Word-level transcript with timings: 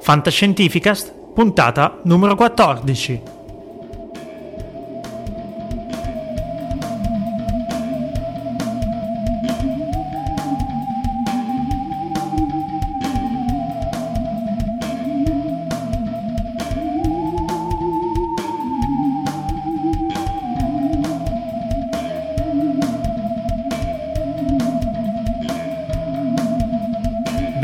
Fantascientificast, 0.00 1.12
puntata 1.34 2.00
numero 2.04 2.36
14. 2.36 3.33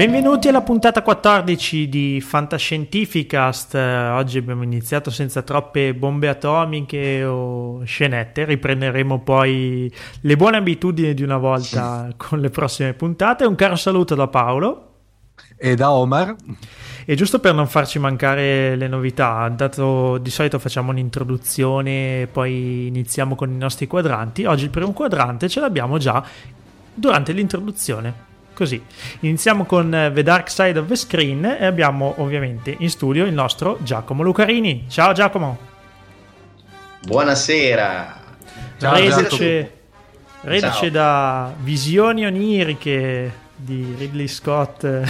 Benvenuti 0.00 0.48
alla 0.48 0.62
puntata 0.62 1.02
14 1.02 1.86
di 1.90 2.22
Fantascientificast. 2.22 3.74
Oggi 3.74 4.38
abbiamo 4.38 4.62
iniziato 4.62 5.10
senza 5.10 5.42
troppe 5.42 5.92
bombe 5.92 6.28
atomiche 6.28 7.22
o 7.22 7.84
scenette. 7.84 8.46
Riprenderemo 8.46 9.20
poi 9.20 9.92
le 10.22 10.36
buone 10.36 10.56
abitudini 10.56 11.12
di 11.12 11.22
una 11.22 11.36
volta 11.36 12.08
con 12.16 12.40
le 12.40 12.48
prossime 12.48 12.94
puntate. 12.94 13.44
Un 13.44 13.54
caro 13.56 13.76
saluto 13.76 14.14
da 14.14 14.26
Paolo 14.26 14.92
e 15.58 15.74
da 15.74 15.92
Omar. 15.92 16.34
E 17.04 17.14
giusto 17.14 17.38
per 17.38 17.52
non 17.52 17.66
farci 17.66 17.98
mancare 17.98 18.76
le 18.76 18.88
novità, 18.88 19.52
dato 19.54 20.16
di 20.16 20.30
solito 20.30 20.58
facciamo 20.58 20.92
un'introduzione 20.92 22.22
e 22.22 22.26
poi 22.26 22.86
iniziamo 22.86 23.34
con 23.34 23.50
i 23.50 23.58
nostri 23.58 23.86
quadranti. 23.86 24.46
Oggi 24.46 24.64
il 24.64 24.70
primo 24.70 24.92
quadrante 24.92 25.46
ce 25.50 25.60
l'abbiamo 25.60 25.98
già 25.98 26.24
durante 26.94 27.32
l'introduzione. 27.32 28.29
Così, 28.60 28.78
iniziamo 29.20 29.64
con 29.64 29.94
eh, 29.94 30.12
The 30.12 30.22
Dark 30.22 30.50
Side 30.50 30.78
of 30.78 30.86
the 30.86 30.94
Screen 30.94 31.46
e 31.46 31.64
abbiamo 31.64 32.16
ovviamente 32.18 32.76
in 32.78 32.90
studio 32.90 33.24
il 33.24 33.32
nostro 33.32 33.78
Giacomo 33.80 34.22
Lucarini. 34.22 34.84
Ciao 34.86 35.14
Giacomo. 35.14 35.58
Buonasera. 37.06 38.20
Ciao, 38.78 38.94
reduce, 38.96 39.72
reduce 40.42 40.90
da 40.90 41.54
visioni 41.60 42.26
oniriche 42.26 43.32
di 43.56 43.94
Ridley 43.96 44.28
Scott. 44.28 44.84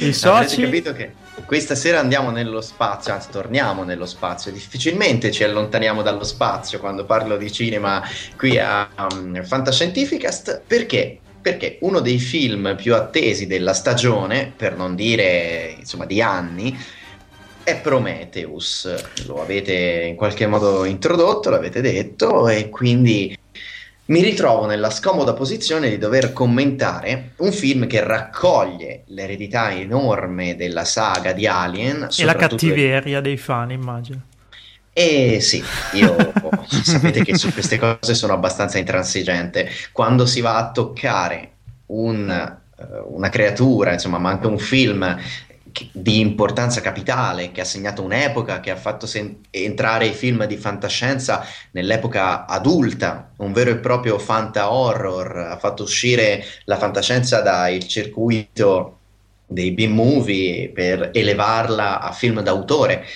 I 0.00 0.12
soci. 0.12 0.60
capito 0.60 0.92
che 0.92 1.14
questa 1.46 1.74
sera 1.74 1.98
andiamo 1.98 2.30
nello 2.30 2.60
spazio, 2.60 3.14
anzi 3.14 3.30
torniamo 3.30 3.84
nello 3.84 4.04
spazio. 4.04 4.52
Difficilmente 4.52 5.30
ci 5.30 5.44
allontaniamo 5.44 6.02
dallo 6.02 6.24
spazio 6.24 6.78
quando 6.78 7.06
parlo 7.06 7.38
di 7.38 7.50
cinema 7.50 8.06
qui 8.36 8.58
a 8.58 8.86
um, 8.98 9.42
Fantascientificast 9.42 10.60
perché 10.66 11.20
perché 11.40 11.78
uno 11.80 12.00
dei 12.00 12.18
film 12.18 12.74
più 12.76 12.94
attesi 12.94 13.46
della 13.46 13.74
stagione, 13.74 14.52
per 14.54 14.76
non 14.76 14.94
dire 14.94 15.74
insomma 15.78 16.06
di 16.06 16.20
anni, 16.20 16.76
è 17.62 17.76
Prometheus. 17.80 19.26
Lo 19.26 19.40
avete 19.40 20.06
in 20.08 20.16
qualche 20.16 20.46
modo 20.46 20.84
introdotto, 20.84 21.50
l'avete 21.50 21.80
detto, 21.80 22.48
e 22.48 22.68
quindi 22.68 23.36
mi 24.06 24.22
ritrovo 24.22 24.66
nella 24.66 24.90
scomoda 24.90 25.34
posizione 25.34 25.88
di 25.88 25.96
dover 25.96 26.32
commentare 26.32 27.32
un 27.36 27.52
film 27.52 27.86
che 27.86 28.02
raccoglie 28.02 29.04
l'eredità 29.06 29.72
enorme 29.72 30.56
della 30.56 30.84
saga 30.84 31.32
di 31.32 31.46
Alien 31.46 32.08
e 32.16 32.24
la 32.24 32.34
cattiveria 32.34 33.20
dei 33.20 33.36
fan, 33.36 33.70
immagino. 33.70 34.22
E 35.02 35.40
sì, 35.40 35.64
io 35.94 36.14
sapete 36.84 37.24
che 37.24 37.34
su 37.34 37.50
queste 37.54 37.78
cose 37.78 38.12
sono 38.12 38.34
abbastanza 38.34 38.76
intransigente. 38.76 39.66
Quando 39.92 40.26
si 40.26 40.42
va 40.42 40.56
a 40.56 40.70
toccare 40.72 41.52
un, 41.86 42.58
uh, 42.76 43.14
una 43.14 43.30
creatura, 43.30 43.94
insomma, 43.94 44.18
ma 44.18 44.28
anche 44.28 44.46
un 44.46 44.58
film 44.58 45.16
di 45.92 46.20
importanza 46.20 46.82
capitale 46.82 47.50
che 47.50 47.62
ha 47.62 47.64
segnato 47.64 48.02
un'epoca, 48.02 48.60
che 48.60 48.70
ha 48.70 48.76
fatto 48.76 49.06
sen- 49.06 49.38
entrare 49.48 50.04
i 50.04 50.12
film 50.12 50.44
di 50.44 50.58
fantascienza 50.58 51.46
nell'epoca 51.70 52.44
adulta, 52.44 53.30
un 53.38 53.52
vero 53.54 53.70
e 53.70 53.76
proprio 53.76 54.18
fanta 54.18 54.70
horror, 54.70 55.34
ha 55.34 55.56
fatto 55.56 55.82
uscire 55.84 56.44
la 56.64 56.76
fantascienza 56.76 57.40
dal 57.40 57.86
circuito 57.86 58.98
dei 59.46 59.72
B-movie 59.72 60.68
per 60.68 61.08
elevarla 61.14 62.00
a 62.00 62.12
film 62.12 62.42
d'autore. 62.42 63.06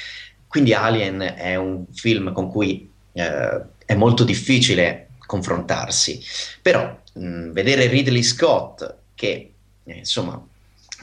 Quindi 0.55 0.73
Alien 0.73 1.19
è 1.37 1.57
un 1.57 1.85
film 1.93 2.33
con 2.33 2.49
cui 2.49 2.89
eh, 3.11 3.61
è 3.85 3.95
molto 3.97 4.23
difficile 4.23 5.09
confrontarsi, 5.27 6.23
però 6.63 6.97
mh, 7.15 7.51
vedere 7.51 7.89
Ridley 7.89 8.23
Scott 8.23 8.99
che 9.17 9.53
eh, 9.83 9.93
insomma 9.97 10.41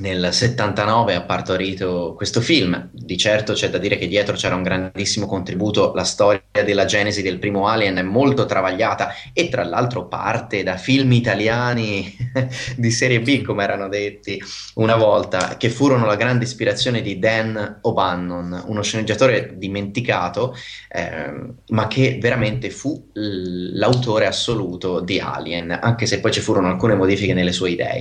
nel 0.02 0.34
79 0.34 1.14
ha 1.14 1.22
partorito 1.22 2.14
questo 2.18 2.42
film. 2.42 2.90
Di 2.92 3.18
certo 3.18 3.54
c'è 3.54 3.70
da 3.70 3.78
dire 3.78 3.98
che 3.98 4.08
dietro 4.08 4.36
c'era 4.36 4.56
un 4.56 4.64
grandissimo 4.64 5.28
contributo, 5.28 5.94
la 5.94 6.04
storia 6.04 6.42
della 6.64 6.86
genesi 6.86 7.22
del 7.22 7.38
primo 7.38 7.68
Alien 7.68 7.98
è 7.98 8.02
molto 8.02 8.46
travagliata 8.46 9.14
e 9.32 9.48
tra 9.48 9.64
l'altro 9.64 10.08
parte 10.08 10.64
da 10.64 10.78
film 10.78 11.12
italiani 11.12 12.14
di 12.76 12.92
serie 12.92 13.22
B, 13.22 13.44
come 13.44 13.64
erano 13.64 13.88
detti 13.88 14.42
una 14.76 14.96
volta, 14.96 15.56
che 15.58 15.70
furono 15.70 16.06
la 16.06 16.16
grande 16.16 16.46
ispirazione 16.46 17.02
di 17.02 17.20
Dan 17.20 17.80
O'Bannon, 17.82 18.64
uno 18.66 18.82
sceneggiatore 18.82 19.54
dimenticato, 19.56 20.56
eh, 20.90 21.32
ma 21.68 21.88
che 21.88 22.18
veramente 22.20 22.72
fu 22.72 23.10
l'autore 23.14 24.26
assoluto 24.26 25.00
di 25.00 25.20
Alien, 25.20 25.78
anche 25.80 26.08
se 26.08 26.20
poi 26.20 26.32
ci 26.32 26.40
furono 26.40 26.70
alcune 26.70 26.96
modifiche 26.96 27.36
nelle 27.36 27.52
sue 27.52 27.70
idee. 27.70 28.00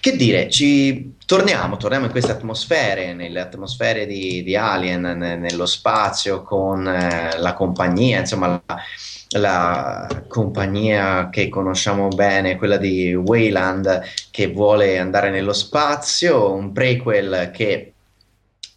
Che 0.00 0.16
dire, 0.16 0.48
ci 0.48 1.16
torniamo, 1.26 1.76
torniamo 1.76 2.06
in 2.06 2.10
queste 2.10 2.32
atmosfere, 2.32 3.12
nelle 3.12 3.38
atmosfere 3.38 4.06
di, 4.06 4.42
di 4.42 4.56
Alien, 4.56 5.02
ne, 5.02 5.36
nello 5.36 5.66
spazio, 5.66 6.42
con 6.42 6.88
eh, 6.88 7.38
la 7.38 7.52
compagnia, 7.52 8.20
insomma, 8.20 8.62
la, 8.64 8.78
la, 9.38 10.24
compagnia 10.26 11.28
che 11.28 11.50
conosciamo 11.50 12.08
bene, 12.08 12.56
quella 12.56 12.78
di 12.78 13.14
Wayland, 13.14 14.00
che 14.30 14.46
vuole 14.46 14.98
andare 14.98 15.28
nello 15.28 15.52
spazio, 15.52 16.50
un 16.54 16.72
prequel 16.72 17.50
che 17.52 17.89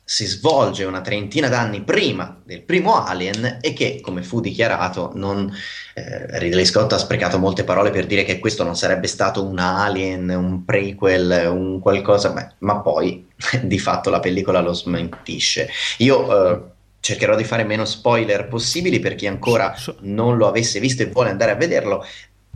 si 0.05 0.25
svolge 0.25 0.83
una 0.83 1.01
trentina 1.01 1.47
d'anni 1.47 1.81
prima 1.81 2.39
del 2.43 2.61
primo 2.61 3.03
Alien 3.03 3.59
e 3.61 3.73
che, 3.73 3.99
come 4.01 4.21
fu 4.21 4.41
dichiarato, 4.41 5.11
non, 5.15 5.51
eh, 5.93 6.39
Ridley 6.39 6.65
Scott 6.65 6.91
ha 6.93 6.97
sprecato 6.97 7.39
molte 7.39 7.63
parole 7.63 7.89
per 7.89 8.05
dire 8.05 8.23
che 8.23 8.39
questo 8.39 8.63
non 8.63 8.75
sarebbe 8.75 9.07
stato 9.07 9.43
un 9.43 9.59
Alien, 9.59 10.29
un 10.29 10.65
prequel, 10.65 11.49
un 11.49 11.79
qualcosa, 11.79 12.31
beh, 12.31 12.49
ma 12.59 12.79
poi 12.79 13.25
di 13.63 13.79
fatto 13.79 14.09
la 14.09 14.19
pellicola 14.19 14.59
lo 14.59 14.73
smentisce. 14.73 15.69
Io 15.99 16.51
eh, 16.51 16.61
cercherò 16.99 17.35
di 17.35 17.43
fare 17.43 17.63
meno 17.63 17.85
spoiler 17.85 18.47
possibili 18.47 18.99
per 18.99 19.15
chi 19.15 19.27
ancora 19.27 19.73
non 20.01 20.37
lo 20.37 20.47
avesse 20.47 20.79
visto 20.79 21.01
e 21.01 21.07
vuole 21.07 21.29
andare 21.29 21.51
a 21.51 21.55
vederlo. 21.55 22.05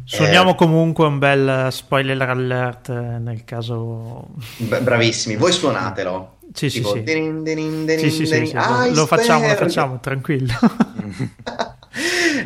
Suoniamo 0.03 0.51
eh, 0.51 0.55
comunque 0.55 1.05
un 1.05 1.19
bel 1.19 1.67
spoiler 1.71 2.29
alert 2.29 2.89
eh, 2.89 3.19
nel 3.19 3.43
caso. 3.43 4.27
Bravissimi, 4.55 5.35
voi 5.35 5.51
suonatelo. 5.51 6.36
Sì, 6.57 6.69
tipo, 6.69 6.93
sì, 6.93 6.97
sì. 6.97 7.03
Din, 7.03 7.43
din, 7.43 7.85
din, 7.85 7.99
sì, 7.99 8.09
sì, 8.09 8.25
sì, 8.25 8.45
sì. 8.47 8.53
Lo 8.93 9.05
facciamo, 9.05 9.47
lo 9.47 9.53
facciamo, 9.53 9.99
tranquillo. 9.99 10.53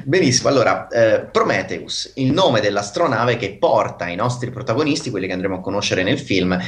Benissimo, 0.03 0.49
allora 0.49 0.87
eh, 0.89 1.21
Prometheus, 1.21 2.11
il 2.15 2.33
nome 2.33 2.59
dell'astronave 2.59 3.37
che 3.37 3.55
porta 3.57 4.09
i 4.09 4.15
nostri 4.15 4.49
protagonisti, 4.49 5.09
quelli 5.09 5.27
che 5.27 5.33
andremo 5.33 5.55
a 5.55 5.61
conoscere 5.61 6.03
nel 6.03 6.19
film, 6.19 6.59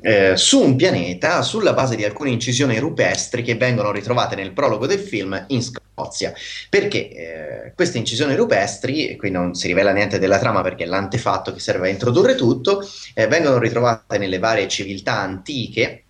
eh, 0.00 0.36
su 0.36 0.60
un 0.60 0.76
pianeta 0.76 1.42
sulla 1.42 1.72
base 1.72 1.96
di 1.96 2.04
alcune 2.04 2.30
incisioni 2.30 2.78
rupestri 2.78 3.42
che 3.42 3.56
vengono 3.56 3.90
ritrovate 3.90 4.36
nel 4.36 4.52
prologo 4.52 4.86
del 4.86 5.00
film 5.00 5.44
in 5.48 5.60
Scozia. 5.60 6.32
Perché 6.68 7.10
eh, 7.10 7.72
queste 7.74 7.98
incisioni 7.98 8.36
rupestri, 8.36 9.08
e 9.08 9.16
qui 9.16 9.30
non 9.30 9.54
si 9.54 9.66
rivela 9.66 9.92
niente 9.92 10.20
della 10.20 10.38
trama 10.38 10.62
perché 10.62 10.84
è 10.84 10.86
l'antefatto 10.86 11.52
che 11.52 11.58
serve 11.58 11.88
a 11.88 11.90
introdurre 11.90 12.36
tutto, 12.36 12.86
eh, 13.14 13.26
vengono 13.26 13.58
ritrovate 13.58 14.18
nelle 14.18 14.38
varie 14.38 14.68
civiltà 14.68 15.18
antiche 15.18 16.04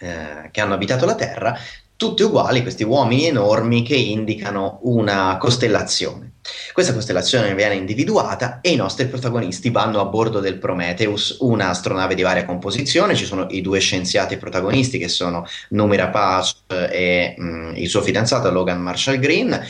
eh, 0.00 0.48
che 0.50 0.60
hanno 0.60 0.74
abitato 0.74 1.04
la 1.06 1.14
Terra, 1.14 1.54
tutti 2.00 2.22
uguali, 2.22 2.62
questi 2.62 2.82
uomini 2.82 3.26
enormi 3.26 3.82
che 3.82 3.94
indicano 3.94 4.78
una 4.84 5.36
costellazione. 5.38 6.32
Questa 6.72 6.94
costellazione 6.94 7.54
viene 7.54 7.74
individuata 7.74 8.60
e 8.62 8.70
i 8.70 8.76
nostri 8.76 9.06
protagonisti 9.06 9.68
vanno 9.68 10.00
a 10.00 10.06
bordo 10.06 10.40
del 10.40 10.56
Prometheus, 10.56 11.36
un'astronave 11.40 12.14
di 12.14 12.22
varia 12.22 12.46
composizione. 12.46 13.14
Ci 13.14 13.26
sono 13.26 13.46
i 13.50 13.60
due 13.60 13.80
scienziati 13.80 14.38
protagonisti 14.38 14.96
che 14.96 15.08
sono 15.08 15.44
Numira 15.68 16.08
Paz 16.08 16.62
e 16.68 17.34
mh, 17.36 17.44
mm, 17.44 17.76
il 17.76 17.88
suo 17.90 18.00
fidanzato 18.00 18.50
Logan 18.50 18.80
Marshall 18.80 19.18
Green, 19.18 19.62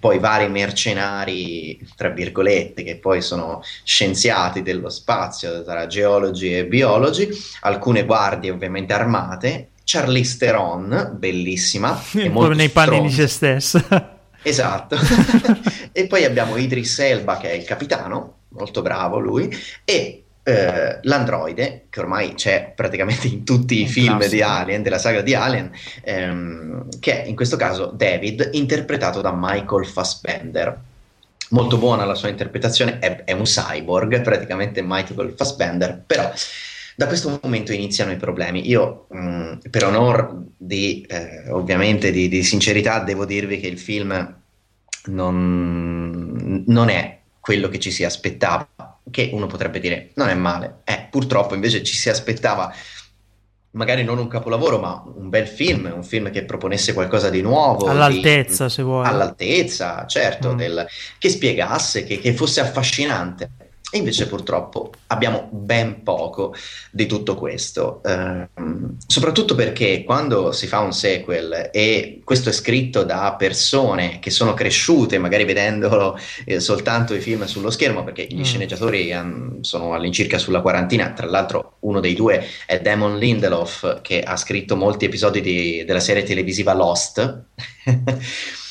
poi 0.00 0.18
vari 0.18 0.50
mercenari, 0.50 1.80
tra 1.96 2.10
virgolette, 2.10 2.82
che 2.82 2.96
poi 2.96 3.22
sono 3.22 3.62
scienziati 3.84 4.60
dello 4.60 4.90
spazio, 4.90 5.64
tra 5.64 5.86
geologi 5.86 6.54
e 6.54 6.66
biologi, 6.66 7.26
alcune 7.62 8.04
guardie 8.04 8.50
ovviamente 8.50 8.92
armate 8.92 9.68
Charlize 9.84 10.36
Theron, 10.38 11.16
bellissima. 11.18 11.92
Proprio 12.10 12.54
nei 12.54 12.70
panni 12.70 13.02
di 13.02 13.10
se 13.10 13.26
stessa. 13.26 14.16
Esatto. 14.44 14.96
e 15.92 16.06
poi 16.08 16.24
abbiamo 16.24 16.56
Idris 16.56 16.98
Elba 16.98 17.36
che 17.36 17.50
è 17.50 17.54
il 17.54 17.64
capitano, 17.64 18.38
molto 18.48 18.82
bravo 18.82 19.20
lui, 19.20 19.48
e 19.84 20.24
eh, 20.42 20.98
l'androide, 21.02 21.86
che 21.88 22.00
ormai 22.00 22.34
c'è 22.34 22.72
praticamente 22.74 23.28
in 23.28 23.44
tutti 23.44 23.80
i 23.80 23.86
film 23.86 24.16
classico. 24.16 24.34
di 24.34 24.42
Alien, 24.42 24.82
della 24.82 24.98
saga 24.98 25.20
di 25.20 25.34
Alien, 25.34 25.70
ehm, 26.02 26.88
che 26.98 27.22
è 27.22 27.26
in 27.28 27.36
questo 27.36 27.56
caso 27.56 27.92
David, 27.94 28.50
interpretato 28.52 29.20
da 29.20 29.32
Michael 29.32 29.86
Fassbender. 29.86 30.80
Molto 31.50 31.76
buona 31.76 32.04
la 32.04 32.14
sua 32.14 32.30
interpretazione, 32.30 32.98
è, 32.98 33.24
è 33.24 33.32
un 33.32 33.44
cyborg, 33.44 34.22
praticamente 34.22 34.82
Michael 34.82 35.34
Fassbender, 35.36 36.02
però 36.04 36.32
da 36.96 37.06
questo 37.06 37.38
momento 37.42 37.72
iniziano 37.72 38.12
i 38.12 38.16
problemi. 38.16 38.68
Io, 38.68 39.06
mh, 39.10 39.68
per 39.70 39.84
onor 39.84 40.42
di, 40.56 41.04
eh, 41.08 41.50
ovviamente, 41.50 42.10
di, 42.10 42.28
di, 42.28 42.42
sincerità, 42.42 43.00
devo 43.00 43.24
dirvi 43.24 43.58
che 43.58 43.66
il 43.66 43.78
film 43.78 44.40
non, 45.06 46.64
non, 46.66 46.88
è 46.88 47.18
quello 47.40 47.68
che 47.68 47.78
ci 47.78 47.90
si 47.90 48.04
aspettava, 48.04 48.68
che 49.10 49.30
uno 49.32 49.46
potrebbe 49.46 49.80
dire 49.80 50.10
non 50.14 50.28
è 50.28 50.34
male. 50.34 50.80
Eh, 50.84 51.08
purtroppo 51.10 51.54
invece 51.54 51.82
ci 51.82 51.96
si 51.96 52.08
aspettava 52.08 52.72
magari 53.72 54.04
non 54.04 54.18
un 54.18 54.28
capolavoro, 54.28 54.78
ma 54.78 55.02
un 55.16 55.28
bel 55.28 55.46
film, 55.46 55.90
un 55.94 56.04
film 56.04 56.30
che 56.30 56.44
proponesse 56.44 56.92
qualcosa 56.92 57.30
di 57.30 57.40
nuovo. 57.40 57.86
All'altezza, 57.86 58.66
di, 58.66 58.70
se 58.70 58.82
vuoi. 58.82 59.06
All'altezza, 59.06 60.06
certo, 60.06 60.52
mm. 60.52 60.56
del, 60.56 60.86
che 61.18 61.28
spiegasse, 61.28 62.04
che, 62.04 62.18
che 62.18 62.34
fosse 62.34 62.60
affascinante. 62.60 63.50
E 63.94 63.98
invece 63.98 64.26
purtroppo 64.26 64.90
abbiamo 65.08 65.50
ben 65.52 66.02
poco 66.02 66.54
di 66.90 67.04
tutto 67.04 67.34
questo, 67.34 68.00
eh, 68.02 68.48
soprattutto 69.06 69.54
perché 69.54 70.02
quando 70.02 70.50
si 70.52 70.66
fa 70.66 70.78
un 70.78 70.94
sequel 70.94 71.68
e 71.70 72.22
questo 72.24 72.48
è 72.48 72.52
scritto 72.52 73.02
da 73.02 73.34
persone 73.36 74.18
che 74.18 74.30
sono 74.30 74.54
cresciute, 74.54 75.18
magari 75.18 75.44
vedendolo 75.44 76.18
eh, 76.46 76.58
soltanto 76.58 77.12
i 77.12 77.20
film 77.20 77.44
sullo 77.44 77.68
schermo, 77.68 78.02
perché 78.02 78.26
gli 78.30 78.40
mm. 78.40 78.44
sceneggiatori 78.44 79.12
um, 79.12 79.60
sono 79.60 79.92
all'incirca 79.92 80.38
sulla 80.38 80.62
quarantina, 80.62 81.12
tra 81.12 81.26
l'altro 81.26 81.74
uno 81.80 82.00
dei 82.00 82.14
due 82.14 82.46
è 82.64 82.80
Damon 82.80 83.18
Lindelof 83.18 84.00
che 84.00 84.22
ha 84.22 84.38
scritto 84.38 84.74
molti 84.74 85.04
episodi 85.04 85.42
di, 85.42 85.84
della 85.84 86.00
serie 86.00 86.22
televisiva 86.22 86.72
Lost. 86.72 87.42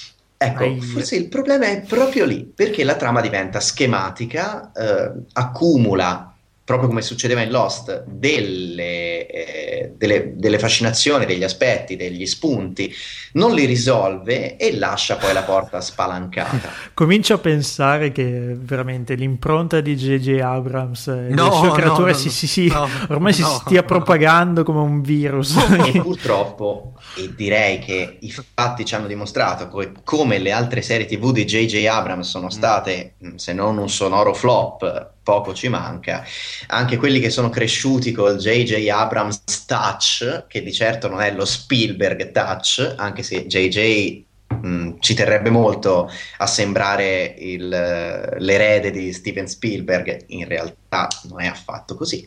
Ecco, 0.44 0.64
Ai... 0.64 0.82
forse 0.82 1.18
il 1.18 1.28
problema 1.28 1.68
è 1.68 1.82
proprio 1.82 2.26
lì, 2.26 2.44
perché 2.44 2.84
la 2.84 2.96
trama 2.96 3.22
diventa 3.22 3.60
schematica, 3.60 4.72
eh, 4.72 5.12
accumula 5.34 6.31
proprio 6.72 6.88
come 6.88 7.02
succedeva 7.02 7.42
in 7.42 7.52
Lost, 7.52 8.06
delle, 8.06 9.28
eh, 9.28 9.94
delle, 9.98 10.34
delle, 10.38 10.58
fascinazioni, 10.58 11.26
degli 11.26 11.44
aspetti, 11.44 11.98
degli 11.98 12.26
spunti, 12.26 12.94
non 13.34 13.54
li 13.54 13.66
risolve 13.66 14.56
e 14.56 14.78
lascia 14.78 15.18
poi 15.18 15.34
la 15.34 15.42
porta 15.42 15.82
spalancata. 15.82 16.72
Comincio 16.94 17.34
a 17.34 17.38
pensare 17.40 18.14
che 18.14 18.56
veramente 18.58 19.16
l'impronta 19.16 19.82
di 19.82 19.98
J.J. 19.98 20.40
Abrams 20.40 21.08
e 21.08 21.34
no, 21.34 21.50
le 21.50 21.52
sue 21.52 21.72
creature 21.72 22.12
no, 22.12 22.18
si, 22.18 22.30
si, 22.30 22.48
si, 22.48 22.74
ormai 23.10 23.34
si 23.34 23.44
stia 23.44 23.84
propagando 23.84 24.64
come 24.64 24.80
un 24.80 25.02
virus. 25.02 25.58
E 25.58 26.00
purtroppo, 26.00 26.94
e 27.18 27.34
direi 27.36 27.80
che 27.80 28.18
i 28.22 28.32
fatti 28.32 28.86
ci 28.86 28.96
hanno 28.96 29.08
dimostrato 29.08 29.68
come, 29.68 29.92
come 30.06 30.40
le 30.40 30.54
altre 30.54 30.82
serie 30.82 31.06
TV 31.06 31.34
di 31.34 31.44
J.J. 31.44 31.86
Abrams 31.86 32.30
sono 32.30 32.50
state, 32.50 33.16
se 33.36 33.52
non 33.52 33.78
un 33.78 33.90
sonoro 33.90 34.34
flop, 34.34 35.20
poco 35.24 35.54
ci 35.54 35.68
manca. 35.68 36.26
Anche 36.68 36.98
quelli 36.98 37.20
che 37.20 37.30
sono 37.30 37.50
cresciuti 37.50 38.12
col 38.12 38.38
JJ 38.38 38.88
Abrams 38.90 39.66
touch, 39.66 40.46
che 40.48 40.64
di 40.64 40.74
certo 40.74 41.08
non 41.08 41.22
è 41.22 41.32
lo 41.34 41.46
Spielberg 41.46 42.32
touch, 42.32 42.96
anche 42.98 43.24
se 43.24 43.46
JJ 43.46 44.26
mh, 44.60 44.96
ci 45.00 45.14
terrebbe 45.14 45.50
molto 45.50 46.10
a 46.38 46.48
sembrare 46.48 47.36
il, 47.38 47.68
l'erede 47.68 48.92
di 48.92 49.14
Steven 49.14 49.48
Spielberg, 49.48 50.26
in 50.28 50.48
realtà 50.48 51.08
non 51.30 51.42
è 51.42 51.48
affatto 51.48 51.96
così. 51.96 52.26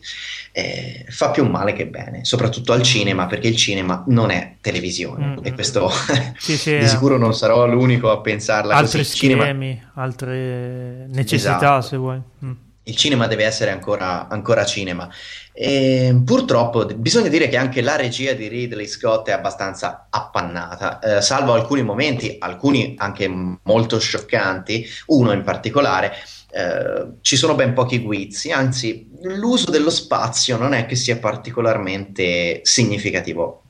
Eh, 0.51 1.05
fa 1.09 1.31
più 1.31 1.47
male 1.47 1.73
che 1.73 1.87
bene, 1.87 2.25
soprattutto 2.25 2.73
al 2.73 2.81
cinema, 2.81 3.27
perché 3.27 3.47
il 3.47 3.55
cinema 3.55 4.03
non 4.07 4.31
è 4.31 4.55
televisione 4.61 5.25
mm-hmm. 5.25 5.39
e 5.43 5.53
questo 5.53 5.91
sì, 6.37 6.57
sì, 6.57 6.77
di 6.79 6.87
sicuro 6.87 7.17
non 7.17 7.33
sarò 7.33 7.65
l'unico 7.67 8.09
a 8.09 8.19
pensarla 8.19 8.75
altri 8.75 8.99
così. 8.99 9.17
schemi, 9.17 9.35
cinema... 9.35 9.91
altre 9.95 11.07
necessità 11.09 11.57
esatto. 11.57 11.81
se 11.81 11.97
vuoi. 11.97 12.21
Mm 12.43 12.64
il 12.85 12.95
cinema 12.95 13.27
deve 13.27 13.45
essere 13.45 13.71
ancora, 13.71 14.27
ancora 14.27 14.65
cinema. 14.65 15.09
E 15.53 16.21
purtroppo 16.23 16.85
bisogna 16.85 17.29
dire 17.29 17.47
che 17.47 17.57
anche 17.57 17.81
la 17.81 17.95
regia 17.95 18.33
di 18.33 18.47
Ridley 18.47 18.87
Scott 18.87 19.27
è 19.29 19.31
abbastanza 19.31 20.07
appannata, 20.09 20.99
eh, 20.99 21.21
salvo 21.21 21.53
alcuni 21.53 21.81
momenti, 21.81 22.35
alcuni 22.39 22.95
anche 22.97 23.27
molto 23.27 23.99
scioccanti, 23.99 24.85
uno 25.07 25.31
in 25.31 25.43
particolare. 25.43 26.13
Eh, 26.51 27.17
ci 27.21 27.35
sono 27.35 27.55
ben 27.55 27.73
pochi 27.73 27.99
guizzi, 27.99 28.51
anzi 28.51 29.09
l'uso 29.23 29.71
dello 29.71 29.89
spazio 29.89 30.57
non 30.57 30.73
è 30.73 30.85
che 30.85 30.95
sia 30.95 31.17
particolarmente 31.17 32.61
significativo 32.63 33.63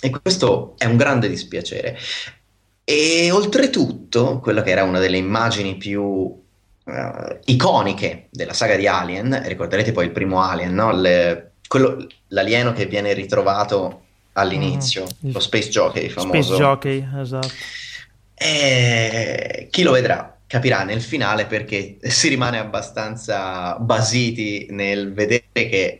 e 0.00 0.10
questo 0.10 0.74
è 0.78 0.84
un 0.84 0.96
grande 0.96 1.28
dispiacere. 1.28 1.98
E 2.84 3.30
oltretutto, 3.30 4.38
quella 4.40 4.62
che 4.62 4.70
era 4.70 4.82
una 4.82 4.98
delle 4.98 5.18
immagini 5.18 5.76
più 5.76 6.46
uh, 6.88 7.38
iconiche 7.44 8.26
della 8.30 8.52
saga 8.52 8.76
di 8.76 8.86
Alien, 8.86 9.42
ricorderete 9.44 9.92
poi 9.92 10.06
il 10.06 10.10
primo 10.10 10.42
Alien, 10.42 10.74
no? 10.74 10.92
Le, 10.92 11.52
quello, 11.68 12.06
l'alieno 12.28 12.72
che 12.72 12.86
viene 12.86 13.12
ritrovato 13.12 14.02
all'inizio, 14.32 15.04
mm, 15.04 15.32
lo 15.32 15.40
Space 15.40 15.68
Jockey 15.68 16.08
famoso. 16.08 16.42
Space 16.42 16.62
Jockey, 16.62 17.08
esatto. 17.20 17.48
E 18.34 19.68
chi 19.70 19.82
lo 19.82 19.92
vedrà 19.92 20.36
capirà 20.46 20.82
nel 20.82 21.02
finale 21.02 21.46
perché 21.46 21.98
si 22.00 22.28
rimane 22.28 22.58
abbastanza 22.58 23.76
basiti 23.78 24.66
nel 24.70 25.12
vedere 25.12 25.44
che 25.52 25.98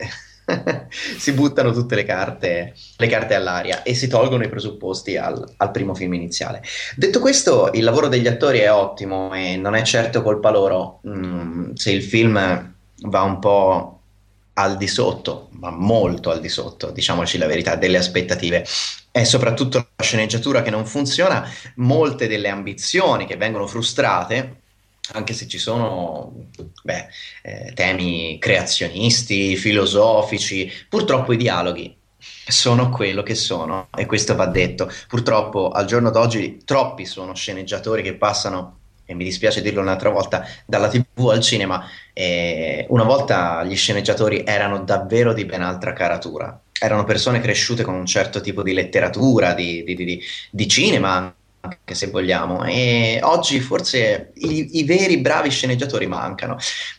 si 0.91 1.33
buttano 1.33 1.73
tutte 1.73 1.95
le 1.95 2.05
carte, 2.05 2.75
le 2.97 3.07
carte, 3.07 3.35
all'aria 3.35 3.83
e 3.83 3.95
si 3.95 4.09
tolgono 4.09 4.45
i 4.45 4.49
presupposti 4.49 5.17
al, 5.17 5.55
al, 5.57 5.71
primo 5.71 5.95
film 5.95 6.15
iniziale. 6.15 6.63
Detto 6.97 7.21
questo, 7.21 7.71
il 7.73 7.85
lavoro 7.85 8.09
degli 8.09 8.27
attori 8.27 8.59
è 8.59 8.73
ottimo 8.73 9.35
e 9.35 9.57
non 9.57 9.75
è 9.75 9.83
certo 9.83 10.23
colpa 10.23 10.51
loro 10.51 11.01
mm, 11.07 11.73
se 11.75 11.91
il 11.91 12.03
film 12.03 12.75
va 13.03 13.23
un 13.23 13.39
po' 13.39 14.01
al 14.55 14.77
di 14.77 14.89
sotto, 14.89 15.49
ma 15.53 15.71
molto 15.71 16.31
al 16.31 16.41
di 16.41 16.49
sotto, 16.49 16.91
diciamoci 16.91 17.39
la 17.39 17.47
verità, 17.47 17.77
delle 17.77 17.99
aspettative. 17.99 18.67
è 19.11 19.25
soprattutto 19.25 19.79
la 19.79 20.03
sceneggiatura 20.03 20.63
che 20.63 20.71
non 20.71 20.85
funziona, 20.85 21.49
molte 21.77 22.27
delle 22.27 22.49
ambizioni 22.49 23.25
che 23.27 23.37
vengono 23.37 23.67
frustrate, 23.67 24.63
anche 25.13 25.33
se 25.33 25.47
ci 25.47 25.59
sono 25.59 26.49
beh, 26.83 27.07
eh, 27.43 27.73
temi 27.75 28.39
creazionisti, 28.39 29.57
filosofici, 29.57 30.71
purtroppo 30.89 31.33
i 31.33 31.37
dialoghi 31.37 31.97
sono 32.49 32.91
quello 32.91 33.23
che 33.23 33.35
sono 33.35 33.89
e 33.97 34.07
questo 34.07 34.35
va 34.35 34.47
detto. 34.47 34.91
Purtroppo 35.07 35.71
al 35.71 35.87
giorno 35.87 36.11
d'oggi 36.11 36.63
troppi 36.65 37.05
sono 37.05 37.35
sceneggiatori 37.35 38.03
che 38.03 38.15
passano 38.15 38.77
e 39.11 39.15
mi 39.15 39.25
dispiace 39.25 39.63
dirlo 39.63 39.81
un'altra 39.81 40.11
volta, 40.11 40.45
dalla 40.67 40.89
TV 40.89 41.29
al 41.31 41.41
cinema. 41.41 41.83
E 42.13 42.85
una 42.91 43.05
volta 43.05 43.65
gli 43.65 43.75
sceneggiatori 43.75 44.45
erano 44.45 44.81
davvero 44.81 45.33
di 45.33 45.47
ben 45.47 45.63
altra 45.63 45.95
caratura. 45.95 46.61
Erano 46.79 47.05
persone 47.05 47.41
cresciute 47.41 47.85
con 47.85 47.95
un 47.95 48.05
certo 48.05 48.43
tipo 48.43 48.63
di 48.63 48.75
letteratura, 48.75 49.55
di, 49.55 49.83
di, 49.83 49.95
di, 49.95 50.23
di 50.51 50.69
cinema, 50.69 51.35
anche 51.61 51.95
se 51.95 52.09
vogliamo. 52.09 52.65
E 52.65 53.21
oggi 53.23 53.61
forse 53.61 54.33
i, 54.35 54.79
i, 54.79 54.85
veri 54.85 55.19
bravi 55.19 55.51
sceneggiatori 55.51 56.07
mancano. 56.07 56.57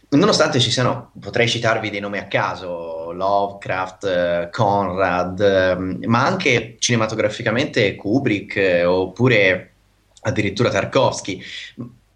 Nonostante 0.09 0.59
ci 0.59 0.71
siano, 0.71 1.11
potrei 1.19 1.47
citarvi 1.47 1.89
dei 1.89 1.99
nomi 1.99 2.17
a 2.17 2.27
caso, 2.27 3.11
Lovecraft, 3.11 4.03
eh, 4.05 4.49
Conrad, 4.51 5.39
eh, 5.39 6.07
ma 6.07 6.25
anche 6.25 6.77
cinematograficamente 6.79 7.95
Kubrick 7.95 8.55
eh, 8.55 8.85
oppure 8.85 9.71
addirittura 10.21 10.69
Tarkovsky 10.69 11.41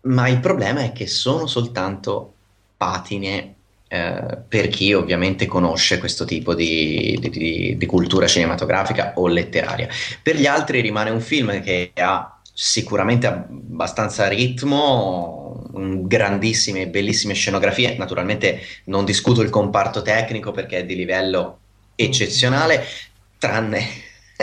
ma 0.03 0.27
il 0.27 0.39
problema 0.39 0.81
è 0.81 0.91
che 0.91 1.07
sono 1.07 1.47
soltanto 1.47 2.33
patine 2.75 3.55
eh, 3.93 4.39
per 4.47 4.69
chi 4.69 4.91
ovviamente 4.91 5.45
conosce 5.45 5.99
questo 5.99 6.25
tipo 6.25 6.55
di, 6.55 7.15
di, 7.21 7.75
di, 7.77 7.85
cultura 7.85 8.25
cinematografica 8.25 9.13
o 9.17 9.27
letteraria. 9.27 9.87
Per 10.23 10.35
gli 10.35 10.47
altri 10.47 10.81
rimane 10.81 11.11
un 11.11 11.21
film 11.21 11.61
che 11.61 11.91
ha 11.93 12.41
sicuramente 12.51 13.27
abbastanza 13.27 14.27
ritmo, 14.27 15.69
grandissime 15.73 16.81
e 16.81 16.87
bellissime 16.87 17.35
scenografie. 17.35 17.95
Naturalmente 17.95 18.61
non 18.85 19.05
discuto 19.05 19.41
il 19.41 19.51
comparto 19.51 20.01
tecnico 20.01 20.49
perché 20.49 20.79
è 20.79 20.85
di 20.85 20.95
livello 20.95 21.59
eccezionale, 21.93 22.83
tranne 23.37 23.85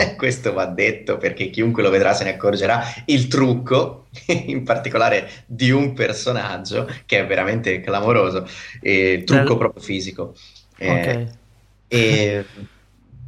questo 0.17 0.53
va 0.53 0.65
detto 0.65 1.17
perché 1.17 1.49
chiunque 1.49 1.83
lo 1.83 1.89
vedrà 1.89 2.13
se 2.13 2.23
ne 2.23 2.33
accorgerà, 2.33 2.83
il 3.05 3.27
trucco, 3.27 4.07
in 4.27 4.63
particolare 4.63 5.29
di 5.45 5.71
un 5.71 5.93
personaggio 5.93 6.89
che 7.05 7.19
è 7.19 7.25
veramente 7.25 7.81
clamoroso, 7.81 8.47
il 8.81 9.23
trucco 9.23 9.57
proprio 9.57 9.83
fisico. 9.83 10.35
Okay. 10.83 11.27
e, 11.87 12.43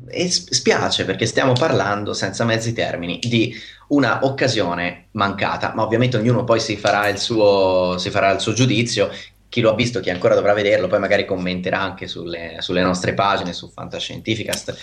e 0.08 0.30
spiace 0.32 1.06
perché 1.06 1.28
stiamo 1.28 1.54
parlando, 1.54 2.14
senza 2.14 2.46
mezzi 2.46 2.74
termini, 2.74 3.20
di 3.20 3.56
una 3.90 4.26
occasione 4.26 5.08
mancata, 5.12 5.74
ma 5.76 5.84
ovviamente 5.84 6.18
ognuno 6.18 6.44
poi 6.44 6.60
si 6.60 6.78
farà 6.78 7.08
il 7.10 7.20
suo, 7.20 7.98
si 8.00 8.10
farà 8.10 8.32
il 8.32 8.40
suo 8.40 8.54
giudizio 8.54 9.12
chi 9.54 9.62
lo 9.62 9.70
ha 9.70 9.76
visto, 9.76 10.00
chi 10.00 10.10
ancora 10.10 10.34
dovrà 10.34 10.54
vederlo, 10.54 10.88
poi 10.88 10.98
magari 10.98 11.26
commenterà 11.26 11.80
anche 11.80 12.08
sulle, 12.08 12.56
sulle 12.58 12.82
nostre 12.82 13.14
pagine 13.14 13.54
su 13.54 13.70
Fantascientificast, 13.70 14.80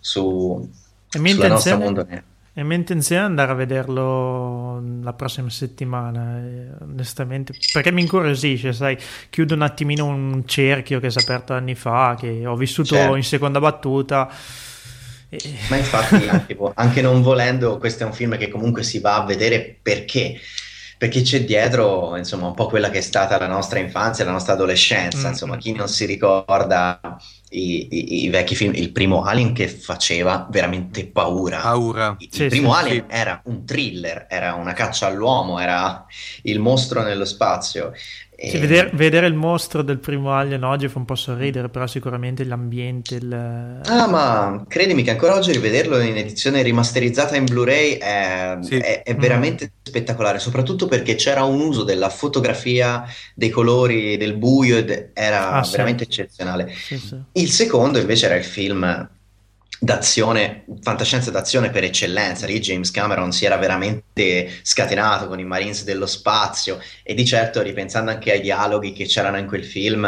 su, 0.00 0.70
mia, 1.18 1.32
intenzione, 1.32 2.24
è 2.52 2.62
mia 2.62 2.76
intenzione 2.76 3.22
andare 3.22 3.52
a 3.52 3.54
vederlo 3.54 4.82
la 5.02 5.12
prossima 5.12 5.50
settimana, 5.50 6.38
eh, 6.38 6.68
onestamente, 6.82 7.54
perché 7.72 7.90
mi 7.90 8.02
incuriosisce, 8.02 8.72
sai, 8.72 8.96
chiudo 9.30 9.54
un 9.54 9.62
attimino 9.62 10.06
un 10.06 10.42
cerchio 10.46 11.00
che 11.00 11.10
si 11.10 11.18
è 11.18 11.22
aperto 11.22 11.54
anni 11.54 11.74
fa, 11.74 12.16
che 12.18 12.46
ho 12.46 12.56
vissuto 12.56 12.94
certo. 12.94 13.16
in 13.16 13.24
seconda 13.24 13.58
battuta. 13.58 14.30
Ma 15.68 15.76
infatti, 15.76 16.28
anche, 16.28 16.58
anche 16.74 17.00
non 17.00 17.22
volendo, 17.22 17.78
questo 17.78 18.02
è 18.02 18.06
un 18.06 18.12
film 18.12 18.36
che 18.36 18.48
comunque 18.48 18.82
si 18.82 18.98
va 18.98 19.16
a 19.16 19.24
vedere 19.24 19.78
perché 19.80 20.38
perché 21.02 21.22
c'è 21.22 21.42
dietro 21.42 22.16
insomma 22.16 22.46
un 22.46 22.54
po' 22.54 22.68
quella 22.68 22.88
che 22.88 22.98
è 22.98 23.00
stata 23.00 23.36
la 23.36 23.48
nostra 23.48 23.80
infanzia, 23.80 24.24
la 24.24 24.30
nostra 24.30 24.52
adolescenza, 24.52 25.26
mm. 25.26 25.30
insomma 25.32 25.56
chi 25.56 25.72
non 25.72 25.88
si 25.88 26.06
ricorda 26.06 27.00
i, 27.48 27.88
i, 27.90 28.22
i, 28.22 28.28
vecchi 28.28 28.54
film, 28.54 28.72
il 28.76 28.92
primo 28.92 29.24
Alien 29.24 29.52
che 29.52 29.66
faceva 29.66 30.46
veramente 30.48 31.04
paura. 31.08 31.58
Paura. 31.58 32.14
Il, 32.20 32.28
sì, 32.30 32.46
primo 32.46 32.72
sì, 32.72 32.78
Alien 32.78 33.06
sì. 33.08 33.16
era 33.16 33.42
un 33.46 33.64
thriller, 33.64 34.26
era 34.30 34.54
una 34.54 34.74
caccia 34.74 35.08
all'uomo, 35.08 35.58
era 35.58 36.06
il 36.42 36.60
mostro 36.60 37.02
nello 37.02 37.24
spazio. 37.24 37.92
Sì, 38.48 38.58
vedere, 38.58 38.90
vedere, 38.94 39.26
il 39.28 39.34
mostro 39.34 39.82
del 39.82 39.98
primo 39.98 40.32
Alien 40.32 40.64
oggi 40.64 40.88
fa 40.88 40.98
un 40.98 41.04
po' 41.04 41.14
sorridere, 41.14 41.68
però 41.68 41.86
sicuramente 41.86 42.44
l'ambiente. 42.44 43.14
Il... 43.14 43.32
Ah, 43.84 44.08
ma 44.08 44.64
credimi 44.66 45.04
che 45.04 45.10
ancora 45.10 45.34
oggi 45.34 45.52
rivederlo 45.52 46.00
in 46.00 46.16
edizione 46.16 46.62
rimasterizzata 46.62 47.36
in 47.36 47.44
Blu-ray 47.44 47.98
è, 47.98 48.58
sì. 48.62 48.78
è, 48.78 49.02
è 49.02 49.14
veramente 49.14 49.66
mm. 49.66 49.78
spettacolare, 49.82 50.40
soprattutto 50.40 50.86
perché 50.86 51.14
c'era 51.14 51.44
un 51.44 51.60
uso 51.60 51.84
della 51.84 52.08
fotografia, 52.08 53.04
dei 53.34 53.50
colori, 53.50 54.16
del 54.16 54.34
buio, 54.34 54.76
ed 54.76 55.10
era 55.12 55.52
ah, 55.52 55.68
veramente 55.70 56.04
sì. 56.04 56.10
eccezionale. 56.10 56.72
Sì, 56.74 57.00
il 57.32 57.50
secondo 57.50 57.98
invece 57.98 58.26
era 58.26 58.34
il 58.34 58.44
film 58.44 59.08
d'azione, 59.82 60.64
fantascienza 60.80 61.32
d'azione 61.32 61.70
per 61.70 61.82
eccellenza. 61.82 62.46
Lì 62.46 62.60
James 62.60 62.92
Cameron 62.92 63.32
si 63.32 63.44
era 63.44 63.56
veramente 63.56 64.48
scatenato 64.62 65.26
con 65.26 65.40
i 65.40 65.44
Marines 65.44 65.82
dello 65.82 66.06
spazio 66.06 66.78
e 67.02 67.14
di 67.14 67.24
certo 67.24 67.60
ripensando 67.62 68.12
anche 68.12 68.30
ai 68.30 68.40
dialoghi 68.40 68.92
che 68.92 69.06
c'erano 69.06 69.38
in 69.38 69.48
quel 69.48 69.64
film, 69.64 70.06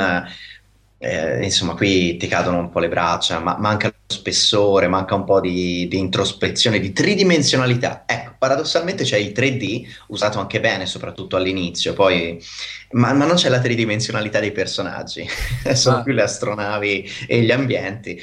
eh, 0.98 1.42
insomma 1.42 1.74
qui 1.74 2.16
ti 2.16 2.28
cadono 2.28 2.60
un 2.60 2.70
po' 2.70 2.78
le 2.78 2.86
braccia, 2.86 3.40
ma 3.40 3.56
manca 3.58 3.88
lo 3.88 4.14
spessore, 4.14 4.86
manca 4.86 5.16
un 5.16 5.24
po' 5.24 5.40
di, 5.40 5.88
di 5.88 5.98
introspezione, 5.98 6.78
di 6.78 6.92
tridimensionalità. 6.92 8.04
Ecco, 8.06 8.36
paradossalmente 8.38 9.02
c'è 9.02 9.16
il 9.16 9.32
3D, 9.34 9.88
usato 10.06 10.38
anche 10.38 10.60
bene, 10.60 10.86
soprattutto 10.86 11.34
all'inizio, 11.34 11.94
poi, 11.94 12.40
ma, 12.92 13.12
ma 13.12 13.26
non 13.26 13.34
c'è 13.34 13.48
la 13.48 13.58
tridimensionalità 13.58 14.38
dei 14.38 14.52
personaggi, 14.52 15.26
sono 15.74 15.96
ma... 15.96 16.02
più 16.04 16.12
le 16.12 16.22
astronavi 16.22 17.10
e 17.26 17.40
gli 17.40 17.50
ambienti 17.50 18.22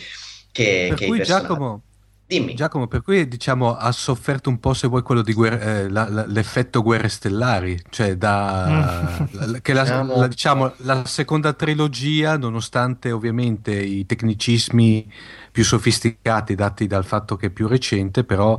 che, 0.51 0.87
per 0.89 0.97
che 0.97 1.07
cui 1.07 1.21
Giacomo, 1.21 1.83
Dimmi. 2.31 2.53
Giacomo, 2.53 2.87
per 2.87 3.01
cui 3.01 3.27
diciamo 3.27 3.75
ha 3.75 3.91
sofferto 3.91 4.49
un 4.49 4.57
po', 4.61 4.73
se 4.73 4.87
vuoi, 4.87 5.01
quello 5.01 5.21
di 5.21 5.33
guerre, 5.33 5.81
eh, 5.81 5.89
la, 5.89 6.07
la, 6.07 6.25
l'effetto 6.25 6.81
guerre 6.81 7.09
stellari, 7.09 7.77
cioè 7.89 8.15
da, 8.15 9.27
mm. 9.29 9.55
che 9.61 9.73
la, 9.73 9.81
diciamo... 9.81 10.15
la, 10.15 10.27
diciamo, 10.27 10.73
la 10.77 11.03
seconda 11.03 11.51
trilogia, 11.51 12.37
nonostante 12.37 13.11
ovviamente 13.11 13.73
i 13.73 14.05
tecnicismi 14.05 15.11
più 15.51 15.65
sofisticati 15.65 16.55
dati 16.55 16.87
dal 16.87 17.03
fatto 17.03 17.35
che 17.35 17.47
è 17.47 17.49
più 17.49 17.67
recente, 17.67 18.23
però 18.23 18.57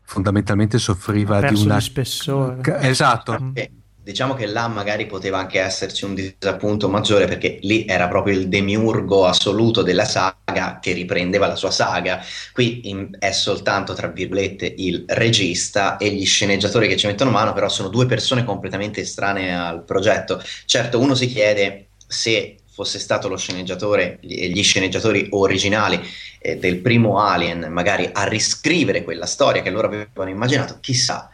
fondamentalmente 0.00 0.78
soffriva 0.78 1.42
di 1.42 1.60
una... 1.62 1.80
spessore. 1.80 2.60
Esatto. 2.80 3.50
Eh 3.52 3.70
Diciamo 4.04 4.34
che 4.34 4.44
là 4.44 4.68
magari 4.68 5.06
poteva 5.06 5.38
anche 5.38 5.58
esserci 5.58 6.04
un 6.04 6.14
disappunto 6.14 6.90
maggiore 6.90 7.24
perché 7.24 7.56
lì 7.62 7.86
era 7.88 8.06
proprio 8.06 8.38
il 8.38 8.48
demiurgo 8.48 9.24
assoluto 9.24 9.80
della 9.80 10.04
saga 10.04 10.78
che 10.78 10.92
riprendeva 10.92 11.46
la 11.46 11.56
sua 11.56 11.70
saga. 11.70 12.22
Qui 12.52 12.90
in, 12.90 13.08
è 13.18 13.30
soltanto, 13.30 13.94
tra 13.94 14.08
virgolette, 14.08 14.74
il 14.76 15.06
regista 15.08 15.96
e 15.96 16.10
gli 16.10 16.26
sceneggiatori 16.26 16.86
che 16.86 16.98
ci 16.98 17.06
mettono 17.06 17.30
mano, 17.30 17.54
però 17.54 17.70
sono 17.70 17.88
due 17.88 18.04
persone 18.04 18.44
completamente 18.44 19.00
estranee 19.00 19.54
al 19.54 19.84
progetto. 19.84 20.38
Certo, 20.66 21.00
uno 21.00 21.14
si 21.14 21.26
chiede 21.26 21.86
se 22.06 22.56
fosse 22.74 22.98
stato 22.98 23.28
lo 23.28 23.38
sceneggiatore 23.38 24.18
e 24.20 24.48
gli 24.50 24.62
sceneggiatori 24.62 25.28
originali 25.30 25.98
eh, 26.40 26.58
del 26.58 26.80
primo 26.80 27.20
Alien 27.20 27.68
magari 27.70 28.10
a 28.12 28.24
riscrivere 28.24 29.02
quella 29.02 29.24
storia 29.26 29.62
che 29.62 29.70
loro 29.70 29.86
avevano 29.86 30.28
immaginato, 30.28 30.76
chissà 30.80 31.30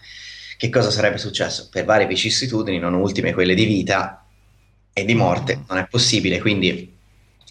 che 0.61 0.69
cosa 0.69 0.91
sarebbe 0.91 1.17
successo 1.17 1.69
per 1.71 1.87
varie 1.87 2.07
vicissitudini, 2.07 2.79
non 2.79 2.93
ultime 2.93 3.33
quelle 3.33 3.55
di 3.55 3.65
vita 3.65 4.27
e 4.93 5.07
di 5.07 5.15
morte, 5.15 5.65
non 5.67 5.79
è 5.79 5.87
possibile, 5.89 6.39
quindi 6.39 6.95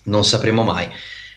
non 0.03 0.23
sapremo 0.23 0.61
mai. 0.61 0.87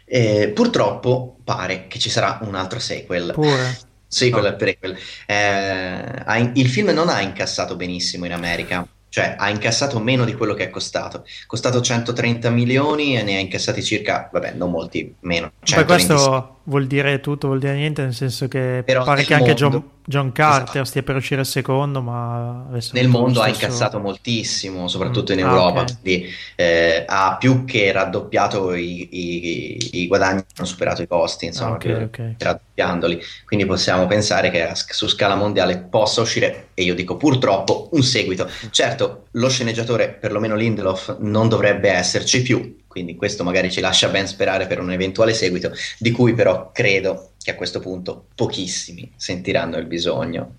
Eh, 0.05 0.53
purtroppo 0.55 1.39
pare 1.43 1.87
che 1.87 1.99
ci 1.99 2.11
sarà 2.11 2.41
un 2.43 2.57
altro 2.57 2.79
sequel. 2.79 3.31
Pure. 3.33 3.79
Sequel 4.07 4.51
no. 4.51 4.57
prequel. 4.57 4.99
Eh, 5.25 6.51
il 6.53 6.69
film 6.69 6.91
non 6.91 7.09
ha 7.09 7.23
incassato 7.23 7.75
benissimo 7.75 8.27
in 8.27 8.35
America 8.35 8.87
cioè 9.13 9.35
ha 9.37 9.51
incassato 9.51 10.01
meno 10.01 10.25
di 10.25 10.33
quello 10.33 10.55
che 10.55 10.65
è 10.65 10.71
costato. 10.71 11.27
Costato 11.47 11.83
130 11.83 12.49
milioni 12.49 13.19
e 13.19 13.23
ne 13.23 13.37
ha 13.37 13.41
incassati 13.41 13.83
circa, 13.83 14.31
vabbè, 14.33 14.53
non 14.55 14.71
molti, 14.71 15.15
meno. 15.21 15.53
Poi 15.71 15.85
questo 15.85 16.61
vuol 16.63 16.87
dire 16.87 17.21
tutto, 17.21 17.49
vuol 17.49 17.59
dire 17.59 17.75
niente, 17.75 18.01
nel 18.01 18.15
senso 18.15 18.49
che 18.49 18.83
Però 18.87 19.05
pare 19.05 19.25
che 19.25 19.35
mondo, 19.35 19.51
anche 19.51 19.55
John, 19.55 19.85
John 20.05 20.33
Carter 20.33 20.69
esatto. 20.69 20.85
stia 20.85 21.03
per 21.03 21.17
uscire 21.17 21.45
secondo, 21.45 22.03
ma 22.03 22.67
nel 22.93 23.09
mondo 23.09 23.41
ha 23.41 23.49
incassato 23.49 24.01
moltissimo, 24.01 24.89
soprattutto 24.89 25.33
in 25.33 25.39
mm. 25.39 25.49
Europa, 25.49 25.79
ah, 25.79 25.83
okay. 25.83 25.97
quindi 26.01 26.29
eh, 26.57 27.05
ha 27.07 27.37
più 27.39 27.65
che 27.65 27.93
raddoppiato 27.93 28.75
i, 28.75 29.09
i, 29.11 30.01
i, 30.03 30.07
guadagni, 30.09 30.43
hanno 30.57 30.67
superato 30.67 31.03
i 31.03 31.07
costi, 31.07 31.47
insomma, 31.47 31.75
okay, 31.75 32.03
okay. 32.03 32.35
raddoppiandoli. 32.39 33.21
Quindi 33.45 33.65
possiamo 33.65 34.07
pensare 34.07 34.51
che 34.51 34.71
su 34.75 35.07
scala 35.07 35.37
mondiale 35.37 35.79
possa 35.79 36.21
uscire, 36.21 36.71
e 36.75 36.83
io 36.83 36.95
dico 36.95 37.17
purtroppo, 37.17 37.89
un 37.93 38.03
seguito. 38.03 38.49
Certo, 38.71 39.27
lo 39.33 39.49
sceneggiatore, 39.49 40.09
perlomeno 40.09 40.57
Lindelof, 40.57 41.19
non 41.21 41.49
dovrebbe 41.49 41.91
esserci 41.91 42.43
più, 42.43 42.82
quindi 42.93 43.17
questo 43.17 43.43
magari 43.43 43.71
ci 43.71 43.81
lascia 43.81 44.11
ben 44.11 44.29
sperare 44.29 44.67
per 44.67 44.79
un 44.79 44.93
eventuale 44.93 45.33
seguito, 45.33 45.73
di 45.99 46.11
cui 46.11 46.35
però 46.35 46.71
credo 46.73 47.31
che 47.43 47.53
a 47.53 47.55
questo 47.55 47.81
punto 47.81 48.27
pochissimi 48.35 49.11
sentiranno 49.17 49.79
il 49.79 49.87
bisogno. 49.87 50.57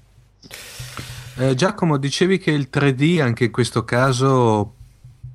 Eh, 1.38 1.54
Giacomo, 1.54 1.98
dicevi 1.98 2.40
che 2.40 2.50
il 2.50 2.70
3D 2.74 3.22
anche 3.22 3.46
in 3.46 3.52
questo 3.52 3.86
caso 3.86 4.74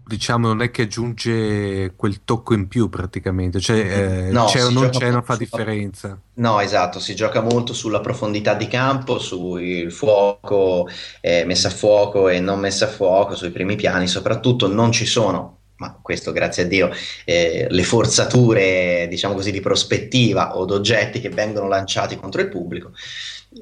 diciamo 0.09 0.49
non 0.49 0.63
è 0.63 0.71
che 0.71 0.83
aggiunge 0.83 1.93
quel 1.95 2.25
tocco 2.25 2.55
in 2.55 2.67
più 2.67 2.89
praticamente, 2.89 3.61
cioè 3.61 3.77
eh, 3.77 4.31
no, 4.33 4.47
c'è 4.47 4.65
o 4.65 4.71
non 4.71 4.89
c'è 4.89 5.11
non 5.11 5.23
fa 5.23 5.37
differenza. 5.37 6.19
No, 6.35 6.61
esatto, 6.61 6.99
si 6.99 7.15
gioca 7.15 7.43
molto 7.43 7.75
sulla 7.75 8.01
profondità 8.01 8.55
di 8.55 8.67
campo, 8.67 9.19
sul 9.19 9.93
fuoco, 9.93 10.89
eh, 11.21 11.45
messa 11.45 11.69
a 11.69 11.71
fuoco 11.71 12.29
e 12.29 12.41
non 12.41 12.59
messa 12.59 12.87
a 12.87 12.89
fuoco, 12.89 13.37
sui 13.37 13.51
primi 13.51 13.77
piani, 13.77 14.09
soprattutto 14.09 14.67
non 14.67 14.91
ci 14.91 15.05
sono 15.05 15.58
ma 15.79 15.99
questo 16.01 16.33
grazie 16.33 16.65
a 16.65 16.67
Dio, 16.67 16.91
eh, 17.25 17.67
le 17.69 17.83
forzature, 17.83 19.07
diciamo 19.09 19.35
così, 19.35 19.51
di 19.51 19.61
prospettiva 19.61 20.57
o 20.57 20.65
d'oggetti 20.65 21.21
che 21.21 21.31
vengono 21.31 21.69
lanciati 21.69 22.17
contro 22.17 22.41
il 22.41 22.49
pubblico, 22.49 22.93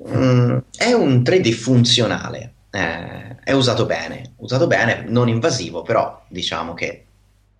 mm, 0.09 0.59
è 0.77 0.93
un 0.93 1.23
3D 1.23 1.53
funzionale, 1.53 2.53
eh, 2.71 3.37
è 3.45 3.53
usato 3.53 3.87
bene, 3.87 4.33
usato 4.37 4.67
bene, 4.67 5.05
non 5.07 5.29
invasivo, 5.29 5.83
però 5.83 6.25
diciamo 6.29 6.75
che 6.75 7.05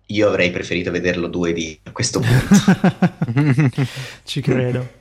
io 0.07 0.27
avrei 0.27 0.51
preferito 0.51 0.89
vederlo 0.89 1.27
2D 1.27 1.79
a 1.83 1.91
questo 1.91 2.19
punto. 2.19 3.81
Ci 4.23 4.41
credo. 4.41 4.95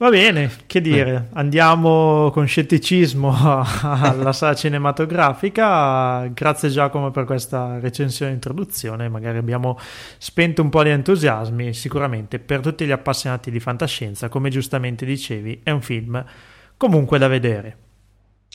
Va 0.00 0.10
bene, 0.10 0.48
che 0.68 0.80
dire, 0.80 1.28
andiamo 1.32 2.30
con 2.30 2.46
scetticismo 2.46 3.34
alla 3.82 4.32
sala 4.32 4.54
cinematografica. 4.54 6.24
Grazie 6.32 6.68
Giacomo 6.68 7.10
per 7.10 7.24
questa 7.24 7.80
recensione 7.80 8.30
e 8.30 8.34
introduzione, 8.34 9.08
magari 9.08 9.38
abbiamo 9.38 9.76
spento 10.18 10.62
un 10.62 10.68
po' 10.68 10.84
di 10.84 10.90
entusiasmi, 10.90 11.74
sicuramente 11.74 12.38
per 12.38 12.60
tutti 12.60 12.86
gli 12.86 12.92
appassionati 12.92 13.50
di 13.50 13.58
fantascienza, 13.58 14.28
come 14.28 14.50
giustamente 14.50 15.04
dicevi, 15.04 15.62
è 15.64 15.70
un 15.70 15.82
film 15.82 16.24
comunque 16.76 17.18
da 17.18 17.26
vedere. 17.26 17.76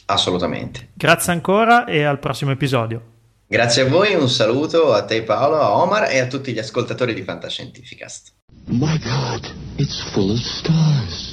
Assolutamente. 0.05 0.91
Grazie 0.93 1.33
ancora 1.33 1.83
e 1.83 2.03
al 2.03 2.19
prossimo 2.19 2.51
episodio. 2.51 3.11
Grazie 3.47 3.81
a 3.81 3.89
voi, 3.89 4.15
un 4.15 4.29
saluto 4.29 4.93
a 4.93 5.03
te 5.03 5.23
Paolo, 5.23 5.57
a 5.57 5.75
Omar 5.75 6.09
e 6.09 6.19
a 6.19 6.27
tutti 6.27 6.53
gli 6.53 6.59
ascoltatori 6.59 7.13
di 7.13 7.21
Fantascientificast. 7.21 8.31
My 8.67 8.97
God, 8.97 9.53
it's 9.77 10.01
full 10.13 10.31
of 10.31 10.39
stars. 10.39 11.32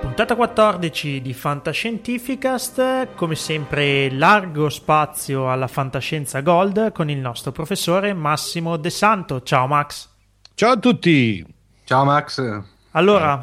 Puntata 0.00 0.34
14 0.34 1.20
di 1.20 1.34
Fantascientificast, 1.34 3.08
come 3.14 3.34
sempre 3.34 4.10
largo 4.10 4.70
spazio 4.70 5.50
alla 5.50 5.66
fantascienza 5.66 6.40
gold 6.40 6.92
con 6.92 7.10
il 7.10 7.18
nostro 7.18 7.52
professore 7.52 8.14
Massimo 8.14 8.78
De 8.78 8.88
Santo. 8.88 9.42
Ciao 9.42 9.66
Max. 9.66 10.08
Ciao 10.54 10.72
a 10.72 10.76
tutti. 10.78 11.44
Ciao 11.84 12.04
Max. 12.04 12.62
Allora, 12.92 13.40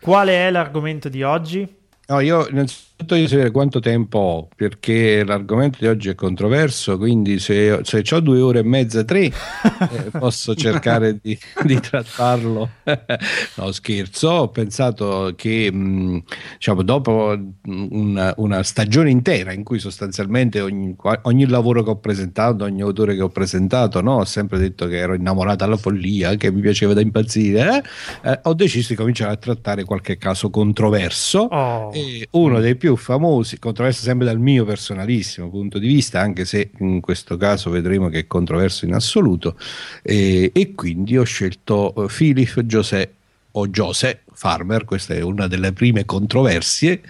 qual 0.00 0.28
è 0.28 0.50
l'argomento 0.50 1.08
di 1.08 1.22
oggi? 1.24 1.80
No, 2.06 2.20
io 2.20 2.46
innanzitutto 2.48 2.91
io 3.10 3.28
sapere 3.28 3.50
quanto 3.50 3.80
tempo 3.80 4.18
ho, 4.18 4.48
perché 4.54 5.24
l'argomento 5.24 5.78
di 5.80 5.86
oggi 5.86 6.08
è 6.08 6.14
controverso, 6.14 6.98
quindi 6.98 7.38
se, 7.38 7.80
se 7.82 8.04
ho 8.10 8.20
due 8.20 8.40
ore 8.40 8.60
e 8.60 8.62
mezza, 8.62 9.04
tre, 9.04 9.24
eh, 9.24 9.32
posso 10.18 10.54
cercare 10.54 11.18
di, 11.20 11.38
di 11.64 11.80
trattarlo. 11.80 12.68
no, 13.56 13.72
scherzo, 13.72 14.28
ho 14.28 14.48
pensato 14.48 15.32
che 15.36 15.72
mh, 15.72 16.22
diciamo, 16.54 16.82
dopo 16.82 17.36
una, 17.66 18.32
una, 18.36 18.62
stagione 18.62 19.10
intera 19.10 19.52
in 19.52 19.64
cui 19.64 19.78
sostanzialmente 19.78 20.60
ogni, 20.60 20.94
ogni, 21.22 21.46
lavoro 21.46 21.82
che 21.82 21.90
ho 21.90 21.98
presentato, 21.98 22.64
ogni 22.64 22.82
autore 22.82 23.14
che 23.14 23.22
ho 23.22 23.30
presentato, 23.30 24.00
no, 24.00 24.16
ho 24.16 24.24
sempre 24.24 24.58
detto 24.58 24.86
che 24.86 24.98
ero 24.98 25.14
innamorato 25.14 25.64
alla 25.64 25.76
follia, 25.76 26.36
che 26.36 26.50
mi 26.50 26.60
piaceva 26.60 26.94
da 26.94 27.00
impazzire, 27.00 27.82
eh, 28.22 28.30
eh, 28.30 28.40
ho 28.44 28.54
deciso 28.54 28.88
di 28.88 28.94
cominciare 28.94 29.32
a 29.32 29.36
trattare 29.36 29.84
qualche 29.84 30.16
caso 30.16 30.50
controverso. 30.50 31.40
Oh 31.50 31.90
uno 32.30 32.60
dei 32.60 32.76
più 32.76 32.91
famosi, 32.96 33.58
controverso 33.58 34.02
sempre 34.02 34.26
dal 34.26 34.38
mio 34.38 34.64
personalissimo 34.64 35.48
punto 35.50 35.78
di 35.78 35.86
vista, 35.86 36.20
anche 36.20 36.44
se 36.44 36.70
in 36.78 37.00
questo 37.00 37.36
caso 37.36 37.70
vedremo 37.70 38.08
che 38.08 38.20
è 38.20 38.26
controverso 38.26 38.84
in 38.84 38.94
assoluto, 38.94 39.56
e, 40.02 40.50
e 40.52 40.74
quindi 40.74 41.16
ho 41.16 41.24
scelto 41.24 41.94
eh, 41.94 42.06
Philip 42.08 42.60
José 42.60 43.10
o 43.52 43.68
José 43.68 44.20
Farmer, 44.32 44.84
questa 44.84 45.14
è 45.14 45.20
una 45.20 45.46
delle 45.46 45.72
prime 45.72 46.04
controversie 46.04 47.00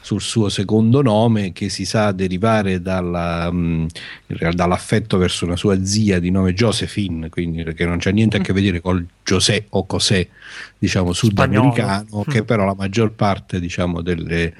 sul 0.00 0.20
suo 0.20 0.48
secondo 0.48 1.00
nome 1.00 1.52
che 1.52 1.68
si 1.68 1.84
sa 1.84 2.12
derivare 2.12 2.82
dalla, 2.82 3.48
um, 3.48 3.86
dall'affetto 4.26 5.16
verso 5.16 5.44
una 5.44 5.56
sua 5.56 5.84
zia 5.84 6.18
di 6.18 6.30
nome 6.30 6.54
Josephine, 6.54 7.28
quindi 7.28 7.62
che 7.74 7.86
non 7.86 7.98
c'è 7.98 8.10
niente 8.10 8.38
a 8.38 8.40
che 8.40 8.52
vedere 8.52 8.80
col 8.80 9.06
José 9.24 9.66
o 9.70 9.86
José, 9.88 10.28
diciamo 10.76 11.12
sudamericano, 11.12 12.04
Spagnolo. 12.04 12.30
che 12.30 12.42
però 12.42 12.64
la 12.64 12.74
maggior 12.74 13.12
parte 13.12 13.60
diciamo 13.60 14.02
delle 14.02 14.52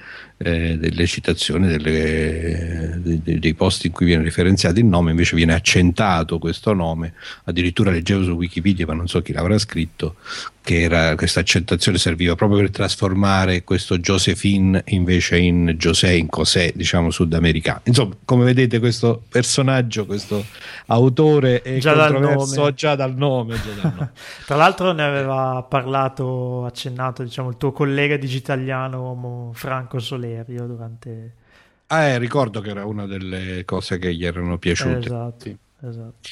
eh, 0.45 0.77
delle 0.77 1.07
citazioni 1.07 1.69
delle, 1.69 2.99
dei, 3.01 3.39
dei 3.39 3.55
posti 3.55 3.87
in 3.87 3.93
cui 3.93 4.07
viene 4.07 4.25
referenziato 4.25 4.81
il 4.81 4.87
nome, 4.87 5.11
invece 5.11 5.37
viene 5.37 5.55
accentato 5.55 6.39
questo 6.39 6.73
nome, 6.73 7.15
addirittura 7.45 7.91
leggevo 7.91 8.25
su 8.25 8.31
Wikipedia, 8.33 8.87
ma 8.87 8.95
non 8.95 9.07
so 9.07 9.23
chi 9.23 9.33
l'avrà 9.33 9.57
scritto, 9.59 10.17
che 10.63 10.81
era, 10.83 11.15
questa 11.17 11.41
accettazione 11.41 11.99
serviva 11.99 12.35
proprio 12.35 12.61
per 12.61 12.71
trasformare 12.71 13.65
questo 13.65 13.99
Josephine 13.99 14.83
invece 14.87 15.39
in 15.39 15.75
José, 15.77 16.15
in 16.15 16.29
Cosè, 16.29 16.73
diciamo 16.75 17.11
sudamericano. 17.11 17.81
Insomma, 17.85 18.17
come 18.25 18.45
vedete 18.45 18.79
questo 18.79 19.23
personaggio, 19.29 20.07
questo 20.07 20.45
autore 20.87 21.63
è 21.63 21.79
già 21.79 21.95
controverso 21.95 22.63
dal 22.63 22.75
già 22.75 22.95
dal 22.95 23.15
nome. 23.15 23.55
Già 23.55 23.81
dal 23.81 23.93
nome. 23.95 24.13
Tra 24.47 24.57
l'altro 24.57 24.93
ne 24.93 25.03
aveva 25.03 25.65
parlato, 25.69 26.65
accennato, 26.65 27.23
diciamo, 27.23 27.51
il 27.51 27.57
tuo 27.57 27.73
collega 27.73 28.17
digitaliano 28.17 29.51
Franco 29.55 29.99
Soler 29.99 30.32
Valerio 30.33 30.67
durante... 30.67 31.35
Ah, 31.89 32.05
eh, 32.05 32.19
ricordo 32.19 32.61
che 32.61 32.71
era 32.71 32.87
una 32.87 33.07
delle 33.07 33.65
cose 33.65 33.99
che 33.99 34.15
gli 34.15 34.25
erano 34.25 34.59
piaciute. 34.59 34.99
Esatto, 34.99 35.45
sì. 35.45 35.57
esatto. 35.81 36.29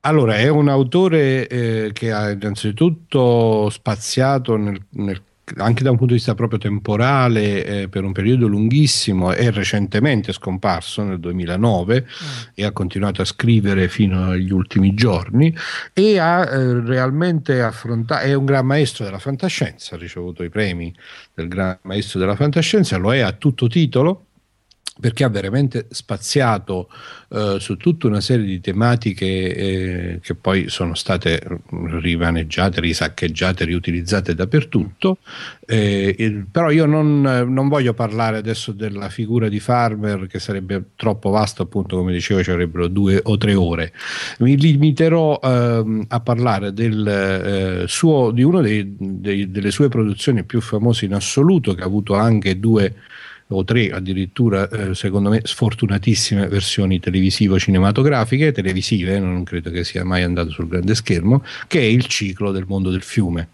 Allora, 0.00 0.36
è 0.36 0.48
un 0.48 0.68
autore 0.68 1.46
eh, 1.48 1.90
che 1.92 2.12
ha 2.12 2.30
innanzitutto 2.30 3.68
spaziato 3.70 4.56
nel, 4.56 4.80
nel 4.90 5.22
anche 5.58 5.84
da 5.84 5.90
un 5.90 5.96
punto 5.96 6.12
di 6.12 6.18
vista 6.18 6.34
proprio 6.34 6.58
temporale 6.58 7.64
eh, 7.64 7.88
per 7.88 8.02
un 8.02 8.12
periodo 8.12 8.48
lunghissimo 8.48 9.32
è 9.32 9.50
recentemente 9.52 10.32
scomparso 10.32 11.04
nel 11.04 11.20
2009 11.20 12.00
mm. 12.00 12.42
e 12.54 12.64
ha 12.64 12.72
continuato 12.72 13.22
a 13.22 13.24
scrivere 13.24 13.88
fino 13.88 14.30
agli 14.30 14.50
ultimi 14.50 14.92
giorni 14.94 15.54
e 15.92 16.18
ha 16.18 16.42
eh, 16.42 16.80
realmente 16.80 17.62
affrontato 17.62 18.24
è 18.24 18.34
un 18.34 18.44
gran 18.44 18.66
maestro 18.66 19.04
della 19.04 19.20
fantascienza 19.20 19.94
ha 19.94 19.98
ricevuto 19.98 20.42
i 20.42 20.48
premi 20.48 20.92
del 21.32 21.46
gran 21.46 21.78
maestro 21.82 22.18
della 22.18 22.34
fantascienza 22.34 22.96
lo 22.96 23.14
è 23.14 23.20
a 23.20 23.32
tutto 23.32 23.68
titolo 23.68 24.24
perché 24.98 25.24
ha 25.24 25.28
veramente 25.28 25.86
spaziato 25.90 26.88
eh, 27.28 27.56
su 27.58 27.76
tutta 27.76 28.06
una 28.06 28.20
serie 28.20 28.46
di 28.46 28.60
tematiche 28.60 29.26
eh, 29.26 30.20
che 30.22 30.34
poi 30.34 30.68
sono 30.68 30.94
state 30.94 31.40
rimaneggiate, 31.70 32.80
risaccheggiate, 32.80 33.64
riutilizzate 33.64 34.34
dappertutto. 34.34 35.18
Eh, 35.66 36.14
il, 36.18 36.46
però 36.50 36.70
io 36.70 36.86
non, 36.86 37.20
non, 37.20 37.68
voglio 37.68 37.92
parlare 37.92 38.38
adesso 38.38 38.72
della 38.72 39.10
figura 39.10 39.48
di 39.48 39.60
Farmer, 39.60 40.26
che 40.28 40.38
sarebbe 40.38 40.90
troppo 40.96 41.28
vasto, 41.28 41.62
appunto, 41.62 41.96
come 41.96 42.12
dicevo, 42.12 42.42
ci 42.42 42.50
avrebbero 42.50 42.88
due 42.88 43.20
o 43.22 43.36
tre 43.36 43.54
ore. 43.54 43.92
Mi 44.38 44.56
limiterò 44.56 45.38
ehm, 45.42 46.06
a 46.08 46.20
parlare 46.20 46.72
del, 46.72 47.06
eh, 47.06 47.88
suo, 47.88 48.30
di 48.30 48.42
una 48.42 48.62
delle 48.62 49.70
sue 49.70 49.88
produzioni 49.88 50.44
più 50.44 50.60
famose 50.62 51.04
in 51.04 51.12
assoluto, 51.12 51.74
che 51.74 51.82
ha 51.82 51.86
avuto 51.86 52.14
anche 52.14 52.58
due 52.58 52.94
o 53.48 53.64
tre 53.64 53.90
addirittura, 53.90 54.68
eh, 54.68 54.94
secondo 54.94 55.30
me, 55.30 55.40
sfortunatissime 55.44 56.48
versioni 56.48 56.98
televisivo-cinematografiche, 56.98 58.52
televisive, 58.52 59.18
non 59.18 59.44
credo 59.44 59.70
che 59.70 59.84
sia 59.84 60.04
mai 60.04 60.22
andato 60.22 60.50
sul 60.50 60.68
grande 60.68 60.94
schermo, 60.94 61.44
che 61.68 61.80
è 61.80 61.84
il 61.84 62.06
ciclo 62.06 62.50
del 62.50 62.64
mondo 62.66 62.90
del 62.90 63.02
fiume. 63.02 63.48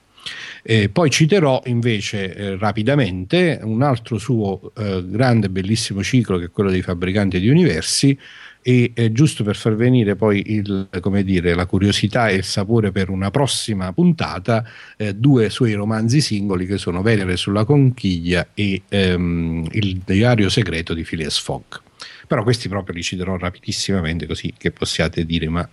Eh, 0.63 0.89
poi 0.89 1.11
citerò 1.11 1.61
invece 1.67 2.35
eh, 2.35 2.57
rapidamente 2.57 3.59
un 3.63 3.83
altro 3.83 4.19
suo 4.19 4.73
eh, 4.77 5.03
grande 5.05 5.51
bellissimo 5.51 6.05
ciclo 6.05 6.39
che 6.39 6.45
è 6.45 6.51
quello 6.51 6.71
dei 6.71 6.83
fabbricanti 6.83 7.41
di 7.41 7.49
universi 7.49 8.17
e 8.63 8.93
eh, 8.95 9.13
giusto 9.13 9.43
per 9.43 9.57
far 9.57 9.75
venire 9.75 10.15
poi 10.15 10.53
il, 10.53 10.89
dire, 11.25 11.55
la 11.55 11.67
curiosità 11.67 12.29
e 12.29 12.37
il 12.37 12.45
sapore 12.45 12.93
per 12.93 13.11
una 13.11 13.31
prossima 13.31 13.93
puntata, 13.93 14.65
eh, 14.97 15.15
due 15.15 15.51
suoi 15.51 15.75
romanzi 15.75 16.21
singoli 16.21 16.67
che 16.67 16.79
sono 16.79 17.03
Venere 17.03 17.37
sulla 17.37 17.65
conchiglia 17.65 18.49
e 18.55 18.83
ehm, 18.89 19.69
Il 19.73 20.03
diario 20.05 20.49
segreto 20.49 20.95
di 20.95 21.03
Phileas 21.03 21.39
Fogg. 21.39 21.81
Però 22.27 22.43
questi 22.45 22.69
proprio 22.69 22.95
li 22.95 23.03
citerò 23.03 23.37
rapidissimamente 23.37 24.27
così 24.27 24.55
che 24.57 24.71
possiate 24.71 25.27
dire 25.27 25.49
ma 25.49 25.69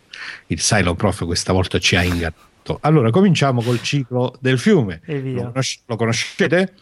il 0.47 0.59
Silo 0.59 0.95
Prof 0.95 1.25
questa 1.25 1.53
volta 1.53 1.79
ci 1.79 1.95
ha 1.95 2.03
ingannato. 2.03 2.79
Allora, 2.81 3.11
cominciamo 3.11 3.61
col 3.61 3.81
ciclo 3.81 4.35
del 4.41 4.59
fiume. 4.59 5.01
Lo, 5.05 5.51
conosc- 5.51 5.81
lo 5.85 5.95
conoscete? 5.95 6.73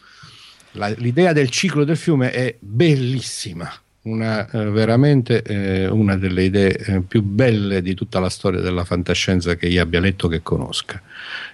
La, 0.72 0.88
l'idea 0.88 1.32
del 1.32 1.50
ciclo 1.50 1.84
del 1.84 1.96
fiume 1.96 2.30
è 2.30 2.56
bellissima. 2.58 3.70
Una, 4.08 4.48
eh, 4.48 4.70
veramente 4.70 5.42
eh, 5.42 5.86
una 5.86 6.16
delle 6.16 6.44
idee 6.44 6.76
eh, 6.76 7.00
più 7.02 7.22
belle 7.22 7.82
di 7.82 7.94
tutta 7.94 8.18
la 8.20 8.30
storia 8.30 8.60
della 8.60 8.84
fantascienza 8.84 9.54
che 9.54 9.66
io 9.66 9.82
abbia 9.82 10.00
letto 10.00 10.28
che 10.28 10.42
conosca. 10.42 11.02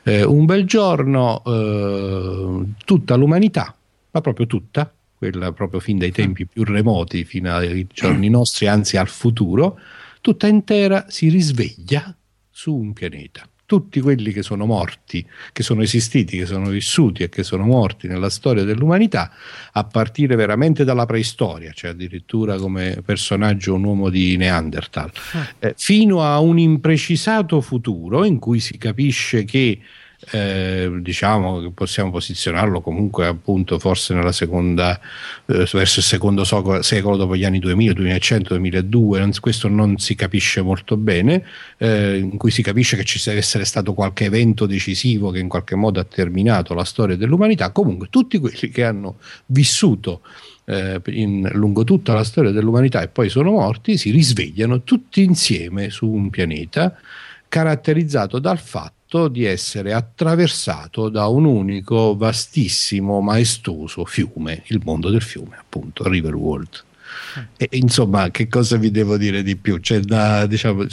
Eh, 0.05 0.23
un 0.23 0.45
bel 0.45 0.65
giorno 0.65 1.43
eh, 1.45 2.65
tutta 2.85 3.17
l'umanità, 3.17 3.75
ma 4.13 4.21
proprio 4.21 4.47
tutta, 4.47 4.93
quella 5.17 5.51
proprio 5.53 5.81
fin 5.81 5.99
dai 5.99 6.13
tempi 6.13 6.47
più 6.47 6.63
remoti, 6.63 7.25
fino 7.25 7.53
ai 7.55 7.87
giorni 7.93 8.29
nostri, 8.29 8.69
anzi 8.69 8.97
al 8.97 9.09
futuro, 9.09 9.79
tutta 10.21 10.47
intera 10.47 11.07
si 11.09 11.29
risveglia 11.29 12.15
su 12.51 12.73
un 12.73 12.93
pianeta 12.93 13.49
tutti 13.67 14.01
quelli 14.01 14.33
che 14.33 14.43
sono 14.43 14.67
morti, 14.67 15.27
che 15.53 15.63
sono 15.63 15.83
esistiti, 15.83 16.39
che 16.39 16.47
sono 16.47 16.69
vissuti 16.69 17.23
e 17.23 17.29
che 17.29 17.43
sono 17.43 17.65
morti 17.65 18.07
nella 18.07 18.31
storia 18.31 18.65
dell'umanità, 18.65 19.31
a 19.73 19.85
partire 19.85 20.37
veramente 20.37 20.85
dalla 20.85 21.07
preistoria, 21.07 21.73
cioè 21.73 21.91
addirittura 21.91 22.57
come 22.57 23.03
personaggio 23.05 23.75
un 23.75 23.85
uomo 23.85 24.11
di 24.11 24.37
Neanderthal, 24.37 25.11
eh, 25.59 25.75
fino 25.77 26.23
a 26.23 26.39
un 26.41 26.59
imprecisato 26.59 27.61
futuro 27.61 28.25
in 28.25 28.39
cui 28.39 28.61
si 28.61 28.77
capisce 28.79 29.45
che 29.45 29.81
eh, 30.31 30.91
diciamo 31.01 31.61
che 31.61 31.71
possiamo 31.71 32.11
posizionarlo 32.11 32.81
comunque 32.81 33.27
appunto 33.27 33.79
forse 33.79 34.15
nella 34.15 34.33
seconda 34.33 34.99
eh, 35.47 35.69
verso 35.73 35.99
il 35.99 36.05
secondo 36.05 36.45
secolo 36.45 37.17
dopo 37.17 37.37
gli 37.37 37.45
anni 37.45 37.59
2000 37.59 37.93
2100 37.93 38.55
2002 38.55 39.19
non, 39.19 39.31
questo 39.41 39.69
non 39.69 39.99
si 39.99 40.15
capisce 40.15 40.61
molto 40.61 40.97
bene 40.97 41.45
eh, 41.79 42.19
in 42.19 42.37
cui 42.37 42.51
si 42.51 42.63
capisce 42.63 42.97
che 42.97 43.05
ci 43.05 43.21
deve 43.25 43.39
essere 43.39 43.65
stato 43.65 43.95
qualche 43.95 44.25
evento 44.25 44.67
decisivo 44.67 45.31
che 45.31 45.39
in 45.39 45.49
qualche 45.49 45.75
modo 45.75 46.01
ha 46.01 46.05
terminato 46.05 46.75
la 46.75 46.85
storia 46.85 47.17
dell'umanità. 47.17 47.71
Comunque 47.71 48.09
tutti 48.11 48.39
quelli 48.39 48.69
che 48.71 48.85
hanno 48.85 49.19
vissuto 49.47 50.21
eh, 50.67 51.01
in, 51.07 51.49
lungo 51.53 51.85
tutta 51.85 52.15
la 52.15 52.25
storia 52.25 52.51
dell'umanità 52.51 53.03
e 53.03 53.09
poi 53.09 53.29
sono 53.29 53.51
morti 53.51 53.97
si 53.97 54.11
risvegliano 54.11 54.83
tutti 54.83 55.23
insieme 55.23 55.91
su 55.91 56.09
un 56.09 56.31
pianeta 56.31 56.97
caratterizzato 57.49 58.39
dal 58.39 58.59
fatto 58.59 59.04
fatto 59.15 59.29
di 59.29 59.45
essere 59.45 59.93
attraversato 59.93 61.09
da 61.09 61.29
un 61.29 61.45
unico 61.45 62.17
vastissimo 62.17 63.21
maestoso 63.21 64.05
fiume, 64.05 64.65
il 64.67 64.81
mondo 64.85 65.09
del 65.09 65.23
fiume, 65.23 65.57
appunto, 65.59 66.09
River 66.09 66.35
World. 66.35 66.83
E, 67.57 67.69
insomma, 67.73 68.31
che 68.31 68.49
cosa 68.49 68.77
vi 68.77 68.91
devo 68.91 69.17
dire 69.17 69.45
di 69.45 69.57
più? 69.57 69.79
Cioè, 69.79 70.01
da, 70.01 70.47
diciamo, 70.47 70.87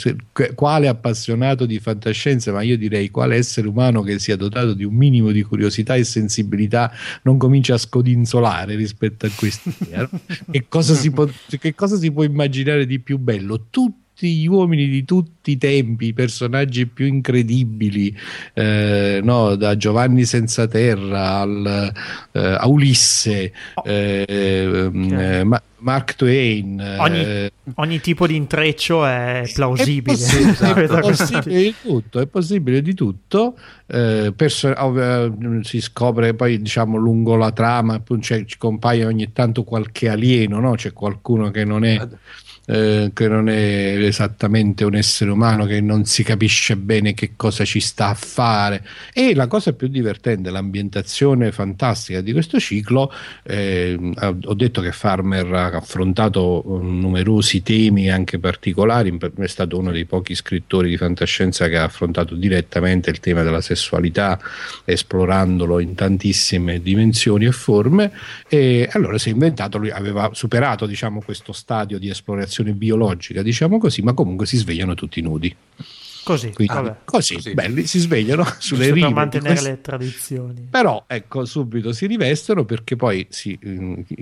quale 0.54 0.86
appassionato 0.86 1.66
di 1.66 1.80
fantascienza, 1.80 2.52
ma 2.52 2.62
io 2.62 2.76
direi 2.76 3.10
quale 3.10 3.36
essere 3.36 3.66
umano 3.66 4.02
che 4.02 4.18
sia 4.20 4.36
dotato 4.36 4.72
di 4.72 4.84
un 4.84 4.94
minimo 4.94 5.32
di 5.32 5.42
curiosità 5.42 5.96
e 5.96 6.04
sensibilità 6.04 6.92
non 7.22 7.38
comincia 7.38 7.74
a 7.74 7.78
scodinzolare 7.78 8.76
rispetto 8.76 9.26
a 9.26 9.30
questi. 9.34 9.74
che, 10.50 10.66
cosa 10.68 10.94
può, 11.10 11.28
che 11.58 11.74
cosa 11.74 11.96
si 11.96 12.12
può 12.12 12.22
immaginare 12.22 12.86
di 12.86 13.00
più 13.00 13.18
bello? 13.18 13.66
Tutto 13.68 14.01
tutti 14.22 14.36
gli 14.36 14.46
uomini 14.46 14.86
di 14.86 15.04
tutti 15.04 15.50
i 15.50 15.58
tempi, 15.58 16.06
i 16.06 16.12
personaggi 16.12 16.86
più 16.86 17.06
incredibili, 17.06 18.16
eh, 18.54 19.20
no? 19.20 19.56
da 19.56 19.76
Giovanni 19.76 20.24
senza 20.24 20.68
terra 20.68 21.40
al, 21.40 21.92
eh, 22.30 22.40
a 22.40 22.68
Ulisse, 22.68 23.52
eh, 23.84 24.86
okay. 24.86 25.42
ma, 25.42 25.60
Mark 25.78 26.14
Twain. 26.14 26.96
Ogni, 26.98 27.18
eh, 27.18 27.52
ogni, 27.74 28.00
tipo 28.00 28.28
di 28.28 28.36
intreccio 28.36 29.04
è 29.04 29.42
plausibile. 29.52 30.14
È 30.14 30.18
possibile, 30.20 30.84
esatto, 30.84 30.98
è 30.98 31.00
possibile 31.00 31.62
di 31.62 31.74
tutto, 31.82 32.20
è 32.20 32.26
possibile 32.26 32.82
di 32.82 32.94
tutto. 32.94 33.58
Eh, 33.86 34.32
perso- 34.36 34.72
si 35.62 35.80
scopre 35.80 36.34
poi 36.34 36.62
diciamo 36.62 36.96
lungo 36.96 37.34
la 37.34 37.50
trama, 37.50 38.00
cioè, 38.20 38.44
ci 38.44 38.56
compaia 38.58 39.08
ogni 39.08 39.32
tanto 39.32 39.64
qualche 39.64 40.08
alieno, 40.08 40.60
no? 40.60 40.74
c'è 40.74 40.92
qualcuno 40.92 41.50
che 41.50 41.64
non 41.64 41.84
è 41.84 42.00
eh, 42.72 43.10
che 43.12 43.28
non 43.28 43.50
è 43.50 43.98
esattamente 43.98 44.84
un 44.84 44.94
essere 44.94 45.30
umano, 45.30 45.66
che 45.66 45.82
non 45.82 46.06
si 46.06 46.22
capisce 46.22 46.74
bene 46.76 47.12
che 47.12 47.32
cosa 47.36 47.66
ci 47.66 47.80
sta 47.80 48.08
a 48.08 48.14
fare. 48.14 48.82
E 49.12 49.34
la 49.34 49.46
cosa 49.46 49.74
più 49.74 49.88
divertente, 49.88 50.48
l'ambientazione 50.48 51.52
fantastica 51.52 52.22
di 52.22 52.32
questo 52.32 52.58
ciclo, 52.58 53.12
eh, 53.42 53.98
ho 54.44 54.54
detto 54.54 54.80
che 54.80 54.92
Farmer 54.92 55.52
ha 55.52 55.66
affrontato 55.66 56.62
um, 56.64 56.98
numerosi 56.98 57.62
temi 57.62 58.10
anche 58.10 58.38
particolari, 58.38 59.18
è 59.36 59.46
stato 59.46 59.76
uno 59.78 59.90
dei 59.90 60.06
pochi 60.06 60.34
scrittori 60.34 60.88
di 60.88 60.96
fantascienza 60.96 61.68
che 61.68 61.76
ha 61.76 61.84
affrontato 61.84 62.34
direttamente 62.34 63.10
il 63.10 63.20
tema 63.20 63.42
della 63.42 63.60
sessualità, 63.60 64.40
esplorandolo 64.86 65.78
in 65.78 65.94
tantissime 65.94 66.80
dimensioni 66.80 67.44
e 67.44 67.52
forme, 67.52 68.12
e 68.48 68.88
allora 68.92 69.18
si 69.18 69.28
è 69.28 69.32
inventato, 69.32 69.76
lui 69.76 69.90
aveva 69.90 70.30
superato 70.32 70.86
diciamo, 70.86 71.20
questo 71.20 71.52
stadio 71.52 71.98
di 71.98 72.08
esplorazione 72.08 72.60
reazione 72.62 72.72
biologica, 72.72 73.42
diciamo 73.42 73.78
così, 73.78 74.02
ma 74.02 74.14
comunque 74.14 74.46
si 74.46 74.56
svegliano 74.56 74.94
tutti 74.94 75.20
nudi. 75.20 75.54
Così, 76.24 76.52
Quindi, 76.52 76.72
così, 77.04 77.34
così, 77.34 77.52
belli, 77.52 77.84
si 77.84 77.98
svegliano 77.98 78.44
sulle 78.58 78.92
rive. 78.92 79.06
Per 79.06 79.14
mantenere 79.14 79.54
queste... 79.54 79.70
le 79.70 79.80
tradizioni. 79.80 80.68
Però, 80.70 81.02
ecco, 81.08 81.44
subito 81.44 81.92
si 81.92 82.06
rivestono 82.06 82.64
perché 82.64 82.94
poi 82.94 83.26
si, 83.28 83.58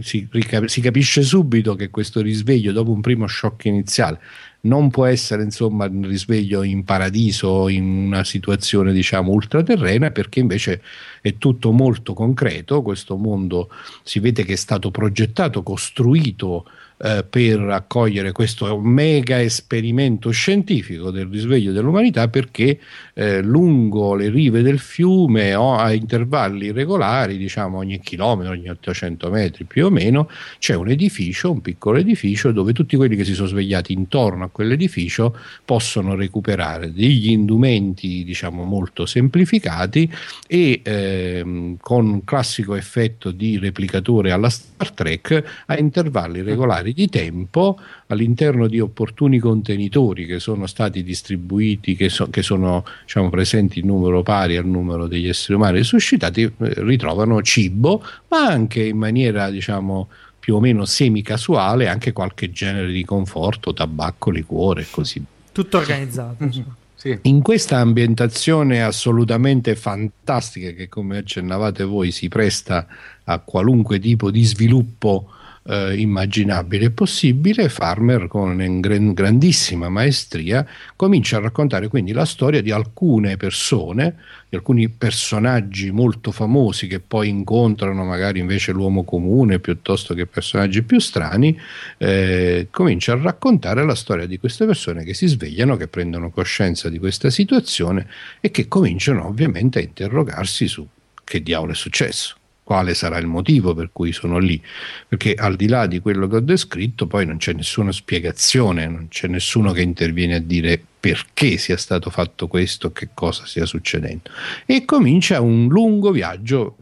si, 0.00 0.26
si, 0.66 0.80
capisce 0.80 1.20
subito 1.20 1.74
che 1.74 1.90
questo 1.90 2.22
risveglio, 2.22 2.72
dopo 2.72 2.90
un 2.90 3.02
primo 3.02 3.26
shock 3.26 3.66
iniziale, 3.66 4.18
non 4.62 4.90
può 4.90 5.04
essere 5.04 5.42
insomma 5.42 5.86
un 5.86 6.06
risveglio 6.06 6.62
in 6.62 6.84
paradiso 6.84 7.68
in 7.68 7.84
una 7.84 8.24
situazione 8.24 8.92
diciamo 8.92 9.32
ultraterrena 9.32 10.10
perché 10.10 10.40
invece 10.40 10.82
è 11.22 11.38
tutto 11.38 11.72
molto 11.72 12.12
concreto 12.12 12.82
questo 12.82 13.16
mondo 13.16 13.70
si 14.02 14.18
vede 14.18 14.44
che 14.44 14.52
è 14.52 14.56
stato 14.56 14.90
progettato 14.90 15.62
costruito 15.62 16.66
eh, 17.02 17.24
per 17.28 17.60
accogliere 17.60 18.30
questo 18.32 18.78
mega 18.78 19.40
esperimento 19.40 20.30
scientifico 20.30 21.10
del 21.10 21.28
risveglio 21.28 21.72
dell'umanità 21.72 22.28
perché 22.28 22.78
eh, 23.20 23.42
lungo 23.42 24.14
le 24.14 24.30
rive 24.30 24.62
del 24.62 24.78
fiume 24.78 25.54
o 25.54 25.74
a 25.74 25.92
intervalli 25.92 26.72
regolari, 26.72 27.36
diciamo 27.36 27.76
ogni 27.76 28.00
chilometro, 28.00 28.54
ogni 28.54 28.70
800 28.70 29.28
metri 29.28 29.64
più 29.64 29.84
o 29.84 29.90
meno, 29.90 30.30
c'è 30.58 30.74
un 30.74 30.88
edificio, 30.88 31.50
un 31.50 31.60
piccolo 31.60 31.98
edificio 31.98 32.50
dove 32.50 32.72
tutti 32.72 32.96
quelli 32.96 33.16
che 33.16 33.24
si 33.24 33.34
sono 33.34 33.48
svegliati 33.48 33.92
intorno 33.92 34.44
a 34.44 34.48
quell'edificio 34.48 35.36
possono 35.66 36.14
recuperare 36.14 36.94
degli 36.94 37.28
indumenti 37.28 38.24
diciamo 38.24 38.64
molto 38.64 39.04
semplificati 39.04 40.10
e 40.46 40.80
ehm, 40.82 41.76
con 41.78 42.08
un 42.08 42.24
classico 42.24 42.74
effetto 42.74 43.32
di 43.32 43.58
replicatore 43.58 44.30
alla 44.30 44.48
Star 44.48 44.92
Trek 44.92 45.64
a 45.66 45.78
intervalli 45.78 46.40
regolari 46.40 46.94
di 46.94 47.10
tempo 47.10 47.78
all'interno 48.10 48.66
di 48.66 48.80
opportuni 48.80 49.38
contenitori 49.38 50.26
che 50.26 50.40
sono 50.40 50.66
stati 50.66 51.02
distribuiti, 51.02 51.94
che, 51.94 52.08
so, 52.08 52.28
che 52.28 52.42
sono 52.42 52.84
diciamo, 53.02 53.30
presenti 53.30 53.78
in 53.80 53.86
numero 53.86 54.22
pari 54.22 54.56
al 54.56 54.66
numero 54.66 55.06
degli 55.06 55.28
esseri 55.28 55.54
umani 55.54 55.78
risuscitati, 55.78 56.42
eh, 56.42 56.52
ritrovano 56.58 57.40
cibo, 57.42 58.04
ma 58.28 58.46
anche 58.46 58.82
in 58.82 58.96
maniera 58.96 59.50
diciamo, 59.50 60.08
più 60.38 60.56
o 60.56 60.60
meno 60.60 60.84
semi-casuale 60.84 61.86
anche 61.86 62.12
qualche 62.12 62.50
genere 62.50 62.90
di 62.90 63.04
conforto, 63.04 63.72
tabacco, 63.72 64.30
liquore 64.30 64.82
e 64.82 64.86
così. 64.90 65.22
Tutto 65.52 65.78
organizzato. 65.78 66.48
Sì. 66.94 67.18
In 67.22 67.40
questa 67.40 67.78
ambientazione 67.78 68.82
assolutamente 68.82 69.74
fantastica 69.74 70.72
che 70.72 70.88
come 70.90 71.16
accennavate 71.16 71.84
voi 71.84 72.10
si 72.10 72.28
presta 72.28 72.86
a 73.24 73.38
qualunque 73.38 73.98
tipo 73.98 74.30
di 74.30 74.44
sviluppo 74.44 75.30
eh, 75.64 75.98
immaginabile 75.98 76.86
e 76.86 76.90
possibile, 76.90 77.68
Farmer 77.68 78.26
con 78.26 78.80
grandissima 79.12 79.88
maestria 79.88 80.66
comincia 80.96 81.36
a 81.36 81.40
raccontare 81.40 81.88
quindi 81.88 82.12
la 82.12 82.24
storia 82.24 82.62
di 82.62 82.70
alcune 82.70 83.36
persone, 83.36 84.16
di 84.48 84.56
alcuni 84.56 84.88
personaggi 84.88 85.90
molto 85.90 86.32
famosi 86.32 86.86
che 86.86 87.00
poi 87.00 87.28
incontrano 87.28 88.04
magari 88.04 88.40
invece 88.40 88.72
l'uomo 88.72 89.04
comune 89.04 89.58
piuttosto 89.58 90.14
che 90.14 90.26
personaggi 90.26 90.82
più 90.82 90.98
strani, 90.98 91.58
eh, 91.98 92.68
comincia 92.70 93.12
a 93.12 93.20
raccontare 93.20 93.84
la 93.84 93.94
storia 93.94 94.26
di 94.26 94.38
queste 94.38 94.66
persone 94.66 95.04
che 95.04 95.14
si 95.14 95.26
svegliano, 95.26 95.76
che 95.76 95.88
prendono 95.88 96.30
coscienza 96.30 96.88
di 96.88 96.98
questa 96.98 97.30
situazione 97.30 98.06
e 98.40 98.50
che 98.50 98.66
cominciano 98.68 99.26
ovviamente 99.26 99.78
a 99.78 99.82
interrogarsi 99.82 100.66
su 100.66 100.86
che 101.22 101.42
diavolo 101.42 101.72
è 101.72 101.76
successo 101.76 102.39
quale 102.70 102.94
sarà 102.94 103.18
il 103.18 103.26
motivo 103.26 103.74
per 103.74 103.90
cui 103.92 104.12
sono 104.12 104.38
lì, 104.38 104.62
perché 105.08 105.34
al 105.34 105.56
di 105.56 105.66
là 105.66 105.88
di 105.88 105.98
quello 105.98 106.28
che 106.28 106.36
ho 106.36 106.40
descritto 106.40 107.08
poi 107.08 107.26
non 107.26 107.36
c'è 107.38 107.52
nessuna 107.52 107.90
spiegazione, 107.90 108.86
non 108.86 109.08
c'è 109.08 109.26
nessuno 109.26 109.72
che 109.72 109.82
interviene 109.82 110.36
a 110.36 110.38
dire 110.38 110.80
perché 111.00 111.56
sia 111.56 111.76
stato 111.76 112.10
fatto 112.10 112.46
questo, 112.46 112.92
che 112.92 113.08
cosa 113.12 113.44
stia 113.44 113.66
succedendo. 113.66 114.30
E 114.66 114.84
comincia 114.84 115.40
un 115.40 115.66
lungo 115.66 116.12
viaggio 116.12 116.76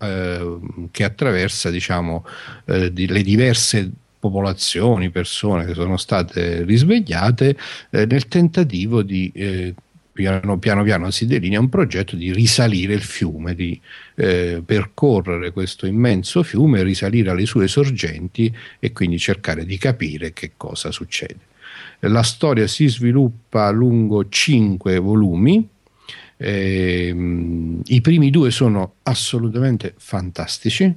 eh, 0.00 0.58
che 0.90 1.04
attraversa 1.04 1.68
diciamo, 1.68 2.24
eh, 2.64 2.90
di, 2.90 3.06
le 3.06 3.20
diverse 3.20 3.90
popolazioni, 4.18 5.10
persone 5.10 5.66
che 5.66 5.74
sono 5.74 5.98
state 5.98 6.62
risvegliate 6.62 7.54
eh, 7.90 8.06
nel 8.06 8.28
tentativo 8.28 9.02
di 9.02 9.30
eh, 9.34 9.74
piano, 10.14 10.58
piano 10.58 10.84
piano 10.84 11.10
si 11.10 11.26
delinea 11.26 11.58
un 11.58 11.68
progetto 11.68 12.14
di 12.14 12.32
risalire 12.32 12.94
il 12.94 13.02
fiume, 13.02 13.54
di 13.54 13.78
eh, 14.14 14.62
percorrere 14.64 15.50
questo 15.50 15.86
immenso 15.86 16.42
fiume, 16.44 16.84
risalire 16.84 17.30
alle 17.30 17.44
sue 17.44 17.66
sorgenti 17.66 18.54
e 18.78 18.92
quindi 18.92 19.18
cercare 19.18 19.66
di 19.66 19.76
capire 19.76 20.32
che 20.32 20.52
cosa 20.56 20.92
succede. 20.92 21.52
La 22.00 22.22
storia 22.22 22.66
si 22.68 22.88
sviluppa 22.88 23.68
lungo 23.70 24.28
cinque 24.28 24.98
volumi. 24.98 25.68
Eh, 26.36 27.14
I 27.84 28.00
primi 28.00 28.30
due 28.30 28.50
sono 28.50 28.94
assolutamente 29.02 29.94
fantastici 29.96 30.94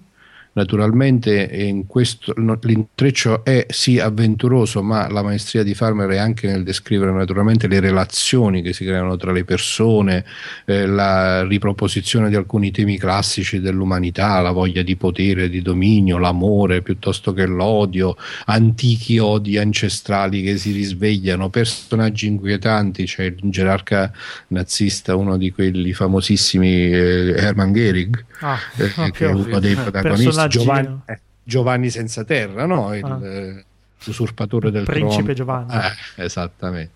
Naturalmente 0.57 1.47
in 1.51 1.85
questo, 1.85 2.33
l'intreccio 2.35 3.45
è 3.45 3.67
sì 3.69 3.99
avventuroso, 3.99 4.81
ma 4.81 5.07
la 5.07 5.21
maestria 5.21 5.61
di 5.61 5.75
Farmer 5.75 6.09
è 6.09 6.17
anche 6.17 6.47
nel 6.47 6.63
descrivere 6.63 7.11
naturalmente 7.11 7.67
le 7.67 7.79
relazioni 7.79 8.63
che 8.63 8.73
si 8.73 8.83
creano 8.83 9.17
tra 9.17 9.31
le 9.31 9.43
persone, 9.43 10.25
eh, 10.65 10.87
la 10.87 11.45
riproposizione 11.45 12.29
di 12.29 12.35
alcuni 12.35 12.71
temi 12.71 12.97
classici 12.97 13.59
dell'umanità, 13.59 14.41
la 14.41 14.49
voglia 14.49 14.81
di 14.81 14.95
potere, 14.95 15.47
di 15.47 15.61
dominio, 15.61 16.17
l'amore 16.17 16.81
piuttosto 16.81 17.33
che 17.33 17.45
l'odio, 17.45 18.15
antichi 18.45 19.19
odi 19.19 19.59
ancestrali 19.59 20.41
che 20.41 20.57
si 20.57 20.71
risvegliano, 20.71 21.51
personaggi 21.51 22.25
inquietanti, 22.25 23.05
c'è 23.05 23.25
il 23.25 23.37
gerarca 23.43 24.11
nazista, 24.47 25.15
uno 25.15 25.37
di 25.37 25.51
quelli 25.51 25.93
famosissimi, 25.93 26.91
eh, 26.91 27.35
Hermann 27.37 27.73
Gehrig, 27.73 28.25
ah, 28.39 28.57
eh, 28.77 29.11
che 29.13 29.27
è 29.27 29.31
uno 29.31 29.59
dei 29.59 29.75
protagonisti 29.75 30.46
Giovanni, 30.47 31.01
eh, 31.05 31.19
Giovanni, 31.43 31.89
senza 31.89 32.23
terra, 32.23 32.65
no? 32.65 32.93
il, 32.95 33.03
ah. 33.03 33.25
Eh, 33.25 33.65
usurpatore 34.05 34.71
del 34.71 34.83
principe 34.83 35.33
trono. 35.33 35.65
Giovanni. 35.65 35.85
Eh, 36.17 36.23
esattamente. 36.23 36.91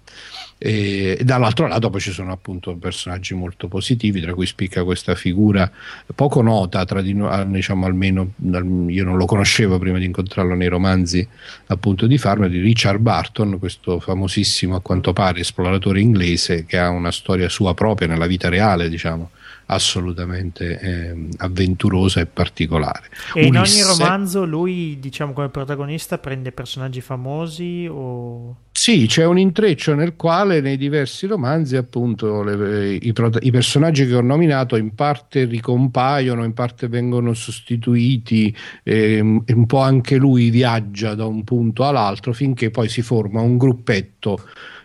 E, 0.64 1.18
e 1.20 1.24
dall'altro 1.24 1.66
lato 1.66 1.90
poi 1.90 2.00
ci 2.00 2.12
sono 2.12 2.32
appunto 2.32 2.76
personaggi 2.76 3.34
molto 3.34 3.68
positivi, 3.68 4.22
tra 4.22 4.36
cui 4.36 4.46
spicca 4.46 4.84
questa 4.84 5.16
figura 5.16 5.70
poco 6.14 6.44
nota, 6.44 6.86
tra 6.86 7.02
di 7.02 7.14
noi, 7.14 7.50
diciamo 7.50 7.88
almeno 7.88 8.34
io 8.44 9.04
non 9.04 9.18
lo 9.18 9.26
conoscevo 9.26 9.80
prima 9.80 9.98
di 9.98 10.06
incontrarlo 10.06 10.54
nei 10.54 10.68
romanzi 10.68 11.28
appunto 11.68 12.06
di 12.06 12.20
Farmer, 12.20 12.50
di 12.50 12.60
Richard 12.60 13.00
Barton, 13.00 13.58
questo 13.58 14.00
famosissimo 14.00 14.76
a 14.76 14.82
quanto 14.82 15.14
pare 15.14 15.40
esploratore 15.40 16.00
inglese 16.00 16.66
che 16.66 16.78
ha 16.78 16.90
una 16.90 17.12
storia 17.12 17.50
sua 17.50 17.74
propria 17.74 18.08
nella 18.08 18.28
vita 18.28 18.48
reale, 18.48 18.88
diciamo 18.88 19.32
assolutamente 19.72 20.80
eh, 20.80 21.28
avventurosa 21.38 22.20
e 22.20 22.26
particolare. 22.26 23.10
E 23.34 23.48
Ulisse... 23.48 23.48
in 23.48 23.58
ogni 23.58 23.98
romanzo 23.98 24.46
lui, 24.46 25.00
diciamo, 25.00 25.34
come 25.34 25.50
protagonista 25.50 26.18
prende 26.18 26.52
personaggi 26.52 27.02
famosi 27.02 27.88
o... 27.90 28.56
Sì, 28.74 29.06
c'è 29.08 29.26
un 29.26 29.38
intreccio 29.38 29.94
nel 29.96 30.16
quale 30.16 30.60
nei 30.60 30.78
diversi 30.78 31.28
romanzi 31.28 31.76
appunto 31.76 32.42
le, 32.42 32.96
i, 32.96 33.14
i, 33.42 33.52
personaggi 33.52 34.08
che 34.08 34.16
ho 34.16 34.22
nominato 34.22 34.76
in 34.76 34.96
parte 34.96 35.46
ricompaiono, 35.46 36.44
in 36.44 36.54
parte 36.54 36.88
vengono 36.88 37.34
sostituiti, 37.34 38.56
eh, 38.84 39.20
un 39.20 39.66
po' 39.68 39.80
anche 39.80 40.16
lui 40.16 40.50
viaggia 40.50 41.16
da 41.16 41.26
un 41.26 41.44
punto 41.44 41.86
all'altro 41.86 42.34
finché 42.34 42.72
poi 42.72 42.90
si 42.90 43.02
forma 43.02 43.42
un 43.42 43.58
gruppetto 43.58 44.40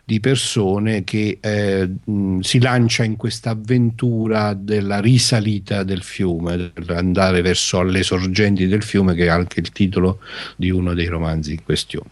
di 0.09 0.21
persone 0.21 1.03
che 1.03 1.39
eh, 1.41 1.91
mh, 2.05 2.39
si 2.39 2.61
lancia 2.61 3.03
in 3.03 3.17
questa 3.17 3.51
avventura 3.51 4.55
della 4.55 5.01
risalita 5.01 5.83
del 5.83 6.05
fiume, 6.05 6.71
andare 6.91 7.43
verso 7.43 7.83
le 7.83 8.05
sorgenti 8.05 8.69
del 8.69 8.85
fiume, 8.85 9.17
che 9.17 9.25
è 9.25 9.29
anche 9.29 9.59
il 9.59 9.73
titolo 9.73 10.21
di 10.55 10.71
uno 10.71 10.95
dei 10.95 11.09
romanzi 11.09 11.55
in 11.55 11.65
questione. 11.65 12.11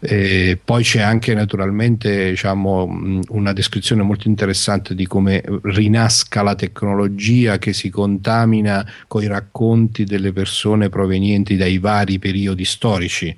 Eh, 0.00 0.58
poi 0.62 0.82
c'è 0.82 1.02
anche 1.02 1.34
naturalmente 1.34 2.30
diciamo, 2.30 3.22
una 3.28 3.52
descrizione 3.52 4.02
molto 4.02 4.26
interessante 4.26 4.96
di 4.96 5.06
come 5.06 5.40
rinasca 5.62 6.42
la 6.42 6.56
tecnologia 6.56 7.58
che 7.58 7.72
si 7.72 7.90
contamina 7.90 8.84
con 9.06 9.22
i 9.22 9.28
racconti 9.28 10.02
delle 10.02 10.32
persone 10.32 10.88
provenienti 10.88 11.54
dai 11.54 11.78
vari 11.78 12.18
periodi 12.18 12.64
storici 12.64 13.36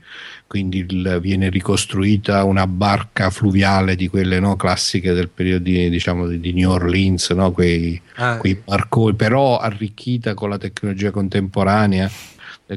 quindi 0.49 0.79
il, 0.79 1.19
viene 1.21 1.51
ricostruita 1.51 2.43
una 2.45 2.67
barca 2.67 3.29
fluviale 3.29 3.95
di 3.95 4.09
quelle 4.09 4.41
no, 4.41 4.57
classiche 4.57 5.13
del 5.13 5.29
periodo 5.29 5.65
di, 5.65 5.91
diciamo, 5.91 6.27
di 6.27 6.53
New 6.55 6.71
Orleans, 6.71 7.31
no, 7.33 7.53
quei, 7.53 8.01
ah, 8.15 8.39
quei 8.39 8.55
barconi, 8.55 9.15
però 9.15 9.59
arricchita 9.59 10.33
con 10.33 10.49
la 10.49 10.57
tecnologia 10.57 11.11
contemporanea. 11.11 12.11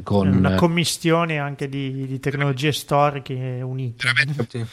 Con, 0.02 0.28
una 0.28 0.54
commistione 0.54 1.38
anche 1.38 1.68
di, 1.68 2.06
di 2.06 2.20
tecnologie 2.20 2.72
storiche 2.72 3.60
unite. 3.62 4.06
Veramente. 4.06 4.66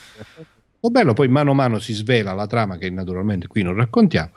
Oh, 0.81 0.89
bello, 0.91 1.13
poi 1.13 1.27
mano 1.29 1.51
a 1.51 1.53
mano 1.53 1.79
si 1.79 1.93
svela 1.93 2.33
la 2.33 2.47
trama 2.47 2.77
che 2.77 2.89
naturalmente 2.89 3.47
qui 3.47 3.63
non 3.63 3.75
raccontiamo. 3.75 4.31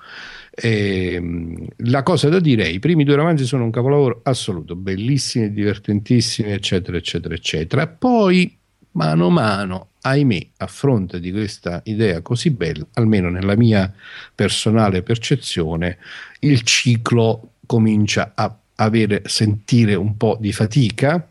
E, 0.55 1.69
la 1.77 2.03
cosa 2.03 2.29
da 2.29 2.39
dire 2.39 2.65
è 2.65 2.69
i 2.69 2.79
primi 2.79 3.05
due 3.05 3.15
romanzi 3.15 3.47
sono 3.47 3.65
un 3.65 3.71
capolavoro 3.71 4.21
assoluto, 4.23 4.77
bellissimi, 4.77 5.51
divertentissimi, 5.51 6.51
eccetera, 6.51 6.97
eccetera, 6.97 7.35
eccetera. 7.35 7.87
Poi, 7.87 8.57
mano 8.93 9.27
a 9.27 9.31
mano, 9.31 9.89
ahimè, 10.03 10.47
a 10.59 10.67
fronte 10.67 11.21
di 11.21 11.31
questa 11.31 11.81
idea 11.85 12.21
così 12.21 12.51
bella, 12.51 12.87
almeno 12.95 13.31
nella 13.31 13.57
mia 13.57 13.93
personale 14.35 15.03
percezione, 15.03 15.99
il 16.41 16.63
ciclo 16.63 17.53
comincia 17.65 18.33
a 18.35 18.55
avere, 18.77 19.23
sentire 19.27 19.95
un 19.95 20.17
po' 20.19 20.37
di 20.39 20.53
fatica. 20.53 21.29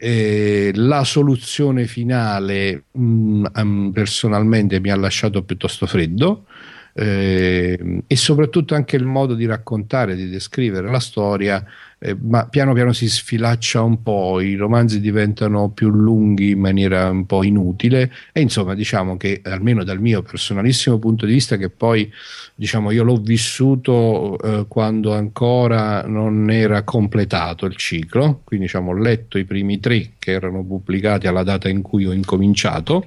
Eh, 0.00 0.70
la 0.74 1.02
soluzione 1.02 1.86
finale 1.86 2.84
mh, 2.92 3.46
mm, 3.60 3.90
personalmente 3.90 4.78
mi 4.78 4.90
ha 4.90 4.96
lasciato 4.96 5.42
piuttosto 5.42 5.86
freddo 5.86 6.44
eh, 6.92 8.02
e 8.06 8.16
soprattutto 8.16 8.74
anche 8.74 8.96
il 8.96 9.04
modo 9.04 9.34
di 9.34 9.46
raccontare, 9.46 10.16
di 10.16 10.28
descrivere 10.28 10.90
la 10.90 11.00
storia, 11.00 11.64
eh, 12.00 12.16
ma 12.20 12.46
piano 12.46 12.74
piano 12.74 12.92
si 12.92 13.08
sfilaccia 13.08 13.82
un 13.82 14.02
po', 14.02 14.40
i 14.40 14.54
romanzi 14.54 15.00
diventano 15.00 15.70
più 15.70 15.88
lunghi 15.88 16.50
in 16.50 16.60
maniera 16.60 17.10
un 17.10 17.26
po' 17.26 17.42
inutile 17.42 18.12
e 18.32 18.40
insomma 18.40 18.74
diciamo 18.74 19.16
che 19.16 19.40
almeno 19.44 19.82
dal 19.82 20.00
mio 20.00 20.22
personalissimo 20.22 20.98
punto 20.98 21.26
di 21.26 21.32
vista 21.32 21.56
che 21.56 21.70
poi 21.70 22.08
diciamo 22.54 22.92
io 22.92 23.02
l'ho 23.02 23.16
vissuto 23.16 24.38
eh, 24.38 24.66
quando 24.68 25.12
ancora 25.12 26.02
non 26.06 26.50
era 26.50 26.82
completato 26.82 27.66
il 27.66 27.74
ciclo, 27.74 28.42
quindi 28.44 28.66
diciamo 28.66 28.92
ho 28.92 28.96
letto 28.98 29.36
i 29.38 29.44
primi 29.44 29.80
tre 29.80 30.12
che 30.18 30.32
erano 30.32 30.64
pubblicati 30.64 31.26
alla 31.26 31.42
data 31.42 31.68
in 31.68 31.82
cui 31.82 32.06
ho 32.06 32.12
incominciato, 32.12 33.06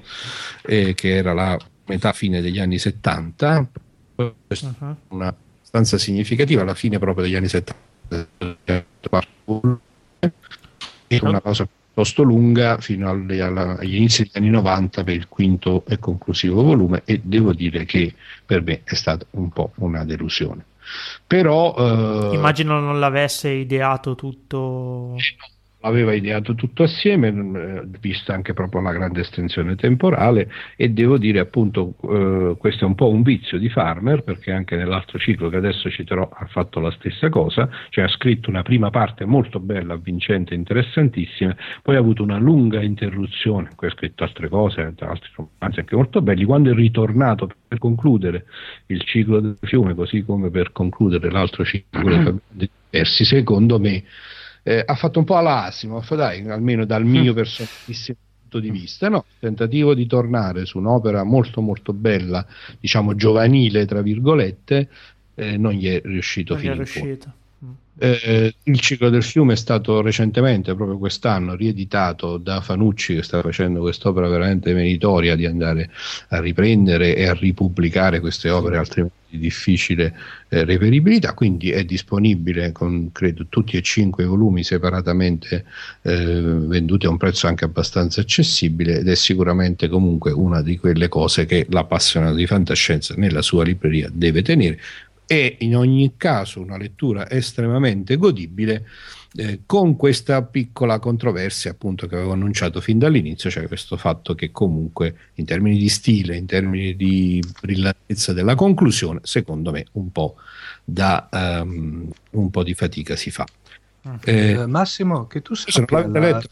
eh, 0.66 0.92
che 0.94 1.14
era 1.14 1.32
la 1.32 1.58
metà 1.86 2.12
fine 2.12 2.40
degli 2.40 2.58
anni 2.58 2.78
70, 2.78 3.68
uh-huh. 4.16 4.96
una 5.08 5.34
stanza 5.62 5.98
significativa 5.98 6.62
alla 6.62 6.74
fine 6.74 6.98
proprio 6.98 7.24
degli 7.24 7.34
anni 7.34 7.48
70 7.48 7.90
e 11.06 11.20
una 11.22 11.40
cosa 11.40 11.66
piuttosto 11.66 12.22
lunga 12.22 12.78
fino 12.78 13.10
agli, 13.10 13.38
agli 13.38 13.96
inizi 13.96 14.22
degli 14.22 14.32
anni 14.34 14.50
90 14.50 15.04
per 15.04 15.14
il 15.14 15.28
quinto 15.28 15.84
e 15.86 15.98
conclusivo 15.98 16.62
volume 16.62 17.02
e 17.04 17.20
devo 17.22 17.52
dire 17.52 17.84
che 17.84 18.14
per 18.44 18.62
me 18.62 18.80
è 18.84 18.94
stata 18.94 19.26
un 19.30 19.50
po' 19.50 19.72
una 19.76 20.04
delusione. 20.04 20.64
Però 21.26 21.74
eh, 21.78 22.34
immagino 22.34 22.80
non 22.80 22.98
l'avesse 22.98 23.50
ideato 23.50 24.14
tutto 24.14 25.16
aveva 25.82 26.12
ideato 26.12 26.54
tutto 26.54 26.82
assieme, 26.82 27.28
eh, 27.28 27.82
vista 28.00 28.34
anche 28.34 28.52
proprio 28.52 28.80
la 28.80 28.92
grande 28.92 29.20
estensione 29.20 29.76
temporale 29.76 30.50
e 30.76 30.90
devo 30.90 31.18
dire 31.18 31.40
appunto 31.40 31.94
eh, 32.02 32.56
questo 32.58 32.84
è 32.84 32.88
un 32.88 32.94
po' 32.94 33.08
un 33.08 33.22
vizio 33.22 33.58
di 33.58 33.68
Farmer 33.68 34.22
perché 34.22 34.52
anche 34.52 34.76
nell'altro 34.76 35.18
ciclo 35.18 35.48
che 35.48 35.56
adesso 35.56 35.90
citerò 35.90 36.28
ha 36.28 36.46
fatto 36.46 36.80
la 36.80 36.90
stessa 36.92 37.28
cosa, 37.28 37.68
cioè 37.90 38.04
ha 38.04 38.08
scritto 38.08 38.50
una 38.50 38.62
prima 38.62 38.90
parte 38.90 39.24
molto 39.24 39.60
bella, 39.60 39.94
avvincente, 39.94 40.54
interessantissima, 40.54 41.54
poi 41.82 41.96
ha 41.96 41.98
avuto 41.98 42.22
una 42.22 42.38
lunga 42.38 42.80
interruzione, 42.82 43.70
poi 43.76 43.88
ha 43.88 43.92
scritto 43.92 44.24
altre 44.24 44.48
cose, 44.48 44.80
altri 44.98 45.30
romanzi 45.34 45.80
anche 45.80 45.96
molto 45.96 46.22
belli, 46.22 46.44
quando 46.44 46.70
è 46.70 46.74
ritornato 46.74 47.48
per 47.68 47.78
concludere 47.78 48.44
il 48.86 49.02
ciclo 49.02 49.40
del 49.40 49.56
fiume 49.60 49.94
così 49.94 50.22
come 50.22 50.50
per 50.50 50.72
concludere 50.72 51.30
l'altro 51.30 51.64
ciclo 51.64 52.40
dei 52.48 52.70
diversi, 52.90 53.24
secondo 53.24 53.78
me 53.78 54.02
eh, 54.62 54.82
ha 54.84 54.94
fatto 54.94 55.18
un 55.18 55.24
po' 55.24 55.36
alla 55.36 55.64
Asimov, 55.64 56.14
dai, 56.14 56.48
almeno 56.48 56.84
dal 56.84 57.04
mio 57.04 57.32
mm. 57.32 57.34
personalissimo 57.34 58.16
punto 58.52 58.60
di 58.60 58.70
vista, 58.70 59.08
no? 59.08 59.24
tentativo 59.38 59.94
di 59.94 60.06
tornare 60.06 60.66
su 60.66 60.78
un'opera 60.78 61.24
molto 61.24 61.62
molto 61.62 61.92
bella, 61.94 62.46
diciamo 62.78 63.14
giovanile, 63.14 63.86
tra 63.86 64.02
virgolette, 64.02 64.88
eh, 65.34 65.56
non 65.56 65.72
gli 65.72 65.88
è 65.88 66.00
riuscito 66.04 66.52
non 66.52 66.62
fino 66.62 66.72
in 66.74 66.78
riuscito. 66.78 67.32
Eh, 67.98 68.54
il 68.62 68.80
ciclo 68.80 69.10
del 69.10 69.22
fiume 69.22 69.52
è 69.52 69.56
stato 69.56 70.00
recentemente, 70.00 70.74
proprio 70.74 70.96
quest'anno, 70.96 71.54
rieditato 71.54 72.38
da 72.38 72.62
Fanucci 72.62 73.16
che 73.16 73.22
sta 73.22 73.42
facendo 73.42 73.80
quest'opera 73.80 74.28
veramente 74.28 74.72
meritoria 74.72 75.36
di 75.36 75.44
andare 75.44 75.90
a 76.28 76.40
riprendere 76.40 77.14
e 77.14 77.26
a 77.26 77.34
ripubblicare 77.34 78.20
queste 78.20 78.48
opere 78.48 78.78
altrimenti 78.78 79.20
di 79.28 79.38
difficile 79.38 80.14
eh, 80.48 80.64
reperibilità, 80.64 81.34
quindi 81.34 81.70
è 81.70 81.84
disponibile 81.84 82.72
con 82.72 83.10
credo 83.12 83.46
tutti 83.48 83.76
e 83.76 83.82
cinque 83.82 84.24
i 84.24 84.26
volumi 84.26 84.62
separatamente 84.62 85.64
eh, 86.02 86.40
venduti 86.40 87.06
a 87.06 87.10
un 87.10 87.18
prezzo 87.18 87.46
anche 87.46 87.64
abbastanza 87.64 88.22
accessibile 88.22 88.98
ed 88.98 89.08
è 89.08 89.14
sicuramente 89.14 89.88
comunque 89.88 90.32
una 90.32 90.62
di 90.62 90.78
quelle 90.78 91.08
cose 91.08 91.46
che 91.46 91.66
l'appassionato 91.68 92.34
di 92.34 92.46
fantascienza 92.46 93.14
nella 93.16 93.42
sua 93.42 93.64
libreria 93.64 94.10
deve 94.12 94.42
tenere 94.42 94.78
è 95.32 95.56
in 95.60 95.74
ogni 95.76 96.14
caso 96.18 96.60
una 96.60 96.76
lettura 96.76 97.30
estremamente 97.30 98.16
godibile 98.16 98.86
eh, 99.34 99.60
con 99.64 99.96
questa 99.96 100.42
piccola 100.42 100.98
controversia 100.98 101.70
appunto 101.70 102.06
che 102.06 102.16
avevo 102.16 102.32
annunciato 102.32 102.82
fin 102.82 102.98
dall'inizio, 102.98 103.48
cioè 103.48 103.66
questo 103.66 103.96
fatto 103.96 104.34
che 104.34 104.50
comunque 104.50 105.30
in 105.34 105.46
termini 105.46 105.78
di 105.78 105.88
stile, 105.88 106.36
in 106.36 106.44
termini 106.44 106.94
di 106.96 107.42
brillantezza 107.62 108.34
della 108.34 108.54
conclusione, 108.54 109.20
secondo 109.22 109.70
me 109.70 109.86
un 109.92 110.12
po', 110.12 110.36
da, 110.84 111.28
um, 111.32 112.10
un 112.32 112.50
po 112.50 112.62
di 112.62 112.74
fatica 112.74 113.16
si 113.16 113.30
fa. 113.30 113.46
Mm. 114.06 114.14
Eh, 114.24 114.66
Massimo, 114.66 115.26
che 115.26 115.40
tu 115.40 115.54
sai... 115.54 115.82
La... 115.88 116.06
letto, 116.18 116.48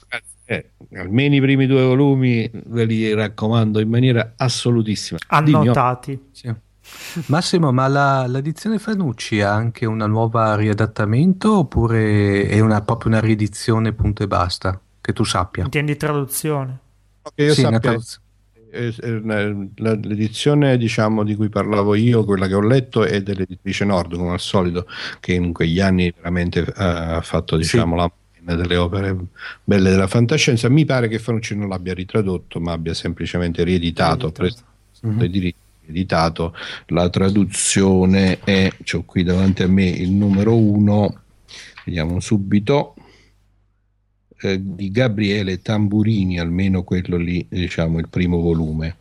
eh, 0.46 0.70
almeno 0.94 1.34
i 1.34 1.40
primi 1.40 1.66
due 1.66 1.82
volumi 1.82 2.50
ve 2.50 2.84
li 2.86 3.12
raccomando 3.12 3.78
in 3.78 3.90
maniera 3.90 4.32
assolutissima. 4.36 5.18
Annotati. 5.26 6.18
Sì. 6.32 6.50
Massimo, 7.26 7.72
ma 7.72 7.88
la, 7.88 8.26
l'edizione 8.26 8.78
Fanucci 8.78 9.40
ha 9.40 9.52
anche 9.52 9.86
una 9.86 10.06
nuova 10.06 10.54
riadattamento 10.54 11.58
oppure 11.58 12.46
è 12.46 12.60
una, 12.60 12.82
proprio 12.82 13.10
una 13.10 13.20
riedizione 13.20 13.92
punto 13.92 14.22
e 14.22 14.26
basta? 14.26 14.80
Che 15.00 15.12
tu 15.12 15.24
sappia. 15.24 15.64
Intendi 15.64 15.96
traduzione? 15.96 16.78
Che 17.34 17.42
io 17.42 17.54
sì, 17.54 17.62
sappia, 17.62 17.98
l'edizione 18.72 20.76
diciamo, 20.76 21.24
di 21.24 21.34
cui 21.34 21.48
parlavo 21.48 21.94
io, 21.94 22.24
quella 22.24 22.46
che 22.46 22.54
ho 22.54 22.60
letto, 22.60 23.04
è 23.04 23.22
dell'editrice 23.22 23.84
Nord, 23.84 24.16
come 24.16 24.32
al 24.32 24.40
solito, 24.40 24.86
che 25.18 25.32
in 25.32 25.52
quegli 25.52 25.80
anni 25.80 26.12
veramente 26.14 26.60
uh, 26.60 26.72
ha 26.76 27.20
fatto 27.22 27.56
diciamo, 27.56 27.96
sì. 27.96 28.00
la 28.00 28.12
delle 28.56 28.76
opere 28.76 29.16
belle 29.62 29.90
della 29.90 30.06
fantascienza. 30.06 30.68
Mi 30.68 30.84
pare 30.84 31.08
che 31.08 31.18
Fanucci 31.18 31.56
non 31.56 31.68
l'abbia 31.68 31.94
ritradotto, 31.94 32.60
ma 32.60 32.72
abbia 32.72 32.94
semplicemente 32.94 33.64
rieditato, 33.64 34.30
preso 34.30 34.62
mm-hmm. 35.06 35.18
dei 35.18 35.30
diritti 35.30 35.59
editato, 35.90 36.54
la 36.86 37.08
traduzione 37.10 38.40
è, 38.40 38.72
ho 38.92 39.04
qui 39.04 39.22
davanti 39.22 39.62
a 39.62 39.68
me 39.68 39.84
il 39.84 40.10
numero 40.10 40.56
1, 40.56 41.20
vediamo 41.84 42.20
subito, 42.20 42.94
eh, 44.40 44.58
di 44.60 44.90
Gabriele 44.90 45.60
Tamburini, 45.60 46.38
almeno 46.38 46.82
quello 46.82 47.16
lì, 47.16 47.46
diciamo 47.48 47.98
il 47.98 48.08
primo 48.08 48.40
volume. 48.40 48.96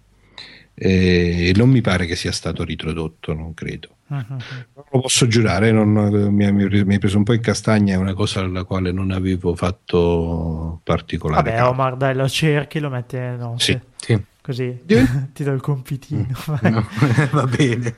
Eh, 0.74 1.52
non 1.56 1.70
mi 1.70 1.82
pare 1.82 2.06
che 2.06 2.16
sia 2.16 2.32
stato 2.32 2.64
ritrodotto, 2.64 3.34
non 3.34 3.54
credo. 3.54 3.96
Uh-huh. 4.08 4.24
Non 4.28 4.86
lo 4.92 5.00
posso 5.02 5.28
giurare, 5.28 5.72
non, 5.72 5.90
mi, 6.32 6.46
hai 6.46 7.00
preso 7.00 7.18
un 7.18 7.24
po' 7.24 7.34
in 7.34 7.42
castagna, 7.42 7.94
è 7.94 7.98
una 7.98 8.14
cosa 8.14 8.40
alla 8.40 8.64
quale 8.64 8.92
non 8.92 9.12
avevo 9.12 9.56
fatto 9.56 10.80
particolare. 10.84 11.52
Vabbè, 11.52 11.68
Omar, 11.68 11.96
dai, 11.96 12.16
lo 12.16 12.28
cerchi, 12.28 12.80
lo 12.80 12.90
mette. 12.90 13.36
No, 13.38 13.56
sì, 13.60 13.78
sì. 13.98 14.20
Così 14.50 14.80
ti 15.32 15.44
do 15.44 15.52
il 15.52 15.62
compitino. 15.62 16.26
No, 16.64 16.84
va 17.30 17.46
bene. 17.46 17.98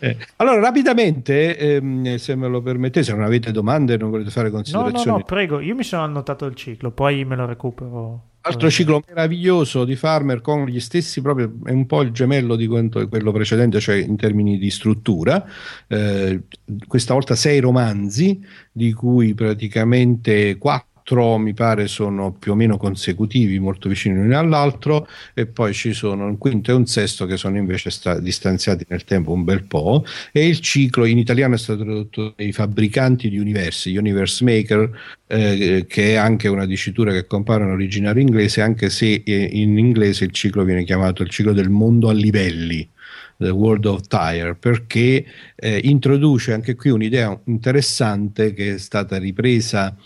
Eh, 0.00 0.18
allora, 0.36 0.60
rapidamente, 0.60 1.56
ehm, 1.56 2.16
se 2.16 2.34
me 2.34 2.46
lo 2.46 2.60
permettete, 2.60 3.06
se 3.06 3.12
non 3.12 3.22
avete 3.22 3.50
domande, 3.50 3.96
non 3.96 4.10
volete 4.10 4.28
fare 4.28 4.50
considerazioni. 4.50 5.06
No, 5.06 5.12
no, 5.12 5.16
no, 5.16 5.24
prego, 5.24 5.60
io 5.60 5.74
mi 5.74 5.82
sono 5.82 6.02
annotato 6.02 6.44
il 6.44 6.54
ciclo, 6.54 6.90
poi 6.90 7.24
me 7.24 7.36
lo 7.36 7.46
recupero. 7.46 8.32
Altro 8.42 8.68
ciclo 8.68 9.02
meraviglioso 9.08 9.86
di 9.86 9.96
Farmer 9.96 10.42
con 10.42 10.66
gli 10.66 10.78
stessi, 10.78 11.22
proprio 11.22 11.54
è 11.64 11.70
un 11.70 11.86
po' 11.86 12.02
il 12.02 12.10
gemello 12.10 12.54
di 12.54 12.66
quello 12.66 13.32
precedente, 13.32 13.80
cioè 13.80 13.96
in 13.96 14.16
termini 14.16 14.58
di 14.58 14.68
struttura. 14.68 15.42
Eh, 15.86 16.42
questa 16.86 17.14
volta 17.14 17.34
sei 17.34 17.60
romanzi, 17.60 18.44
di 18.70 18.92
cui 18.92 19.32
praticamente 19.32 20.58
quattro 20.58 20.93
quattro 21.04 21.36
mi 21.36 21.52
pare 21.52 21.86
sono 21.86 22.32
più 22.32 22.52
o 22.52 22.54
meno 22.54 22.78
consecutivi, 22.78 23.58
molto 23.58 23.90
vicini 23.90 24.16
l'uno 24.16 24.38
all'altro, 24.38 25.06
e 25.34 25.46
poi 25.46 25.74
ci 25.74 25.92
sono 25.92 26.24
un 26.24 26.38
quinto 26.38 26.70
e 26.70 26.74
un 26.74 26.86
sesto 26.86 27.26
che 27.26 27.36
sono 27.36 27.58
invece 27.58 27.90
sta- 27.90 28.18
distanziati 28.18 28.86
nel 28.88 29.04
tempo 29.04 29.32
un 29.32 29.44
bel 29.44 29.64
po', 29.64 30.04
e 30.32 30.48
il 30.48 30.60
ciclo 30.60 31.04
in 31.04 31.18
italiano 31.18 31.54
è 31.54 31.58
stato 31.58 31.84
tradotto 31.84 32.32
dai 32.36 32.52
fabbricanti 32.52 33.28
di 33.28 33.38
universi, 33.38 33.94
Universe 33.96 34.42
Maker, 34.42 34.90
eh, 35.26 35.84
che 35.86 36.12
è 36.12 36.14
anche 36.14 36.48
una 36.48 36.64
dicitura 36.64 37.12
che 37.12 37.26
compare 37.26 37.64
in 37.64 37.70
originario 37.70 38.22
inglese, 38.22 38.62
anche 38.62 38.88
se 38.88 39.22
eh, 39.24 39.48
in 39.52 39.76
inglese 39.76 40.24
il 40.24 40.30
ciclo 40.30 40.64
viene 40.64 40.84
chiamato 40.84 41.22
il 41.22 41.28
ciclo 41.28 41.52
del 41.52 41.68
mondo 41.68 42.08
a 42.08 42.12
livelli. 42.12 42.88
The 43.36 43.50
World 43.50 43.84
of 43.86 44.06
Tire 44.06 44.54
perché 44.54 45.24
eh, 45.56 45.80
introduce 45.82 46.52
anche 46.52 46.76
qui 46.76 46.90
un'idea 46.90 47.36
interessante 47.46 48.54
che 48.54 48.74
è 48.74 48.78
stata 48.78 49.18
ripresa 49.18 49.96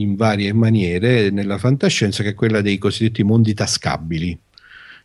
in 0.00 0.16
varie 0.16 0.52
maniere 0.52 1.30
nella 1.30 1.58
fantascienza, 1.58 2.22
che 2.22 2.30
è 2.30 2.34
quella 2.34 2.60
dei 2.60 2.78
cosiddetti 2.78 3.22
mondi 3.22 3.54
tascabili. 3.54 4.38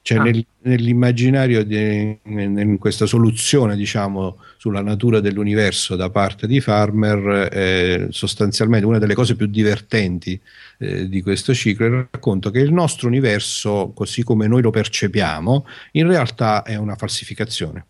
Cioè 0.04 0.17
ah. 0.17 0.23
nel, 0.23 0.43
nell'immaginario 0.62 1.63
di 1.63 2.17
in 2.23 2.77
questa 2.80 3.06
soluzione 3.06 3.75
diciamo 3.75 4.39
sulla 4.58 4.82
natura 4.82 5.19
dell'universo 5.19 5.95
da 5.95 6.10
parte 6.10 6.47
di 6.47 6.60
Farmer 6.60 7.49
eh, 7.51 8.08
sostanzialmente 8.10 8.88
una 8.88 8.97
delle 8.97 9.13
cose 9.13 9.36
più 9.36 9.45
divertenti 9.45 10.39
eh, 10.80 11.08
di 11.08 11.21
questo 11.21 11.54
ciclo 11.54 11.86
è 11.86 11.89
il 11.89 12.08
racconto 12.12 12.49
che 12.49 12.60
il 12.60 12.73
nostro 12.73 13.08
universo 13.08 13.91
così 13.93 14.23
come 14.23 14.47
noi 14.47 14.63
lo 14.63 14.71
percepiamo 14.71 15.67
in 15.91 16.08
realtà 16.08 16.63
è 16.63 16.75
una 16.77 16.95
falsificazione 16.95 17.86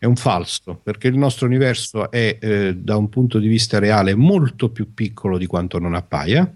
è 0.00 0.06
un 0.06 0.16
falso, 0.16 0.80
perché 0.82 1.08
il 1.08 1.18
nostro 1.18 1.44
universo 1.44 2.10
è 2.10 2.38
eh, 2.40 2.74
da 2.74 2.96
un 2.96 3.10
punto 3.10 3.38
di 3.38 3.48
vista 3.48 3.78
reale 3.78 4.14
molto 4.14 4.70
più 4.70 4.94
piccolo 4.94 5.36
di 5.36 5.44
quanto 5.44 5.78
non 5.78 5.94
appaia, 5.94 6.50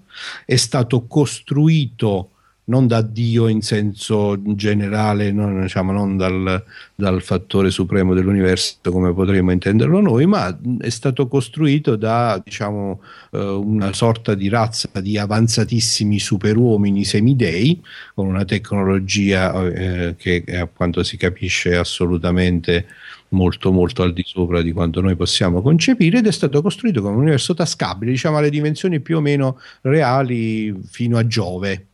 è 0.47 0.57
stato 0.57 1.07
costruito 1.07 2.31
non 2.67 2.87
da 2.87 3.03
Dio 3.03 3.49
in 3.49 3.61
senso 3.61 4.41
generale, 4.41 5.31
non, 5.31 5.61
diciamo, 5.61 5.93
non 5.93 6.17
dal, 6.17 6.65
dal, 6.95 7.21
fattore 7.21 7.71
supremo 7.71 8.15
dell'universo 8.15 8.77
come 8.85 9.13
potremmo 9.13 9.51
intenderlo 9.51 10.01
noi, 10.01 10.25
ma 10.25 10.59
è 10.79 10.89
stato 10.89 11.29
costruito 11.29 11.97
da 11.97 12.41
diciamo, 12.43 13.03
eh, 13.33 13.39
una 13.39 13.93
sorta 13.93 14.35
di 14.35 14.49
razza 14.49 14.89
di 15.03 15.19
avanzatissimi 15.19 16.19
superuomini 16.19 17.05
semidei, 17.05 17.83
con 18.15 18.27
una 18.27 18.47
tecnologia 18.47 19.53
eh, 19.67 20.15
che 20.17 20.45
a 20.59 20.65
quanto 20.65 21.03
si 21.03 21.19
capisce 21.19 21.77
assolutamente 21.77 22.87
molto 23.35 23.71
molto 23.73 24.03
al 24.03 24.15
di 24.15 24.23
sopra 24.25 24.63
di 24.63 24.73
quanto 24.73 25.03
noi 25.03 25.17
possiamo 25.17 25.61
concepire 25.61 26.19
ed 26.19 26.27
è 26.27 26.33
stato 26.33 26.63
costruito 26.63 27.03
come 27.03 27.15
un 27.15 27.21
universo 27.21 27.53
tascabile, 27.53 28.13
diciamo 28.13 28.39
alle 28.39 28.49
dimensioni 28.49 29.01
più 29.01 29.19
o 29.19 29.21
meno 29.21 29.59
reali 29.83 30.75
fino 30.91 31.19
a 31.19 31.27
Giove. 31.27 31.89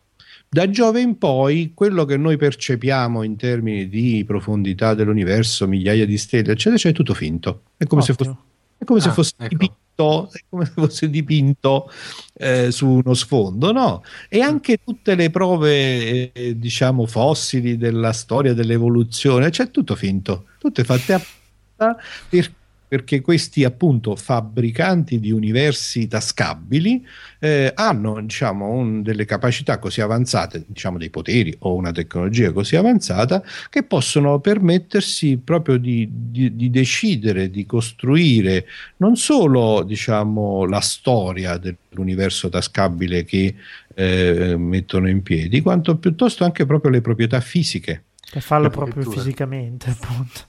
Da 0.48 0.68
Giove 0.68 1.00
in 1.00 1.16
poi 1.16 1.72
quello 1.74 2.04
che 2.04 2.16
noi 2.16 2.36
percepiamo 2.36 3.22
in 3.22 3.36
termini 3.36 3.88
di 3.88 4.24
profondità 4.26 4.94
dell'universo, 4.94 5.66
migliaia 5.66 6.04
di 6.04 6.18
stelle, 6.18 6.52
eccetera, 6.52 6.74
eccetera, 6.74 6.90
è 6.90 6.96
tutto 6.96 7.14
finto. 7.14 7.62
È 7.76 7.86
come 7.86 8.02
Ottimo. 8.02 8.16
se 8.18 8.24
fosse, 8.24 8.38
è 8.78 8.84
come 8.84 8.98
ah, 8.98 9.02
se 9.02 9.10
fosse 9.10 9.34
ecco. 9.38 9.76
Dipinto, 10.00 10.30
è 10.32 10.40
come 10.48 10.64
se 10.64 10.72
fosse 10.74 11.10
dipinto 11.10 11.90
eh, 12.34 12.70
su 12.70 12.88
uno 12.88 13.14
sfondo, 13.14 13.72
no? 13.72 14.02
E 14.28 14.40
anche 14.40 14.78
tutte 14.82 15.14
le 15.14 15.30
prove, 15.30 16.32
eh, 16.32 16.58
diciamo, 16.58 17.06
fossili 17.06 17.76
della 17.76 18.12
storia 18.12 18.54
dell'evoluzione, 18.54 19.46
c'è 19.46 19.50
cioè 19.50 19.70
tutto 19.70 19.94
finto 19.94 20.46
tutte 20.58 20.84
fatte 20.84 21.14
apposta 21.14 21.96
per, 22.28 22.52
perché 22.90 23.20
questi 23.20 23.62
appunto 23.62 24.16
fabbricanti 24.16 25.20
di 25.20 25.30
universi 25.30 26.08
tascabili 26.08 27.06
eh, 27.38 27.70
hanno 27.72 28.20
diciamo 28.20 28.68
un, 28.68 29.02
delle 29.02 29.24
capacità 29.24 29.78
così 29.78 30.00
avanzate, 30.00 30.64
diciamo 30.66 30.98
dei 30.98 31.08
poteri 31.08 31.54
o 31.60 31.76
una 31.76 31.92
tecnologia 31.92 32.50
così 32.50 32.74
avanzata 32.74 33.44
che 33.70 33.84
possono 33.84 34.40
permettersi 34.40 35.36
proprio 35.36 35.76
di, 35.76 36.08
di, 36.10 36.56
di 36.56 36.68
decidere 36.68 37.48
di 37.48 37.64
costruire 37.64 38.66
non 38.96 39.14
solo 39.14 39.84
diciamo 39.84 40.64
la 40.64 40.80
storia 40.80 41.58
dell'universo 41.58 42.48
tascabile 42.48 43.22
che 43.22 43.54
eh, 43.94 44.56
mettono 44.56 45.08
in 45.08 45.22
piedi, 45.22 45.60
quanto 45.60 45.96
piuttosto 45.96 46.42
anche 46.42 46.66
proprio 46.66 46.90
le 46.90 47.02
proprietà 47.02 47.38
fisiche. 47.40 48.06
E 48.32 48.40
farlo 48.40 48.68
proprio 48.68 49.08
fisicamente, 49.08 49.90
appunto. 49.90 50.40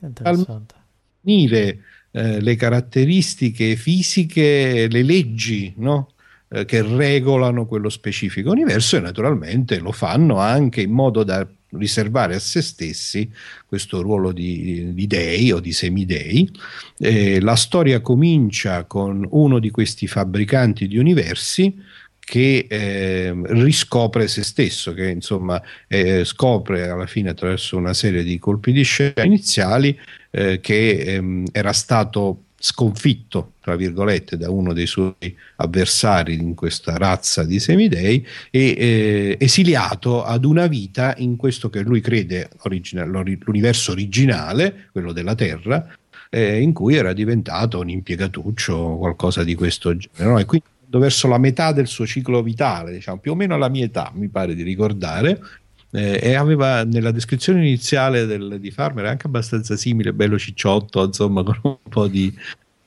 Interessante. 0.00 0.80
Unire 1.22 1.78
eh, 2.12 2.40
le 2.40 2.56
caratteristiche 2.56 3.76
fisiche, 3.76 4.86
le 4.88 5.02
leggi, 5.02 5.72
no? 5.78 6.12
eh, 6.48 6.64
che 6.64 6.82
regolano 6.82 7.66
quello 7.66 7.88
specifico 7.88 8.50
universo 8.50 8.96
e 8.96 9.00
naturalmente 9.00 9.78
lo 9.78 9.92
fanno 9.92 10.38
anche 10.38 10.82
in 10.82 10.90
modo 10.90 11.24
da 11.24 11.46
riservare 11.70 12.34
a 12.34 12.38
se 12.38 12.60
stessi 12.60 13.30
questo 13.66 14.02
ruolo 14.02 14.32
di, 14.32 14.92
di 14.92 15.06
dei 15.06 15.52
o 15.52 15.60
di 15.60 15.72
semidei. 15.72 16.50
Eh, 16.98 17.40
la 17.40 17.56
storia 17.56 18.00
comincia 18.00 18.84
con 18.84 19.26
uno 19.30 19.58
di 19.58 19.70
questi 19.70 20.06
fabbricanti 20.06 20.86
di 20.86 20.98
universi 20.98 21.74
che 22.18 22.66
eh, 22.68 23.34
riscopre 23.46 24.28
se 24.28 24.44
stesso, 24.44 24.94
che 24.94 25.08
insomma 25.08 25.60
eh, 25.88 26.24
scopre 26.24 26.88
alla 26.88 27.06
fine 27.06 27.30
attraverso 27.30 27.76
una 27.76 27.94
serie 27.94 28.22
di 28.22 28.38
colpi 28.38 28.72
di 28.72 28.82
scena 28.82 29.24
iniziali 29.24 29.98
eh, 30.32 30.60
che 30.60 30.98
ehm, 30.98 31.46
era 31.52 31.72
stato 31.72 32.44
sconfitto, 32.58 33.54
tra 33.60 33.74
virgolette, 33.74 34.36
da 34.36 34.48
uno 34.48 34.72
dei 34.72 34.86
suoi 34.86 35.36
avversari 35.56 36.34
in 36.34 36.54
questa 36.54 36.96
razza 36.96 37.42
di 37.42 37.58
semidei 37.58 38.24
e 38.50 38.74
eh, 38.78 39.36
esiliato 39.40 40.24
ad 40.24 40.44
una 40.44 40.68
vita 40.68 41.14
in 41.18 41.36
questo 41.36 41.68
che 41.70 41.80
lui 41.80 42.00
crede 42.00 42.50
origina- 42.62 43.04
l'universo 43.04 43.90
originale, 43.90 44.88
quello 44.92 45.12
della 45.12 45.34
Terra, 45.34 45.88
eh, 46.30 46.60
in 46.60 46.72
cui 46.72 46.94
era 46.94 47.12
diventato 47.12 47.80
un 47.80 47.90
impiegatuccio 47.90 48.74
o 48.74 48.98
qualcosa 48.98 49.42
di 49.42 49.56
questo 49.56 49.96
genere. 49.96 50.30
No? 50.30 50.38
E 50.38 50.44
quindi 50.44 50.66
verso 50.98 51.26
la 51.26 51.38
metà 51.38 51.72
del 51.72 51.86
suo 51.86 52.06
ciclo 52.06 52.42
vitale, 52.42 52.92
diciamo, 52.92 53.18
più 53.18 53.32
o 53.32 53.34
meno 53.34 53.54
alla 53.54 53.68
mia 53.68 53.84
età, 53.84 54.12
mi 54.14 54.28
pare 54.28 54.54
di 54.54 54.62
ricordare, 54.62 55.40
eh, 55.92 56.18
e 56.22 56.34
aveva 56.34 56.84
nella 56.84 57.10
descrizione 57.10 57.60
iniziale 57.60 58.26
del, 58.26 58.58
di 58.58 58.70
Farmer 58.70 59.06
anche 59.06 59.26
abbastanza 59.26 59.76
simile, 59.76 60.12
bello 60.12 60.38
cicciotto, 60.38 61.04
insomma, 61.04 61.42
con 61.44 61.58
un 61.62 61.76
po' 61.88 62.06
di, 62.08 62.34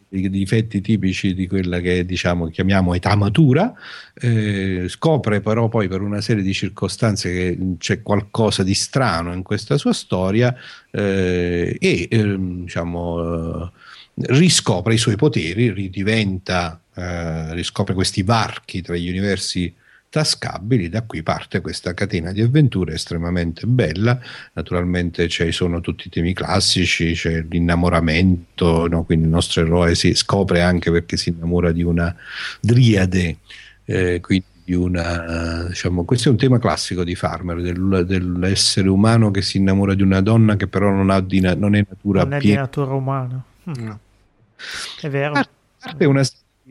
di 0.08 0.30
difetti 0.30 0.82
tipici 0.82 1.34
di 1.34 1.47
quella 1.47 1.80
che 1.80 2.06
diciamo 2.06 2.47
chiamiamo 2.49 2.93
età 2.93 3.16
matura, 3.16 3.74
eh, 4.14 4.86
scopre 4.88 5.41
però 5.41 5.68
poi 5.68 5.88
per 5.88 6.01
una 6.01 6.22
serie 6.22 6.43
di 6.43 6.53
circostanze 6.53 7.32
che 7.32 7.58
c'è 7.78 8.01
qualcosa 8.01 8.64
di 8.64 8.74
strano 8.74 9.34
in 9.34 9.43
questa 9.43 9.78
sua 9.78 9.93
storia 9.93 10.56
eh, 10.91 11.78
e 11.80 12.08
ehm, 12.10 12.64
diciamo, 12.64 13.66
eh, 13.66 13.72
riscopre 14.28 14.93
i 14.95 14.97
suoi 14.97 15.16
poteri, 15.16 15.72
ridiventa, 15.72 16.82
eh, 16.95 17.53
riscopre 17.53 17.93
questi 17.93 18.24
varchi 18.24 18.82
tra 18.82 18.95
gli 18.95 19.10
universi 19.10 19.74
tascabili, 20.16 20.88
da 20.88 21.01
qui 21.01 21.24
parte 21.24 21.59
questa 21.59 21.93
catena 21.93 22.32
di 22.32 22.39
avventure 22.39 22.93
estremamente 22.93 23.68
bella, 23.68 24.18
naturalmente 24.53 25.28
ci 25.28 25.51
sono 25.51 25.82
tutti 25.82 26.07
i 26.07 26.09
temi 26.09 26.34
classici, 26.34 27.11
c'è 27.11 27.45
l'innamoramento, 27.49 28.88
no? 28.88 29.03
quindi 29.03 29.26
il 29.26 29.32
nostro 29.32 29.63
eroe 29.63 29.93
si 29.93 30.13
scopre 30.13 30.61
anche 30.61 30.89
perché 30.89 31.18
si 31.18 31.32
innamora 31.32 31.74
di 31.74 31.84
una 31.84 32.16
driade, 32.61 33.39
eh, 33.84 34.22
quindi 34.22 34.45
di 34.63 34.74
una, 34.74 35.66
diciamo, 35.68 36.05
questo 36.05 36.30
è 36.30 36.32
un 36.32 36.38
tema 36.38 36.59
classico 36.59 37.03
di 37.03 37.13
Farmer, 37.13 37.61
del, 37.61 38.05
dell'essere 38.07 38.88
umano 38.88 39.32
che 39.32 39.41
si 39.41 39.57
innamora 39.57 39.95
di 39.95 40.01
una 40.01 40.22
donna 40.22 40.55
che 40.55 40.68
però 40.68 40.91
non, 40.91 41.26
di, 41.28 41.41
non 41.41 41.76
è 41.76 41.86
natura 41.89 42.24
non 42.24 42.34
è 42.36 42.39
di 42.39 42.53
natura 42.53 42.93
umana. 42.93 43.43
Hm. 43.66 43.84
No. 43.84 43.99
È 45.01 45.09
vero. 45.09 45.34
È 45.97 46.05
una 46.05 46.24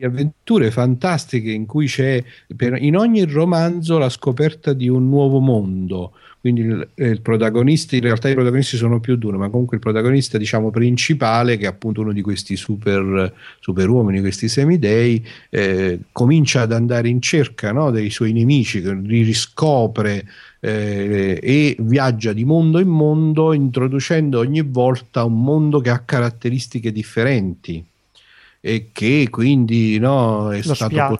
avventure 0.03 0.71
fantastiche 0.71 1.51
in 1.51 1.65
cui 1.65 1.87
c'è 1.87 2.23
per, 2.55 2.81
in 2.81 2.97
ogni 2.97 3.23
romanzo 3.23 3.97
la 3.97 4.09
scoperta 4.09 4.73
di 4.73 4.89
un 4.89 5.07
nuovo 5.09 5.39
mondo. 5.39 6.11
Quindi 6.45 6.61
il, 6.61 6.87
il 6.93 7.21
protagonista, 7.21 7.95
in 7.95 8.03
realtà 8.03 8.29
i 8.29 8.35
protagonisti 8.35 8.77
sono 8.77 8.99
più 8.99 9.15
di 9.15 9.25
uno, 9.25 9.39
ma 9.39 9.49
comunque 9.49 9.77
il 9.77 9.81
protagonista, 9.81 10.37
diciamo, 10.37 10.69
principale, 10.69 11.57
che 11.57 11.65
è 11.65 11.67
appunto 11.67 12.01
uno 12.01 12.11
di 12.11 12.21
questi 12.21 12.55
super, 12.55 13.33
super 13.59 13.89
uomini, 13.89 14.19
questi 14.19 14.47
semidei, 14.47 15.25
eh, 15.49 16.01
comincia 16.11 16.61
ad 16.61 16.71
andare 16.71 17.09
in 17.09 17.19
cerca 17.19 17.71
no, 17.71 17.89
dei 17.89 18.11
suoi 18.11 18.31
nemici, 18.31 18.79
li 18.83 19.23
riscopre 19.23 20.27
eh, 20.59 21.39
e 21.41 21.75
viaggia 21.79 22.31
di 22.31 22.45
mondo 22.45 22.77
in 22.77 22.89
mondo, 22.89 23.51
introducendo 23.51 24.37
ogni 24.37 24.61
volta 24.61 25.23
un 25.23 25.41
mondo 25.41 25.79
che 25.79 25.89
ha 25.89 25.99
caratteristiche 25.99 26.91
differenti 26.91 27.83
e 28.67 28.89
che 28.91 29.27
quindi 29.29 29.99
no, 29.99 30.51
è 30.51 30.59
Lo 30.65 30.73
stato 30.73 31.19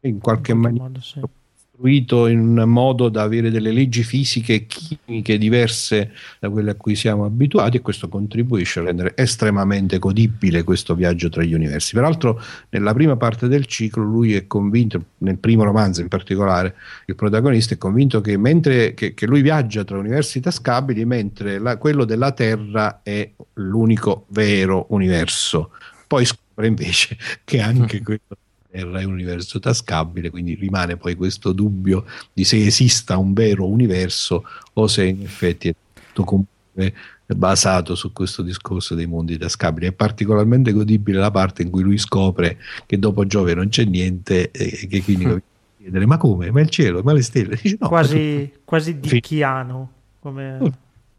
in 0.00 0.18
qualche 0.18 0.50
in 0.50 0.58
maniera 0.58 0.86
modo, 0.86 1.00
sì. 1.00 1.20
costruito 1.20 2.26
in 2.26 2.64
modo 2.66 3.08
da 3.08 3.22
avere 3.22 3.52
delle 3.52 3.70
leggi 3.70 4.02
fisiche 4.02 4.54
e 4.54 4.66
chimiche 4.66 5.38
diverse 5.38 6.10
da 6.40 6.50
quelle 6.50 6.72
a 6.72 6.74
cui 6.74 6.96
siamo 6.96 7.24
abituati 7.24 7.76
e 7.76 7.80
questo 7.80 8.08
contribuisce 8.08 8.80
a 8.80 8.82
rendere 8.82 9.12
estremamente 9.14 10.00
godibile 10.00 10.64
questo 10.64 10.96
viaggio 10.96 11.28
tra 11.28 11.44
gli 11.44 11.54
universi. 11.54 11.94
Peraltro 11.94 12.42
nella 12.70 12.92
prima 12.92 13.14
parte 13.14 13.46
del 13.46 13.66
ciclo 13.66 14.02
lui 14.02 14.34
è 14.34 14.48
convinto, 14.48 15.00
nel 15.18 15.38
primo 15.38 15.62
romanzo 15.62 16.00
in 16.00 16.08
particolare, 16.08 16.74
il 17.06 17.14
protagonista 17.14 17.74
è 17.74 17.78
convinto 17.78 18.20
che 18.20 18.36
mentre 18.36 18.94
che, 18.94 19.14
che 19.14 19.26
lui 19.26 19.42
viaggia 19.42 19.84
tra 19.84 19.96
universi 19.96 20.40
tascabili, 20.40 21.04
mentre 21.04 21.60
la, 21.60 21.76
quello 21.76 22.04
della 22.04 22.32
Terra 22.32 22.98
è 23.04 23.30
l'unico 23.54 24.24
vero 24.30 24.86
universo. 24.88 25.70
Poi 26.08 26.24
scopre 26.24 26.46
invece 26.66 27.16
che 27.44 27.60
anche 27.60 28.02
questo 28.02 28.36
Terra 28.70 29.00
è 29.00 29.04
un 29.04 29.12
universo 29.12 29.58
tascabile, 29.58 30.30
quindi 30.30 30.54
rimane 30.54 30.96
poi 30.96 31.14
questo 31.14 31.52
dubbio 31.52 32.04
di 32.32 32.44
se 32.44 32.64
esista 32.64 33.16
un 33.16 33.32
vero 33.32 33.66
universo 33.66 34.44
o 34.74 34.86
se 34.86 35.06
in 35.06 35.22
effetti 35.22 35.68
è 35.68 35.74
tutto 36.12 36.24
comunque 36.24 36.94
basato 37.26 37.94
su 37.94 38.12
questo 38.12 38.42
discorso 38.42 38.94
dei 38.94 39.06
mondi 39.06 39.38
tascabili. 39.38 39.86
È 39.86 39.92
particolarmente 39.92 40.72
godibile 40.72 41.18
la 41.18 41.30
parte 41.30 41.62
in 41.62 41.70
cui 41.70 41.82
lui 41.82 41.98
scopre 41.98 42.58
che 42.86 42.98
dopo 42.98 43.26
Giove 43.26 43.54
non 43.54 43.68
c'è 43.68 43.84
niente 43.84 44.50
e 44.50 44.86
che 44.86 45.02
quindi 45.02 45.26
mm. 45.26 45.36
chiedere 45.78 46.06
ma 46.06 46.18
come? 46.18 46.50
Ma 46.50 46.60
il 46.60 46.68
cielo? 46.68 47.02
Ma 47.02 47.12
le 47.12 47.22
stelle? 47.22 47.58
Dice, 47.60 47.76
no, 47.80 47.88
quasi, 47.88 48.52
quasi 48.64 48.98
dicchiano. 49.00 49.92
Come... 50.20 50.58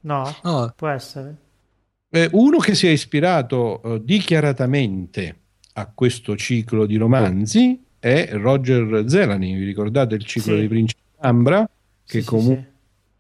No, 0.02 0.36
no, 0.44 0.74
può 0.76 0.88
essere. 0.88 1.36
Eh, 2.12 2.28
uno 2.32 2.58
che 2.58 2.74
si 2.74 2.88
è 2.88 2.90
ispirato 2.90 3.82
eh, 3.84 4.02
dichiaratamente 4.04 5.36
a 5.74 5.92
questo 5.94 6.36
ciclo 6.36 6.88
di 6.88 6.96
romanzi 6.96 7.80
è 8.00 8.30
Roger 8.32 9.04
Zelani. 9.08 9.56
Vi 9.56 9.64
ricordate 9.64 10.16
il 10.16 10.24
ciclo 10.24 10.54
sì. 10.54 10.60
dei 10.60 10.68
principi 10.68 11.02
d'Ambra? 11.20 11.70
Che 12.06 12.22
sì, 12.22 12.26
comunque 12.26 12.72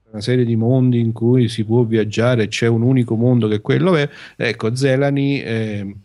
sì, 0.04 0.10
una 0.12 0.22
serie 0.22 0.44
di 0.44 0.56
mondi 0.56 1.00
in 1.00 1.12
cui 1.12 1.50
si 1.50 1.64
può 1.66 1.84
viaggiare, 1.84 2.48
c'è 2.48 2.66
un 2.66 2.82
unico 2.82 3.16
mondo 3.16 3.48
che 3.48 3.56
è 3.56 3.62
quello. 3.62 3.96
È. 3.96 4.10
Ecco, 4.36 4.74
Zelani. 4.76 5.42
Eh, 5.42 5.96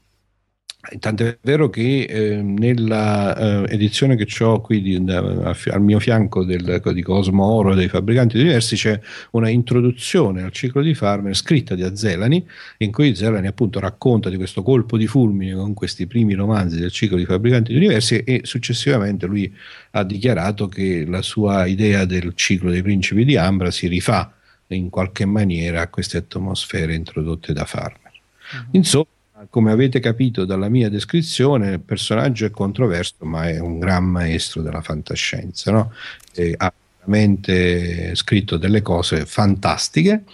Tant'è 0.98 1.38
vero 1.40 1.70
che 1.70 2.02
eh, 2.02 2.42
nella 2.42 3.64
eh, 3.64 3.72
edizione 3.72 4.16
che 4.16 4.44
ho 4.44 4.60
qui 4.60 4.82
di, 4.82 5.02
da, 5.02 5.18
al 5.18 5.80
mio 5.80 5.98
fianco 5.98 6.44
del, 6.44 6.82
di 6.92 7.02
Cosmo 7.02 7.44
Oro 7.44 7.74
dei 7.74 7.88
fabbricanti 7.88 8.36
diversi 8.36 8.76
c'è 8.76 9.00
una 9.30 9.48
introduzione 9.48 10.42
al 10.42 10.52
ciclo 10.52 10.82
di 10.82 10.94
Farmer 10.94 11.34
scritta 11.34 11.74
da 11.74 11.96
Zelani 11.96 12.46
in 12.78 12.92
cui 12.92 13.14
Zelani 13.14 13.46
appunto 13.46 13.80
racconta 13.80 14.28
di 14.28 14.36
questo 14.36 14.62
colpo 14.62 14.98
di 14.98 15.06
fulmine 15.06 15.54
con 15.54 15.72
questi 15.72 16.06
primi 16.06 16.34
romanzi 16.34 16.78
del 16.78 16.90
ciclo 16.90 17.16
di 17.16 17.24
fabbricanti 17.24 17.72
diversi 17.72 18.18
e 18.18 18.42
successivamente 18.44 19.26
lui 19.26 19.50
ha 19.92 20.04
dichiarato 20.04 20.68
che 20.68 21.06
la 21.06 21.22
sua 21.22 21.64
idea 21.64 22.04
del 22.04 22.32
ciclo 22.34 22.70
dei 22.70 22.82
principi 22.82 23.24
di 23.24 23.36
Ambra 23.36 23.70
si 23.70 23.88
rifà 23.88 24.32
in 24.68 24.90
qualche 24.90 25.24
maniera 25.24 25.80
a 25.80 25.88
queste 25.88 26.18
atmosfere 26.18 26.94
introdotte 26.94 27.52
da 27.54 27.64
Farmer. 27.64 28.12
Uh-huh. 28.52 28.66
Insomma 28.72 29.06
come 29.50 29.72
avete 29.72 30.00
capito 30.00 30.44
dalla 30.44 30.68
mia 30.68 30.88
descrizione, 30.88 31.72
il 31.72 31.80
personaggio 31.80 32.46
è 32.46 32.50
controverso, 32.50 33.24
ma 33.24 33.48
è 33.48 33.58
un 33.58 33.78
gran 33.78 34.04
maestro 34.04 34.62
della 34.62 34.80
fantascienza. 34.80 35.72
No? 35.72 35.92
ha 36.56 36.72
veramente 37.04 38.14
scritto 38.14 38.56
delle 38.56 38.80
cose 38.80 39.26
fantastiche 39.26 40.24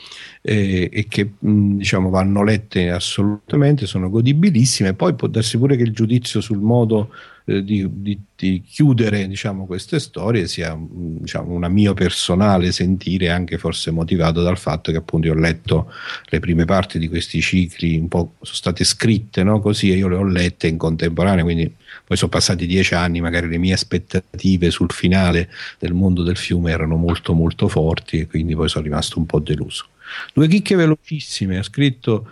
eh, 0.40 0.88
e 0.92 1.06
che 1.08 1.32
mh, 1.38 1.76
diciamo 1.76 2.10
vanno 2.10 2.44
lette 2.44 2.90
assolutamente, 2.90 3.86
sono 3.86 4.08
godibilissime. 4.08 4.94
Poi 4.94 5.14
può 5.14 5.28
darsi 5.28 5.58
pure 5.58 5.76
che 5.76 5.82
il 5.82 5.92
giudizio 5.92 6.40
sul 6.40 6.60
modo 6.60 7.10
eh, 7.44 7.64
di, 7.64 7.86
di, 7.90 8.18
di, 8.36 8.62
chiudere 8.62 9.26
diciamo, 9.26 9.66
queste 9.66 9.98
storie 9.98 10.46
sia 10.46 10.76
diciamo, 10.78 11.52
una 11.52 11.68
mio 11.68 11.94
personale 11.94 12.72
sentire, 12.72 13.30
anche 13.30 13.58
forse 13.58 13.90
motivato 13.90 14.42
dal 14.42 14.58
fatto 14.58 14.90
che 14.90 14.98
appunto 14.98 15.26
io 15.26 15.32
ho 15.32 15.38
letto 15.38 15.92
le 16.26 16.40
prime 16.40 16.64
parti 16.64 16.98
di 16.98 17.08
questi 17.08 17.40
cicli, 17.40 17.96
un 17.96 18.08
po' 18.08 18.34
sono 18.40 18.56
state 18.56 18.84
scritte 18.84 19.42
no? 19.42 19.60
così 19.60 19.90
e 19.90 19.96
io 19.96 20.08
le 20.08 20.16
ho 20.16 20.24
lette 20.24 20.66
in 20.66 20.76
contemporanea, 20.76 21.42
quindi 21.42 21.72
poi 22.04 22.16
sono 22.16 22.30
passati 22.30 22.66
dieci 22.66 22.94
anni, 22.94 23.20
magari 23.20 23.48
le 23.48 23.58
mie 23.58 23.72
aspettative 23.72 24.70
sul 24.70 24.90
finale 24.90 25.50
del 25.78 25.94
mondo 25.94 26.22
del 26.22 26.36
fiume 26.36 26.70
erano 26.70 26.96
molto 26.96 27.32
molto 27.32 27.68
forti 27.68 28.20
e 28.20 28.26
quindi 28.26 28.54
poi 28.54 28.68
sono 28.68 28.84
rimasto 28.84 29.18
un 29.18 29.26
po' 29.26 29.38
deluso. 29.38 29.86
Due 30.32 30.48
chicche 30.48 30.74
velocissime, 30.74 31.58
ha 31.58 31.62
scritto 31.62 32.28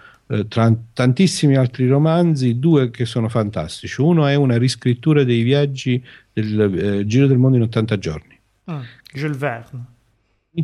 tra 0.47 0.74
tantissimi 0.93 1.57
altri 1.57 1.89
romanzi, 1.89 2.59
due 2.59 2.91
che 2.91 3.07
sono 3.07 3.29
fantastici. 3.29 4.01
Uno 4.01 4.26
è 4.26 4.35
una 4.35 4.59
riscrittura 4.59 5.24
dei 5.24 5.43
viaggi 5.43 6.05
del 6.33 7.01
eh, 7.01 7.07
Giro 7.07 7.26
del 7.26 7.39
Mondo 7.39 7.57
in 7.57 7.62
80 7.62 7.99
giorni. 7.99 8.39
Ah, 8.64 8.83
Jules 9.12 9.39
Verne. 9.39 9.85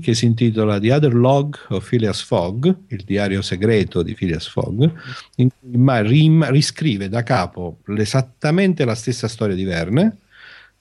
Che 0.00 0.14
si 0.14 0.26
intitola 0.26 0.80
The 0.80 0.92
Other 0.92 1.14
Log 1.14 1.56
of 1.68 1.88
Phileas 1.88 2.20
Fogg, 2.22 2.66
il 2.88 3.04
diario 3.04 3.42
segreto 3.42 4.02
di 4.02 4.14
Phileas 4.14 4.48
Fogg, 4.48 4.90
in 5.36 5.48
cui 5.48 5.76
ma 5.76 6.00
rim- 6.00 6.48
riscrive 6.50 7.08
da 7.08 7.22
capo 7.22 7.78
esattamente 7.96 8.84
la 8.84 8.96
stessa 8.96 9.28
storia 9.28 9.54
di 9.54 9.62
Verne, 9.62 10.16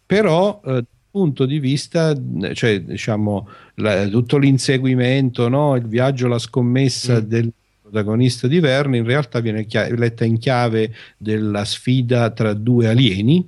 però 0.06 0.60
eh, 0.66 0.84
punto 1.12 1.46
di 1.46 1.60
vista, 1.60 2.16
cioè 2.54 2.82
diciamo 2.82 3.48
la, 3.76 4.08
tutto 4.08 4.38
l'inseguimento, 4.38 5.48
no? 5.48 5.76
il 5.76 5.86
viaggio, 5.86 6.28
la 6.28 6.40
scommessa 6.40 7.22
mm. 7.22 7.26
del 7.26 7.54
protagonista 7.94 8.48
di 8.48 8.60
Verne 8.60 8.98
in 8.98 9.06
realtà 9.06 9.40
viene 9.40 9.66
chia- 9.66 9.88
letta 9.94 10.26
in 10.26 10.40
chiave 10.40 10.92
della 11.16 11.64
sfida 11.64 12.32
tra 12.32 12.54
due 12.54 12.88
alieni 12.88 13.48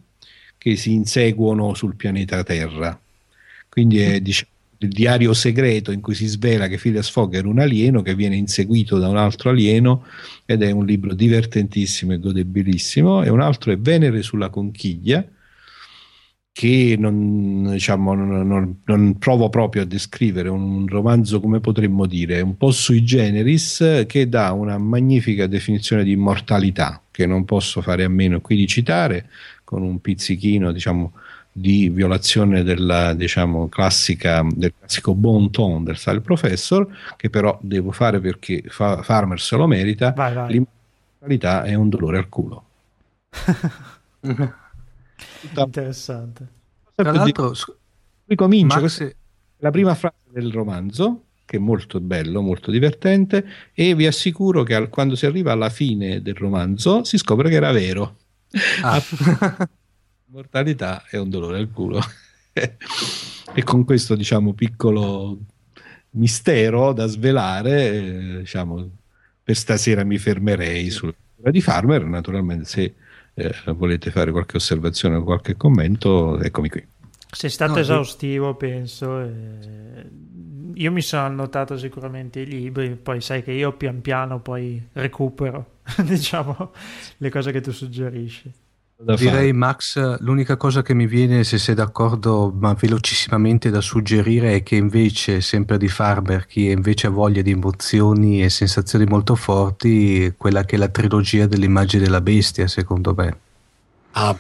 che 0.56 0.76
si 0.76 0.94
inseguono 0.94 1.74
sul 1.74 1.96
pianeta 1.96 2.44
Terra. 2.44 2.98
Quindi 3.68 4.00
è 4.00 4.22
diciamo, 4.22 4.52
il 4.80 4.90
diario 4.90 5.34
segreto 5.34 5.92
in 5.92 6.00
cui 6.00 6.14
si 6.14 6.28
svela 6.28 6.68
che 6.68 6.78
Phileas 6.78 7.10
Fogg 7.10 7.34
era 7.34 7.48
un 7.48 7.60
alieno 7.60 8.04
che 8.04 8.14
viene 8.14 8.36
inseguito 8.36 9.00
da 9.00 9.08
un 9.08 9.18
altro 9.18 9.50
alieno 9.50 10.06
ed 10.46 10.62
è 10.62 10.70
un 10.70 10.86
libro 10.86 11.16
divertentissimo 11.16 12.14
e 12.14 12.20
godebilissimo 12.20 13.24
e 13.24 13.30
un 13.30 13.42
altro 13.42 13.72
è 13.72 13.78
Venere 13.78 14.22
sulla 14.22 14.50
conchiglia 14.50 15.26
che 16.58 16.96
non, 16.98 17.72
diciamo, 17.72 18.14
non, 18.14 18.48
non, 18.48 18.80
non, 18.86 19.18
provo 19.18 19.50
proprio 19.50 19.82
a 19.82 19.86
descrivere 19.86 20.48
un 20.48 20.88
romanzo 20.88 21.42
come 21.42 21.60
potremmo 21.60 22.06
dire, 22.06 22.40
un 22.40 22.56
po' 22.56 22.72
sui 22.72 23.04
generis 23.04 24.06
che 24.08 24.30
dà 24.30 24.54
una 24.54 24.78
magnifica 24.78 25.48
definizione 25.48 26.06
di 26.06 26.14
immortalità 26.14 27.02
che 27.12 27.26
non 27.26 27.44
posso 27.44 27.82
fare 27.82 28.06
a 28.06 28.08
meno 28.08 28.40
qui 28.40 28.56
di 28.56 28.68
citare 28.68 29.28
con 29.66 29.82
un 29.84 30.00
pizzichino 30.00 30.72
diciamo 30.72 31.12
di 31.52 31.90
violazione 31.90 32.64
della 32.64 33.14
diciamo 33.14 33.68
classica 33.68 34.42
del 34.50 34.72
classico 34.80 35.14
bon 35.14 35.52
ton 35.52 35.84
del 35.84 35.98
Style 35.98 36.22
Professor 36.22 36.88
che 37.18 37.30
però 37.30 37.60
devo 37.62 37.92
fare 37.92 38.22
perché 38.22 38.64
fa, 38.68 39.04
Farmer 39.04 39.42
se 39.42 39.58
lo 39.58 39.68
merita 39.68 40.14
vai, 40.14 40.34
vai. 40.34 40.52
l'immortalità 40.54 41.64
è 41.64 41.74
un 41.74 41.90
dolore 41.90 42.18
al 42.18 42.30
culo 42.30 42.64
Interessante. 45.42 46.48
Tra 46.96 47.12
l'altro, 47.12 47.54
ricomincia 48.26 48.80
Max... 48.80 49.16
la 49.58 49.72
prima 49.72 49.96
frase 49.96 50.16
del 50.32 50.52
romanzo, 50.52 51.24
che 51.46 51.58
è 51.58 51.60
molto 51.60 52.00
bello, 52.00 52.42
molto 52.42 52.72
divertente, 52.72 53.46
e 53.74 53.96
vi 53.96 54.08
assicuro 54.08 54.64
che 54.64 54.76
al, 54.76 54.90
quando 54.90 55.16
si 55.16 55.26
arriva 55.26 55.52
alla 55.52 55.70
fine 55.70 56.22
del 56.22 56.36
romanzo 56.36 57.04
si 57.04 57.18
scopre 57.18 57.50
che 57.50 57.56
era 57.56 57.72
vero. 57.72 58.18
Ah. 58.82 59.02
Mortalità 60.28 61.04
è 61.10 61.18
un 61.18 61.30
dolore 61.30 61.58
al 61.58 61.72
culo. 61.72 62.02
e 62.54 63.64
con 63.64 63.84
questo, 63.86 64.16
diciamo, 64.16 64.54
piccolo 64.54 65.40
mistero 66.12 66.94
da 66.94 67.06
svelare, 67.08 67.94
eh, 67.94 68.38
diciamo, 68.40 68.90
per 69.44 69.56
stasera 69.56 70.04
mi 70.04 70.18
fermerei 70.18 70.90
sulla 70.90 71.14
di 71.52 71.62
Farmer, 71.62 72.04
naturalmente 72.04 72.66
se 72.66 72.96
eh, 73.36 73.54
volete 73.74 74.12
fare 74.12 74.32
qualche 74.32 74.58
osservazione 74.58 75.16
o 75.16 75.24
qualche 75.24 75.56
commento, 75.56 76.40
eccomi 76.40 76.70
qui. 76.70 76.86
Sei 77.30 77.50
stato 77.50 77.74
no, 77.74 77.80
esaustivo, 77.80 78.48
io... 78.48 78.56
penso. 78.56 79.20
Eh, 79.20 80.10
io 80.76 80.92
mi 80.92 81.02
sono 81.02 81.26
annotato 81.26 81.78
sicuramente 81.78 82.42
i 82.42 82.46
libri, 82.46 82.96
poi 82.96 83.22
sai 83.22 83.44
che 83.44 83.52
io 83.52 83.74
pian 83.74 84.02
piano 84.02 84.40
poi 84.40 84.82
recupero, 84.94 85.80
diciamo, 86.04 86.72
le 87.18 87.30
cose 87.30 87.52
che 87.52 87.62
tu 87.62 87.72
suggerisci. 87.72 88.52
Direi 88.98 89.52
Max, 89.52 90.20
l'unica 90.20 90.56
cosa 90.56 90.82
che 90.82 90.94
mi 90.94 91.06
viene, 91.06 91.44
se 91.44 91.58
sei 91.58 91.76
d'accordo, 91.76 92.54
ma 92.58 92.74
velocissimamente 92.74 93.70
da 93.70 93.82
suggerire 93.82 94.56
è 94.56 94.64
che 94.64 94.78
invece, 94.78 95.42
sempre 95.42 95.78
di 95.78 95.90
Farber, 95.90 96.46
chi 96.46 96.70
invece 96.70 97.08
ha 97.08 97.10
voglia 97.10 97.42
di 97.42 97.52
emozioni 97.52 98.42
e 98.42 98.50
sensazioni 98.50 99.04
molto 99.04 99.36
forti, 99.36 100.34
quella 100.38 100.64
che 100.64 100.78
è 100.78 100.80
la 100.80 100.88
trilogia 100.88 101.46
dell'immagine 101.46 102.04
della 102.04 102.22
bestia, 102.22 102.68
secondo 102.70 103.14
me. 103.14 103.38
Ah, 104.12 104.38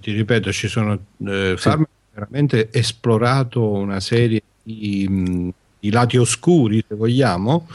ti 0.00 0.12
ripeto, 0.12 0.50
ci 0.52 0.68
sono... 0.68 0.94
Eh, 0.94 1.54
sì. 1.56 1.62
Farber 1.62 1.86
ha 1.86 2.14
veramente 2.14 2.72
esplorato 2.72 3.68
una 3.68 4.00
serie 4.00 4.42
di, 4.62 5.52
di, 5.78 5.90
lati 5.90 6.16
oscuri, 6.16 6.82
se 6.88 6.94
vogliamo, 6.94 7.68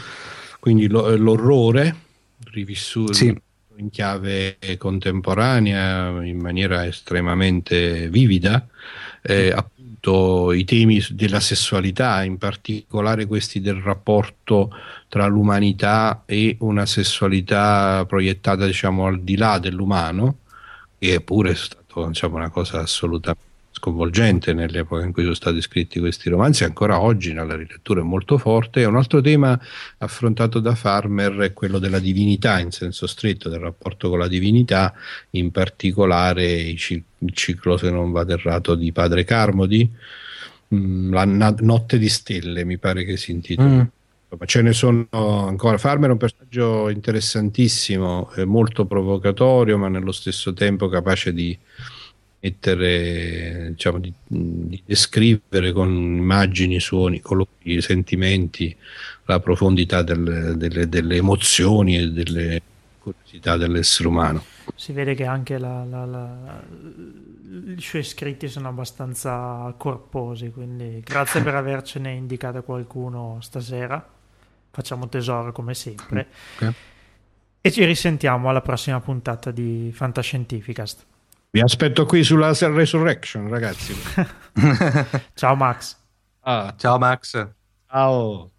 quindi 0.60 0.88
lo, 0.88 1.16
l'orrore 1.16 1.96
rivissuto. 2.52 3.14
Sì 3.14 3.46
in 3.78 3.90
chiave 3.90 4.58
contemporanea 4.78 6.24
in 6.24 6.40
maniera 6.40 6.86
estremamente 6.86 8.10
vivida, 8.10 8.66
eh, 9.22 9.52
appunto 9.52 10.52
i 10.52 10.64
temi 10.64 11.04
della 11.12 11.40
sessualità, 11.40 12.24
in 12.24 12.38
particolare 12.38 13.26
questi 13.26 13.62
del 13.62 13.82
rapporto 13.82 14.72
tra 15.08 15.28
l'umanità 15.28 16.24
e 16.26 16.58
una 16.60 16.86
sessualità 16.86 18.06
proiettata 18.06 18.66
diciamo 18.66 19.06
al 19.06 19.22
di 19.22 19.38
là 19.38 19.60
dell'umano, 19.60 20.40
che 20.98 21.16
è 21.16 21.22
pure 21.22 21.56
stato 21.56 22.08
diciamo, 22.08 22.36
una 22.38 22.50
cosa 22.50 22.80
assolutamente 22.82 23.47
sconvolgente 23.78 24.54
nell'epoca 24.54 25.04
in 25.04 25.12
cui 25.12 25.22
sono 25.22 25.36
stati 25.36 25.62
scritti 25.62 26.00
questi 26.00 26.30
romanzi, 26.30 26.64
ancora 26.64 27.00
oggi 27.00 27.32
nella 27.32 27.56
rilettura 27.56 28.02
è 28.02 28.04
molto 28.04 28.38
forte. 28.38 28.84
un 28.86 28.96
altro 28.96 29.22
tema 29.22 29.60
affrontato 30.00 30.60
da 30.60 30.74
Farmer 30.74 31.36
è 31.38 31.54
quello 31.54 31.78
della 31.78 32.00
divinità, 32.00 32.60
in 32.60 32.72
senso 32.72 33.06
stretto, 33.06 33.50
del 33.50 33.60
rapporto 33.60 34.10
con 34.10 34.20
la 34.20 34.28
divinità, 34.28 34.94
in 35.32 35.52
particolare 35.52 36.46
il 36.46 36.78
ciclo, 37.34 37.78
se 37.78 37.92
non 37.92 38.12
vado 38.12 38.34
errato, 38.34 38.76
di 38.76 38.92
Padre 38.92 39.24
Carmodi, 39.24 39.90
mm, 40.74 41.14
La 41.14 41.26
Notte 41.26 42.00
di 42.00 42.10
Stelle, 42.10 42.66
mi 42.66 42.78
pare 42.78 43.06
che 43.06 43.16
si 43.16 43.32
intitoli. 43.32 43.70
Mm. 43.70 43.82
Ma 44.30 44.46
ce 44.46 44.62
ne 44.62 44.74
sono 44.74 45.08
ancora. 45.10 45.78
Farmer 45.78 46.10
è 46.10 46.12
un 46.12 46.18
personaggio 46.18 46.90
interessantissimo, 46.90 48.32
molto 48.46 48.86
provocatorio, 48.86 49.78
ma 49.78 49.88
nello 49.88 50.12
stesso 50.12 50.52
tempo 50.52 50.90
capace 50.90 51.32
di 51.34 51.58
mettere, 52.40 53.70
diciamo, 53.72 54.00
di, 54.00 54.14
di, 54.26 54.82
descrivere 54.86 55.72
con 55.72 55.90
immagini, 55.90 56.80
suoni, 56.80 57.20
colori, 57.20 57.82
sentimenti 57.82 58.76
la 59.26 59.40
profondità 59.40 60.04
del, 60.04 60.54
delle, 60.56 60.88
delle, 60.88 61.16
emozioni 61.16 61.98
e 61.98 62.10
delle 62.10 62.62
curiosità 63.00 63.58
dell'essere 63.58 64.08
umano. 64.08 64.44
Si 64.76 64.94
vede 64.94 65.16
che 65.16 65.26
anche 65.26 65.58
la, 65.58 65.84
la, 65.84 66.06
la, 66.06 66.64
i 67.76 67.82
suoi 67.82 68.04
scritti 68.04 68.48
sono 68.48 68.68
abbastanza 68.68 69.74
corposi, 69.78 70.52
quindi 70.52 71.02
grazie 71.04 71.42
per 71.42 71.56
avercene 71.56 72.14
indicato 72.14 72.64
qualcuno 72.64 73.38
stasera. 73.42 74.16
Facciamo 74.70 75.10
tesoro 75.10 75.52
come 75.52 75.74
sempre. 75.74 76.28
Okay. 76.56 76.74
E 77.62 77.72
ci 77.72 77.84
risentiamo 77.84 78.50
alla 78.50 78.62
prossima 78.62 79.00
puntata 79.00 79.52
di 79.52 79.92
Fantascientificast. 79.94 81.06
Vi 81.58 81.64
aspetto 81.64 82.06
qui 82.06 82.24
sulla 82.24 82.54
Resurrection, 82.54 83.50
ragazzi. 83.50 83.92
Ciao 85.34 85.56
Max. 85.56 85.98
Ah. 86.42 86.76
Ciao 86.78 87.00
Max. 87.00 87.32
Ciao. 87.90 88.52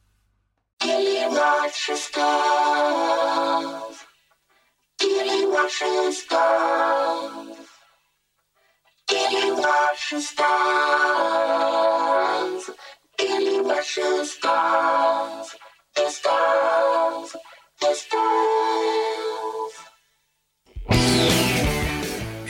The 15.95 16.11
stars, 16.11 17.37
the 17.81 17.95
stars. 17.95 19.28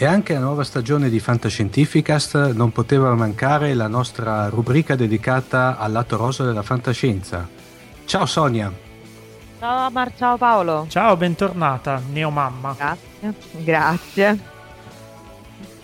E 0.01 0.07
anche 0.07 0.33
la 0.33 0.39
nuova 0.39 0.63
stagione 0.63 1.11
di 1.11 1.19
Fantascientificast 1.19 2.53
non 2.53 2.71
poteva 2.71 3.13
mancare 3.17 3.75
la 3.75 3.89
nostra 3.89 4.49
rubrica 4.49 4.95
dedicata 4.95 5.77
al 5.77 5.91
lato 5.91 6.17
rosa 6.17 6.45
della 6.45 6.63
fantascienza. 6.63 7.49
Ciao 8.05 8.25
Sonia! 8.25 8.73
Ciao 9.59 9.91
Mar, 9.91 10.15
ciao 10.17 10.37
Paolo! 10.37 10.87
Ciao, 10.89 11.17
bentornata, 11.17 12.01
neomamma. 12.13 12.77
Grazie, 12.79 13.65
grazie. 13.65 14.39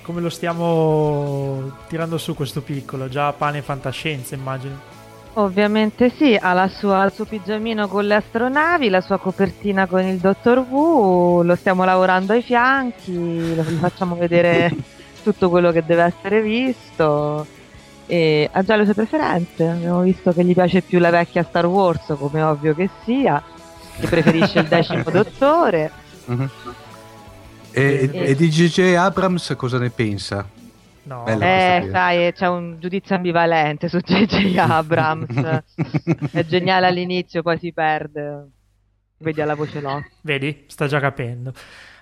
Come 0.03 0.21
lo 0.21 0.31
stiamo 0.31 1.79
tirando 1.89 2.17
su 2.17 2.37
questo 2.37 2.63
piccolo? 2.63 3.09
Già 3.09 3.33
pane 3.33 3.59
e 3.59 3.63
fantascienza, 3.63 4.37
immagino. 4.37 4.94
Ovviamente 5.37 6.11
sì, 6.11 6.39
ha 6.41 6.69
sua, 6.69 7.05
il 7.05 7.13
suo 7.13 7.25
pigiamino 7.25 7.89
con 7.89 8.07
le 8.07 8.15
astronavi, 8.15 8.89
la 8.89 9.01
sua 9.01 9.19
copertina 9.19 9.87
con 9.87 10.07
il 10.07 10.19
Dottor 10.19 10.59
Wu, 10.59 11.43
lo 11.43 11.57
stiamo 11.57 11.83
lavorando 11.85 12.35
ai 12.35 12.43
fianchi, 12.43 13.11
gli 13.11 13.79
facciamo 13.81 14.15
vedere 14.15 14.71
tutto 15.25 15.51
quello 15.51 15.73
che 15.73 15.83
deve 15.85 16.05
essere 16.05 16.41
visto. 16.41 17.45
E 18.07 18.49
ha 18.53 18.63
già 18.63 18.77
le 18.77 18.85
sue 18.85 18.95
preferenze, 18.95 19.67
abbiamo 19.67 20.03
visto 20.03 20.31
che 20.33 20.45
gli 20.45 20.53
piace 20.53 20.83
più 20.83 21.01
la 21.01 21.11
vecchia 21.11 21.43
Star 21.43 21.67
Wars, 21.67 22.15
come 22.17 22.41
ovvio 22.41 22.73
che 22.73 22.89
sia, 23.05 23.43
che 23.99 24.07
preferisce 24.07 24.61
il 24.61 24.69
decimo 24.69 25.03
dottore. 25.11 25.91
Uh-huh. 26.27 26.49
E, 27.73 28.09
e, 28.13 28.29
e 28.29 28.35
di 28.37 28.49
J.J. 28.49 28.95
Abrams 28.95 29.53
cosa 29.57 29.79
ne 29.79 29.91
pensa? 29.91 30.47
No. 31.05 31.27
Eh, 31.27 31.89
sai, 31.91 32.33
c'è 32.33 32.49
un 32.49 32.77
giudizio 32.79 33.15
ambivalente 33.17 33.89
su 33.89 33.99
J.J. 34.05 34.57
Abrams. 34.59 35.63
è 36.33 36.45
geniale 36.45 36.87
all'inizio, 36.87 37.43
poi 37.43 37.59
si 37.59 37.73
perde. 37.73 38.49
Vedi 39.19 39.41
alla 39.41 39.55
voce 39.55 39.81
no. 39.81 40.05
Vedi, 40.23 40.65
sta 40.67 40.87
già 40.87 41.01
capendo. 41.01 41.53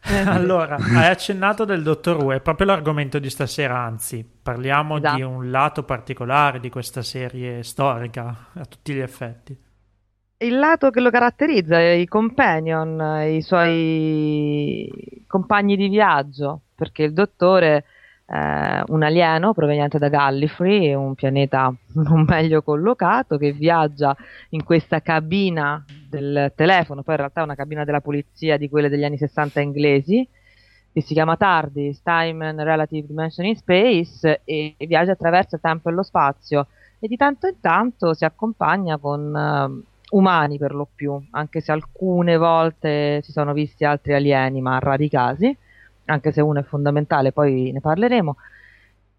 allora, 0.27 0.77
hai 0.77 1.07
accennato 1.09 1.65
del 1.65 1.83
Dottor 1.83 2.17
Who, 2.17 2.33
è 2.33 2.41
proprio 2.41 2.67
l'argomento 2.67 3.19
di 3.21 3.31
stasera, 3.31 3.79
anzi, 3.79 4.25
parliamo 4.43 4.97
Esatto. 4.97 5.15
di 5.17 5.23
un 5.23 5.51
lato 5.51 5.85
particolare 5.85 6.59
di 6.59 6.71
questa 6.71 7.03
serie 7.03 7.63
storica, 7.63 8.49
a 8.55 8.65
tutti 8.65 8.93
gli 8.95 8.99
effetti. 8.99 9.57
Il 10.39 10.59
lato 10.59 10.91
che 10.91 10.99
lo 11.01 11.11
caratterizza, 11.11 11.81
i 11.81 12.07
companion, 12.07 13.23
i 13.29 13.43
suoi 13.43 15.25
compagni 15.29 15.77
di 15.77 15.87
viaggio, 15.89 16.63
perché 16.75 17.05
il 17.05 17.13
dottore 17.13 17.85
è 18.33 18.83
un 18.87 19.03
alieno 19.03 19.53
proveniente 19.53 19.99
da 19.99 20.09
Gallifrey, 20.09 20.95
un 20.95 21.15
pianeta 21.15 21.71
non 21.95 22.25
meglio 22.27 22.63
collocato, 22.63 23.37
che 23.37 23.53
viaggia 23.53 24.17
in 24.51 24.65
questa 24.65 25.03
cabina 25.03 25.85
del 26.09 26.51
telefono, 26.55 27.03
poi 27.03 27.15
in 27.15 27.21
realtà 27.21 27.43
è 27.43 27.45
una 27.45 27.55
cabina 27.55 27.85
della 27.85 28.01
polizia 28.01 28.57
di 28.57 28.71
quelle 28.71 28.89
degli 28.89 29.05
anni 29.05 29.19
60 29.19 29.61
inglesi, 29.61 30.27
che 30.91 31.03
si 31.03 31.13
chiama 31.13 31.37
TARDIS, 31.37 32.03
Time 32.03 32.49
and 32.49 32.61
Relative 32.61 33.07
Dimension 33.07 33.45
in 33.45 33.57
Space, 33.57 34.41
e, 34.45 34.75
e 34.79 34.87
viaggia 34.87 35.13
attraverso 35.13 35.57
il 35.57 35.61
tempo 35.61 35.91
e 35.91 35.93
lo 35.93 36.03
spazio 36.03 36.69
e 36.99 37.09
di 37.09 37.17
tanto 37.17 37.49
in 37.49 37.61
tanto 37.61 38.15
si 38.15 38.25
accompagna 38.25 38.97
con 38.97 39.35
eh, 39.35 39.91
umani 40.13 40.57
per 40.57 40.73
lo 40.73 40.89
più, 40.95 41.21
anche 41.33 41.61
se 41.61 41.71
alcune 41.73 42.39
volte 42.39 43.21
si 43.23 43.33
sono 43.33 43.53
visti 43.53 43.85
altri 43.85 44.15
alieni, 44.15 44.63
ma 44.63 44.77
a 44.77 44.79
rari 44.79 45.11
casi, 45.11 45.55
anche 46.07 46.33
se 46.33 46.41
uno 46.41 46.61
è 46.61 46.63
fondamentale, 46.63 47.33
poi 47.33 47.71
ne 47.73 47.81
parleremo. 47.81 48.37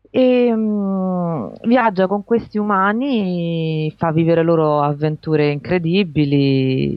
E 0.09 0.53
mm, 0.55 1.47
viaggia 1.63 2.07
con 2.07 2.23
questi 2.23 2.57
umani, 2.57 3.91
fa 3.97 4.11
vivere 4.11 4.43
loro 4.43 4.81
avventure 4.81 5.49
incredibili 5.49 6.95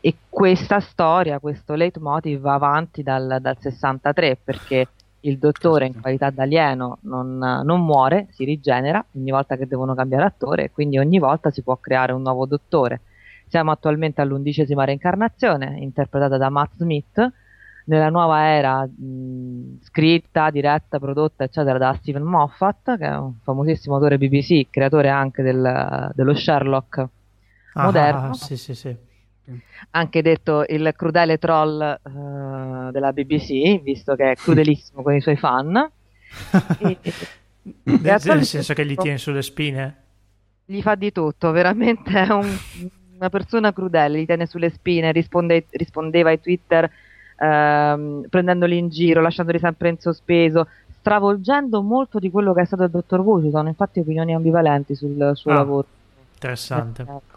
e 0.00 0.14
questa 0.28 0.80
storia, 0.80 1.38
questo 1.38 1.74
leitmotiv 1.74 2.40
va 2.40 2.54
avanti 2.54 3.02
dal, 3.02 3.38
dal 3.40 3.56
63 3.58 4.38
perché 4.42 4.88
il 5.20 5.38
dottore 5.38 5.86
in 5.86 6.00
qualità 6.00 6.30
d'alieno 6.30 6.98
non, 7.02 7.36
non 7.38 7.84
muore, 7.84 8.28
si 8.30 8.44
rigenera 8.44 9.04
ogni 9.16 9.30
volta 9.30 9.56
che 9.56 9.66
devono 9.66 9.94
cambiare 9.94 10.24
attore 10.24 10.64
e 10.64 10.70
quindi 10.70 10.98
ogni 10.98 11.18
volta 11.18 11.50
si 11.50 11.62
può 11.62 11.76
creare 11.76 12.12
un 12.12 12.22
nuovo 12.22 12.46
dottore. 12.46 13.00
Siamo 13.48 13.70
attualmente 13.70 14.20
all'undicesima 14.20 14.84
reincarnazione, 14.84 15.78
interpretata 15.80 16.36
da 16.36 16.48
Matt 16.48 16.76
Smith, 16.76 17.32
nella 17.86 18.10
nuova 18.10 18.46
era 18.48 18.86
mh, 18.86 19.80
scritta, 19.82 20.50
diretta, 20.50 20.98
prodotta, 20.98 21.44
eccetera, 21.44 21.78
da 21.78 21.94
Stephen 22.00 22.22
Moffat, 22.24 22.96
che 22.98 23.04
è 23.06 23.16
un 23.16 23.34
famosissimo 23.42 23.94
autore 23.94 24.18
BBC, 24.18 24.68
creatore 24.70 25.08
anche 25.08 25.42
del- 25.42 26.10
dello 26.14 26.34
Sherlock 26.34 27.06
Ah, 27.74 27.88
moderno, 27.88 28.32
ah, 28.32 28.32
sì, 28.34 28.56
sì, 28.56 28.74
sì. 28.74 28.96
anche 29.90 30.22
detto 30.22 30.64
il 30.68 30.92
crudele 30.96 31.38
troll 31.38 31.80
eh, 31.80 32.90
della 32.92 33.12
BBC, 33.12 33.80
visto 33.82 34.14
che 34.14 34.32
è 34.32 34.36
crudelissimo 34.36 35.02
con 35.02 35.14
i 35.14 35.20
suoi 35.20 35.36
fan. 35.36 35.90
E- 36.76 36.98
e- 37.02 37.28
Nel, 37.98 38.20
senso 38.44 38.74
che 38.74 38.86
gli 38.86 38.96
tiene 38.96 39.18
sulle 39.18 39.42
spine? 39.42 39.96
gli 40.64 40.82
fa 40.82 40.94
di 40.94 41.12
tutto, 41.12 41.50
veramente 41.52 42.10
è 42.12 42.28
un- 42.32 42.60
una 43.16 43.28
persona 43.30 43.72
crudele, 43.72 44.20
gli 44.20 44.26
tiene 44.26 44.46
sulle 44.46 44.70
spine, 44.70 45.12
risponde- 45.12 45.66
rispondeva 45.70 46.30
ai 46.30 46.40
Twitter 46.40 46.90
ehm, 47.36 48.26
prendendoli 48.28 48.78
in 48.78 48.88
giro, 48.88 49.20
lasciandoli 49.20 49.58
sempre 49.58 49.88
in 49.90 49.98
sospeso, 49.98 50.66
stravolgendo 50.98 51.82
molto 51.82 52.18
di 52.18 52.30
quello 52.30 52.52
che 52.52 52.62
è 52.62 52.64
stato 52.64 52.82
il 52.82 52.90
dottor 52.90 53.20
Wu, 53.20 53.42
ci 53.42 53.50
sono 53.50 53.68
infatti 53.68 54.00
opinioni 54.00 54.34
ambivalenti 54.34 54.94
sul 54.94 55.32
suo 55.34 55.52
Ah, 55.52 55.54
lavoro. 55.54 55.86
Interessante. 56.34 57.02
Ecco. 57.02 57.36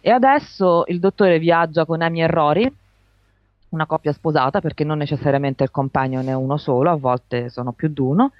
E 0.00 0.10
adesso 0.10 0.84
il 0.86 1.00
dottore 1.00 1.38
viaggia 1.38 1.84
con 1.84 2.00
Amy 2.02 2.22
e 2.22 2.26
Rory, 2.26 2.72
una 3.70 3.86
coppia 3.86 4.12
sposata 4.12 4.60
perché 4.60 4.84
non 4.84 4.98
necessariamente 4.98 5.64
il 5.64 5.70
compagnon 5.70 6.28
è 6.28 6.34
uno 6.34 6.56
solo, 6.56 6.90
a 6.90 6.96
volte 6.96 7.50
sono 7.50 7.72
più 7.72 7.88
di 7.88 8.00
uno, 8.00 8.32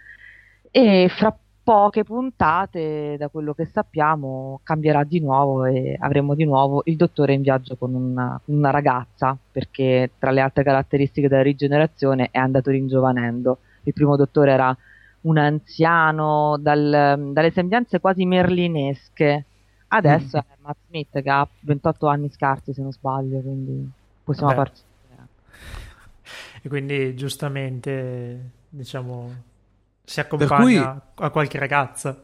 e 0.70 1.08
fra 1.10 1.36
poche 1.66 2.04
puntate, 2.04 3.16
da 3.18 3.26
quello 3.26 3.52
che 3.52 3.66
sappiamo, 3.66 4.60
cambierà 4.62 5.02
di 5.02 5.18
nuovo 5.18 5.64
e 5.64 5.96
avremo 5.98 6.36
di 6.36 6.44
nuovo 6.44 6.82
il 6.84 6.94
dottore 6.94 7.32
in 7.32 7.42
viaggio 7.42 7.74
con 7.74 7.92
una, 7.92 8.40
una 8.44 8.70
ragazza, 8.70 9.36
perché 9.50 10.12
tra 10.16 10.30
le 10.30 10.42
altre 10.42 10.62
caratteristiche 10.62 11.26
della 11.26 11.42
rigenerazione 11.42 12.28
è 12.30 12.38
andato 12.38 12.70
ringiovanendo. 12.70 13.58
Il 13.82 13.92
primo 13.94 14.14
dottore 14.14 14.52
era 14.52 14.76
un 15.22 15.38
anziano 15.38 16.56
dal- 16.56 17.30
dalle 17.32 17.50
sembianze 17.50 17.98
quasi 17.98 18.24
merlinesche, 18.24 19.44
adesso 19.88 20.38
è 20.38 20.44
Matt 20.60 20.76
Smith 20.86 21.20
che 21.20 21.30
ha 21.30 21.48
28 21.58 22.06
anni 22.06 22.30
scarsi 22.30 22.72
se 22.74 22.80
non 22.80 22.92
sbaglio, 22.92 23.40
quindi 23.40 23.90
possiamo 24.22 24.54
Vabbè. 24.54 24.68
farci 24.68 24.82
E 26.62 26.68
quindi 26.68 27.16
giustamente, 27.16 28.50
diciamo, 28.68 29.54
si 30.06 30.22
cui- 30.28 30.38
accompagna 30.46 31.02
a 31.16 31.30
qualche 31.30 31.58
ragazza. 31.58 32.16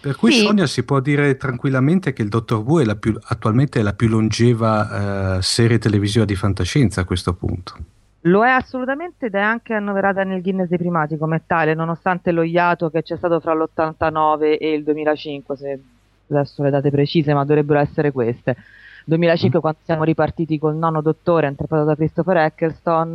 Per 0.00 0.16
cui 0.16 0.32
Sì. 0.32 0.40
Sonia 0.44 0.66
si 0.66 0.82
può 0.82 0.98
dire 0.98 1.36
tranquillamente 1.36 2.12
che 2.12 2.22
il 2.22 2.28
Dottor 2.28 2.58
Who 2.58 2.80
è 2.80 2.84
la 2.84 2.96
più- 2.96 3.16
attualmente 3.22 3.78
è 3.78 3.82
la 3.82 3.92
più 3.92 4.08
longeva 4.08 5.36
eh, 5.38 5.42
serie 5.42 5.78
televisiva 5.78 6.24
di 6.24 6.34
fantascienza 6.34 7.02
a 7.02 7.04
questo 7.04 7.34
punto. 7.34 7.74
Lo 8.22 8.44
è 8.44 8.48
assolutamente 8.50 9.26
ed 9.26 9.34
è 9.34 9.40
anche 9.40 9.74
annoverata 9.74 10.24
nel 10.24 10.42
Guinness 10.42 10.68
dei 10.68 10.78
primati 10.78 11.16
come 11.16 11.42
tale, 11.46 11.74
nonostante 11.74 12.32
lo 12.32 12.42
iato 12.42 12.90
che 12.90 13.02
c'è 13.02 13.16
stato 13.16 13.38
fra 13.38 13.54
l'89 13.54 14.58
e 14.60 14.72
il 14.72 14.82
2005, 14.82 15.56
se 15.56 15.80
adesso 16.28 16.62
le 16.64 16.70
date 16.70 16.90
precise, 16.90 17.32
ma 17.32 17.44
dovrebbero 17.44 17.78
essere 17.78 18.10
queste. 18.10 18.56
2005 19.04 19.60
quando 19.60 19.78
siamo 19.84 20.02
ripartiti 20.04 20.58
col 20.58 20.74
nono 20.76 21.00
dottore 21.00 21.48
interpretato 21.48 21.88
da 21.88 21.94
Christopher 21.96 22.36
Eccleston, 22.38 23.10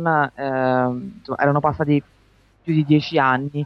insomma, 1.16 1.38
erano 1.38 1.60
passati 1.60 2.02
più 2.68 2.74
di 2.74 2.84
dieci 2.84 3.18
anni. 3.18 3.64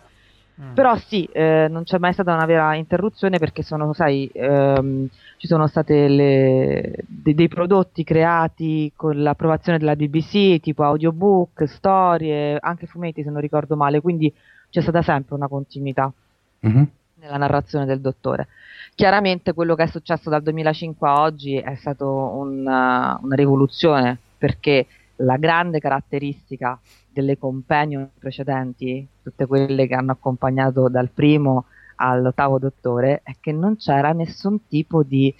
Mm. 0.60 0.74
Però 0.74 0.94
sì, 0.96 1.24
eh, 1.32 1.66
non 1.68 1.82
c'è 1.82 1.98
mai 1.98 2.12
stata 2.12 2.32
una 2.34 2.44
vera 2.44 2.74
interruzione 2.76 3.38
perché 3.38 3.62
sono, 3.64 3.92
sai, 3.92 4.30
ehm, 4.32 5.08
ci 5.38 5.46
sono 5.48 5.66
state 5.66 6.06
le- 6.06 6.94
de- 7.06 7.34
dei 7.34 7.48
prodotti 7.48 8.04
creati 8.04 8.92
con 8.94 9.20
l'approvazione 9.22 9.78
della 9.78 9.96
BBC, 9.96 10.60
tipo 10.60 10.84
audiobook, 10.84 11.64
storie, 11.66 12.58
anche 12.60 12.86
fumetti 12.86 13.24
se 13.24 13.30
non 13.30 13.40
ricordo 13.40 13.74
male, 13.74 14.00
quindi 14.00 14.32
c'è 14.70 14.80
stata 14.82 15.02
sempre 15.02 15.34
una 15.34 15.48
continuità 15.48 16.12
Mhm. 16.60 16.88
nella 17.22 17.38
narrazione 17.38 17.84
del 17.86 18.00
dottore. 18.00 18.46
Chiaramente 18.94 19.54
quello 19.54 19.74
che 19.74 19.84
è 19.84 19.88
successo 19.88 20.30
dal 20.30 20.42
2005 20.42 21.08
a 21.08 21.22
oggi 21.22 21.56
è 21.56 21.74
stato 21.74 22.08
una, 22.08 23.18
una 23.20 23.34
rivoluzione 23.34 24.16
perché 24.38 24.86
la 25.16 25.36
grande 25.38 25.78
caratteristica 25.80 26.78
delle 27.12 27.38
companion 27.38 28.10
precedenti, 28.18 29.06
tutte 29.22 29.46
quelle 29.46 29.86
che 29.86 29.94
hanno 29.94 30.12
accompagnato 30.12 30.88
dal 30.88 31.10
primo 31.10 31.66
all'ottavo 31.96 32.58
dottore, 32.58 33.20
è 33.22 33.36
che 33.40 33.52
non 33.52 33.76
c'era 33.76 34.12
nessun 34.12 34.66
tipo 34.66 35.02
di, 35.02 35.34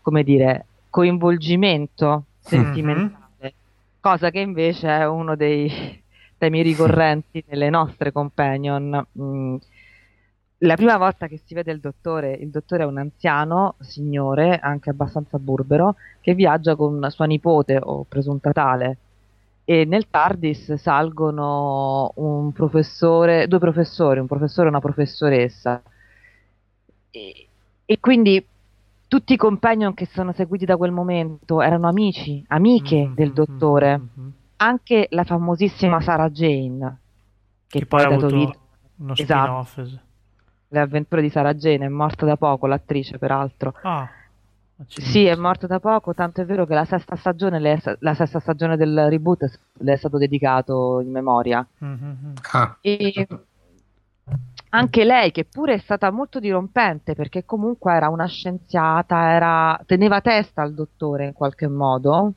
come 0.00 0.22
dire, 0.22 0.66
coinvolgimento 0.90 2.24
sentimentale, 2.38 3.54
cosa 4.00 4.30
che 4.30 4.40
invece 4.40 4.88
è 4.88 5.06
uno 5.08 5.34
dei 5.36 6.00
temi 6.36 6.62
ricorrenti 6.62 7.44
nelle 7.48 7.70
nostre 7.70 8.12
companion. 8.12 9.06
Mm, 9.18 9.56
la 10.64 10.74
prima 10.76 10.96
volta 10.96 11.26
che 11.26 11.40
si 11.44 11.54
vede 11.54 11.72
il 11.72 11.80
dottore, 11.80 12.32
il 12.34 12.50
dottore 12.50 12.84
è 12.84 12.86
un 12.86 12.98
anziano 12.98 13.74
signore, 13.80 14.58
anche 14.58 14.90
abbastanza 14.90 15.38
burbero, 15.38 15.96
che 16.20 16.34
viaggia 16.34 16.76
con 16.76 17.04
sua 17.10 17.24
nipote 17.24 17.78
o 17.80 18.04
presunta 18.04 18.52
tale. 18.52 18.98
E 19.64 19.84
nel 19.84 20.08
TARDIS 20.10 20.74
salgono 20.74 22.12
un 22.16 22.52
professore, 22.52 23.46
due 23.46 23.58
professori, 23.58 24.18
un 24.18 24.26
professore 24.26 24.66
e 24.66 24.70
una 24.70 24.80
professoressa. 24.80 25.82
E, 27.10 27.46
e 27.84 28.00
quindi 28.00 28.44
tutti 29.06 29.34
i 29.34 29.36
companion 29.36 29.94
che 29.94 30.06
sono 30.06 30.32
seguiti 30.32 30.64
da 30.64 30.76
quel 30.76 30.90
momento 30.90 31.60
erano 31.60 31.86
amici, 31.88 32.42
amiche 32.48 33.06
Mhm, 33.08 33.14
del 33.14 33.32
dottore. 33.32 33.98
mhm. 33.98 34.32
Anche 34.56 35.06
la 35.10 35.24
famosissima 35.24 36.00
Sarah 36.00 36.30
Jane, 36.30 36.98
che, 37.68 37.80
Che 37.80 37.86
poi 37.86 38.04
ha 38.04 38.08
dato 38.08 38.26
vita 38.28 38.56
uno 38.98 39.12
Esatto. 39.14 39.64
spin-off. 39.64 40.00
le 40.68 40.80
avventure 40.80 41.20
di 41.20 41.28
Sarah 41.28 41.52
Jane, 41.52 41.84
è 41.84 41.88
morta 41.88 42.24
da 42.24 42.36
poco 42.36 42.66
l'attrice 42.66 43.18
peraltro. 43.18 43.74
Ah. 43.82 44.08
Sì, 44.88 45.24
è 45.24 45.34
morta 45.36 45.66
da 45.66 45.80
poco, 45.80 46.14
tanto 46.14 46.40
è 46.40 46.44
vero 46.44 46.66
che 46.66 46.74
la 46.74 46.84
sesta 46.84 47.16
stagione, 47.16 47.58
le 47.58 47.80
la 48.00 48.14
sesta 48.14 48.40
stagione 48.40 48.76
del 48.76 49.08
reboot 49.08 49.58
le 49.78 49.92
è 49.92 49.96
stato 49.96 50.18
dedicato 50.18 51.00
in 51.00 51.10
memoria. 51.10 51.66
Mhm. 51.78 52.32
Ah, 52.52 52.76
E 52.80 53.26
anche 54.70 55.04
lei, 55.04 55.32
che 55.32 55.44
pure 55.44 55.74
è 55.74 55.78
stata 55.78 56.10
molto 56.10 56.40
dirompente, 56.40 57.14
perché 57.14 57.44
comunque 57.44 57.92
era 57.92 58.08
una 58.08 58.26
scienziata, 58.26 59.32
era- 59.32 59.78
teneva 59.84 60.20
testa 60.20 60.62
al 60.62 60.72
dottore 60.72 61.26
in 61.26 61.32
qualche 61.32 61.66
modo, 61.68 62.32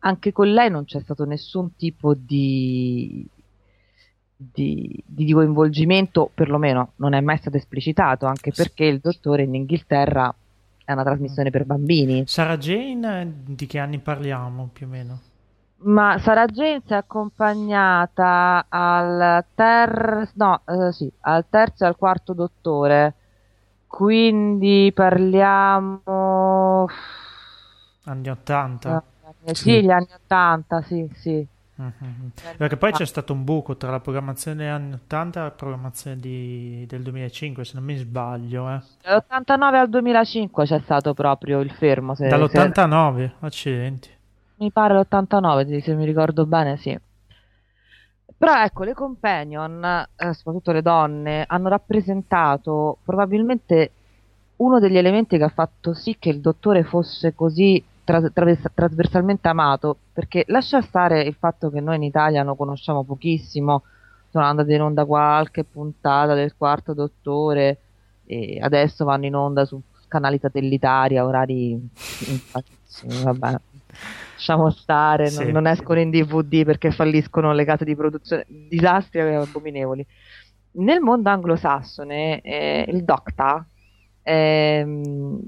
anche 0.00 0.32
con 0.32 0.50
lei 0.52 0.70
non 0.70 0.84
c'è 0.84 1.00
stato 1.00 1.24
nessun 1.24 1.76
tipo 1.76 2.14
di, 2.14 3.24
di, 4.36 5.02
di 5.06 5.32
coinvolgimento, 5.32 6.30
perlomeno 6.34 6.92
non 6.96 7.12
è 7.12 7.20
mai 7.20 7.36
stato 7.38 7.56
esplicitato, 7.56 8.26
anche 8.26 8.50
perché 8.52 8.84
il 8.84 8.98
dottore 9.00 9.42
in 9.44 9.54
Inghilterra 9.54 10.34
è 10.88 10.92
una 10.92 11.04
trasmissione 11.04 11.50
per 11.50 11.66
bambini. 11.66 12.24
Sarah 12.26 12.56
Jane, 12.56 13.42
di 13.44 13.66
che 13.66 13.78
anni 13.78 13.98
parliamo 13.98 14.70
più 14.72 14.86
o 14.86 14.88
meno? 14.88 15.20
Ma 15.80 16.18
Sarah 16.18 16.46
Jane 16.46 16.80
si 16.86 16.94
è 16.94 16.96
accompagnata 16.96 18.64
al, 18.70 19.44
ter- 19.54 20.30
no, 20.36 20.62
eh, 20.64 20.90
sì, 20.92 21.12
al 21.20 21.44
terzo 21.50 21.84
e 21.84 21.88
al 21.88 21.96
quarto 21.96 22.32
dottore. 22.32 23.14
Quindi 23.86 24.90
parliamo. 24.94 26.86
Anni 28.04 28.28
80. 28.30 29.02
Eh, 29.44 29.54
sì, 29.54 29.82
gli 29.82 29.90
anni 29.90 30.08
80, 30.24 30.80
sì, 30.80 31.06
sì. 31.12 31.46
Mhm. 31.80 32.30
Perché 32.56 32.76
poi 32.76 32.90
c'è 32.90 33.04
stato 33.04 33.32
un 33.32 33.44
buco 33.44 33.76
tra 33.76 33.90
la 33.92 34.00
programmazione 34.00 34.56
degli 34.56 34.66
anni 34.66 34.94
80 34.94 35.38
e 35.38 35.42
la 35.44 35.50
programmazione 35.52 36.16
di- 36.18 36.84
del 36.88 37.02
2005, 37.02 37.64
se 37.64 37.72
non 37.76 37.84
mi 37.84 37.96
sbaglio. 37.96 38.68
Eh. 38.68 38.80
Dall'89 39.02 39.74
al 39.78 39.88
2005 39.88 40.64
c'è 40.66 40.80
stato 40.80 41.14
proprio 41.14 41.60
il 41.60 41.70
fermo. 41.70 42.16
Se, 42.16 42.24
se- 42.24 42.36
Dall'89, 42.36 43.30
accidenti. 43.40 44.10
mi 44.56 44.72
pare 44.72 44.94
l'89, 44.94 45.80
se 45.80 45.94
mi 45.94 46.04
ricordo 46.04 46.46
bene, 46.46 46.76
sì. 46.78 46.98
Però 48.36 48.60
ecco, 48.62 48.84
le 48.84 48.94
companion, 48.94 49.82
eh, 50.16 50.34
soprattutto 50.34 50.72
le 50.72 50.82
donne, 50.82 51.44
hanno 51.46 51.68
rappresentato 51.68 52.98
probabilmente 53.04 53.92
uno 54.56 54.78
degli 54.80 54.96
elementi 54.96 55.36
che 55.38 55.44
ha 55.44 55.48
fatto 55.48 55.92
sì 55.94 56.16
che 56.18 56.30
il 56.30 56.40
dottore 56.40 56.82
fosse 56.84 57.34
così 57.34 57.82
tra- 58.30 58.70
trasversalmente 58.74 59.48
amato, 59.48 59.98
perché 60.14 60.44
lascia 60.48 60.80
stare 60.80 61.22
il 61.22 61.34
fatto 61.34 61.68
che 61.68 61.80
noi 61.80 61.96
in 61.96 62.02
Italia 62.04 62.42
lo 62.42 62.54
conosciamo 62.54 63.04
pochissimo, 63.04 63.82
sono 64.30 64.44
andate 64.44 64.74
in 64.74 64.80
onda 64.80 65.04
qualche 65.04 65.64
puntata 65.64 66.32
del 66.34 66.54
quarto 66.56 66.94
dottore 66.94 67.78
e 68.24 68.58
adesso 68.62 69.04
vanno 69.04 69.26
in 69.26 69.34
onda 69.34 69.64
su 69.66 69.80
canali 70.06 70.38
satellitari 70.38 71.18
a 71.18 71.24
orari 71.26 71.78
vabbè. 73.22 73.60
Lasciamo 74.34 74.70
stare, 74.70 75.30
non, 75.30 75.44
Sì. 75.44 75.52
non 75.52 75.66
escono 75.66 76.00
in 76.00 76.10
DVD 76.10 76.64
perché 76.64 76.90
falliscono 76.90 77.52
le 77.52 77.64
case 77.64 77.84
di 77.84 77.96
produzione, 77.96 78.46
disastri 78.46 79.20
abominevoli. 79.20 80.06
Nel 80.72 81.00
mondo 81.00 81.28
anglosassone, 81.28 82.40
eh, 82.40 82.86
il 82.88 83.02
Docta 83.04 83.66
ehm, 84.22 85.40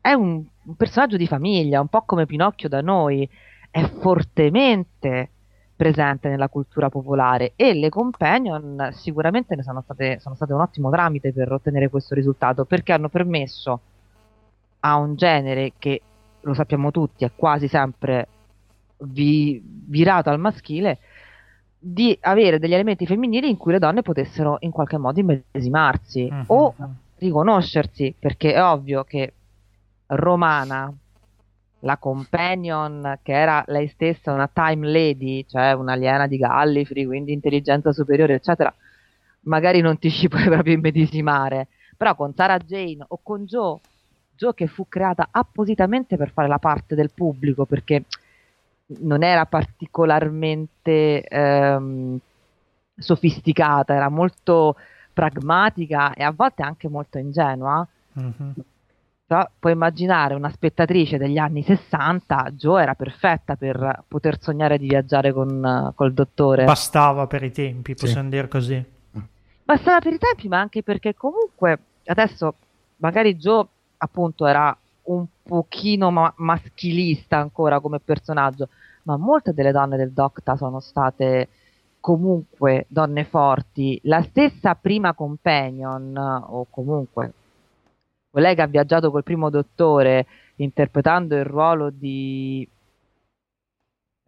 è 0.00 0.12
un, 0.12 0.44
un 0.66 0.74
personaggio 0.74 1.16
di 1.16 1.26
famiglia, 1.26 1.80
un 1.80 1.88
po' 1.88 2.02
come 2.02 2.26
Pinocchio 2.26 2.68
da 2.68 2.80
noi, 2.80 3.28
è 3.70 3.82
fortemente 4.00 5.30
presente 5.76 6.28
nella 6.30 6.48
cultura 6.48 6.88
popolare 6.88 7.52
e 7.54 7.74
le 7.74 7.90
companion 7.90 8.88
sicuramente 8.92 9.54
ne 9.54 9.62
sono 9.62 9.82
state, 9.82 10.18
sono 10.20 10.34
state 10.34 10.54
un 10.54 10.60
ottimo 10.60 10.88
tramite 10.90 11.32
per 11.32 11.52
ottenere 11.52 11.90
questo 11.90 12.14
risultato 12.14 12.64
perché 12.64 12.92
hanno 12.92 13.10
permesso 13.10 13.80
a 14.80 14.96
un 14.96 15.14
genere 15.16 15.72
che 15.78 16.00
lo 16.40 16.54
sappiamo 16.54 16.90
tutti 16.90 17.24
è 17.24 17.30
quasi 17.34 17.68
sempre 17.68 18.26
vi- 18.98 19.60
virato 19.62 20.30
al 20.30 20.38
maschile 20.40 20.98
di 21.78 22.16
avere 22.22 22.58
degli 22.58 22.72
elementi 22.72 23.04
femminili 23.06 23.50
in 23.50 23.58
cui 23.58 23.72
le 23.72 23.78
donne 23.78 24.00
potessero 24.00 24.56
in 24.60 24.70
qualche 24.70 24.96
modo 24.96 25.20
immedesimarsi 25.20 26.26
Mhm. 26.30 26.44
o 26.46 26.74
riconoscersi 27.18 28.14
perché 28.18 28.54
è 28.54 28.62
ovvio 28.62 29.04
che 29.04 29.32
Romana 30.06 30.92
la 31.80 31.96
companion 31.98 33.18
che 33.22 33.32
era 33.32 33.62
lei 33.68 33.86
stessa 33.88 34.32
una 34.32 34.48
time 34.52 34.90
lady, 34.90 35.44
cioè 35.46 35.72
un'aliena 35.72 36.26
di 36.26 36.36
Gallifrey, 36.36 37.04
quindi 37.04 37.32
intelligenza 37.32 37.92
superiore, 37.92 38.34
eccetera, 38.34 38.72
magari 39.42 39.80
non 39.80 39.98
ti 39.98 40.10
ci 40.10 40.28
puoi 40.28 40.44
proprio 40.44 40.74
immedesimare, 40.74 41.68
però 41.96 42.14
con 42.14 42.34
Sarah 42.34 42.58
Jane 42.58 43.04
o 43.06 43.20
con 43.22 43.44
Joe, 43.44 43.78
Joe 44.36 44.54
che 44.54 44.66
fu 44.66 44.86
creata 44.88 45.28
appositamente 45.30 46.16
per 46.16 46.30
fare 46.30 46.48
la 46.48 46.58
parte 46.58 46.94
del 46.94 47.10
pubblico, 47.14 47.64
perché 47.64 48.04
non 49.00 49.22
era 49.22 49.46
particolarmente 49.46 51.22
ehm, 51.22 52.18
sofisticata, 52.96 53.94
era 53.94 54.08
molto 54.08 54.76
pragmatica 55.12 56.12
e 56.14 56.22
a 56.22 56.30
volte 56.30 56.62
anche 56.62 56.88
molto 56.88 57.18
ingenua. 57.18 57.86
Mhm. 58.12 58.54
Però 59.28 59.44
puoi 59.58 59.72
immaginare 59.72 60.34
una 60.34 60.50
spettatrice 60.50 61.18
degli 61.18 61.36
anni 61.36 61.64
60, 61.64 62.52
Joe 62.52 62.82
era 62.82 62.94
perfetta 62.94 63.56
per 63.56 64.04
poter 64.06 64.40
sognare 64.40 64.78
di 64.78 64.86
viaggiare 64.86 65.32
con, 65.32 65.92
col 65.96 66.12
dottore. 66.12 66.64
Bastava 66.64 67.26
per 67.26 67.42
i 67.42 67.50
tempi, 67.50 67.96
possiamo 67.96 68.28
dire 68.28 68.46
così. 68.46 68.84
Bastava 69.64 69.98
per 69.98 70.12
i 70.12 70.18
tempi, 70.18 70.46
ma 70.46 70.60
anche 70.60 70.84
perché 70.84 71.16
comunque 71.16 71.76
adesso 72.04 72.54
magari 72.98 73.34
Joe 73.34 73.66
appunto 73.96 74.46
era 74.46 74.76
un 75.04 75.26
pochino 75.42 76.12
ma- 76.12 76.32
maschilista 76.36 77.38
ancora 77.38 77.80
come 77.80 77.98
personaggio, 77.98 78.68
ma 79.02 79.16
molte 79.16 79.52
delle 79.52 79.72
donne 79.72 79.96
del 79.96 80.12
Docta 80.12 80.54
sono 80.56 80.78
state 80.78 81.48
comunque 81.98 82.86
donne 82.86 83.24
forti. 83.24 83.98
La 84.04 84.22
stessa 84.22 84.76
prima 84.76 85.14
companion, 85.14 86.16
o 86.16 86.66
comunque 86.70 87.32
quella 88.36 88.52
che 88.52 88.60
ha 88.60 88.66
viaggiato 88.66 89.10
col 89.10 89.22
primo 89.22 89.48
dottore 89.48 90.26
interpretando 90.56 91.36
il 91.36 91.44
ruolo 91.46 91.88
di... 91.88 92.68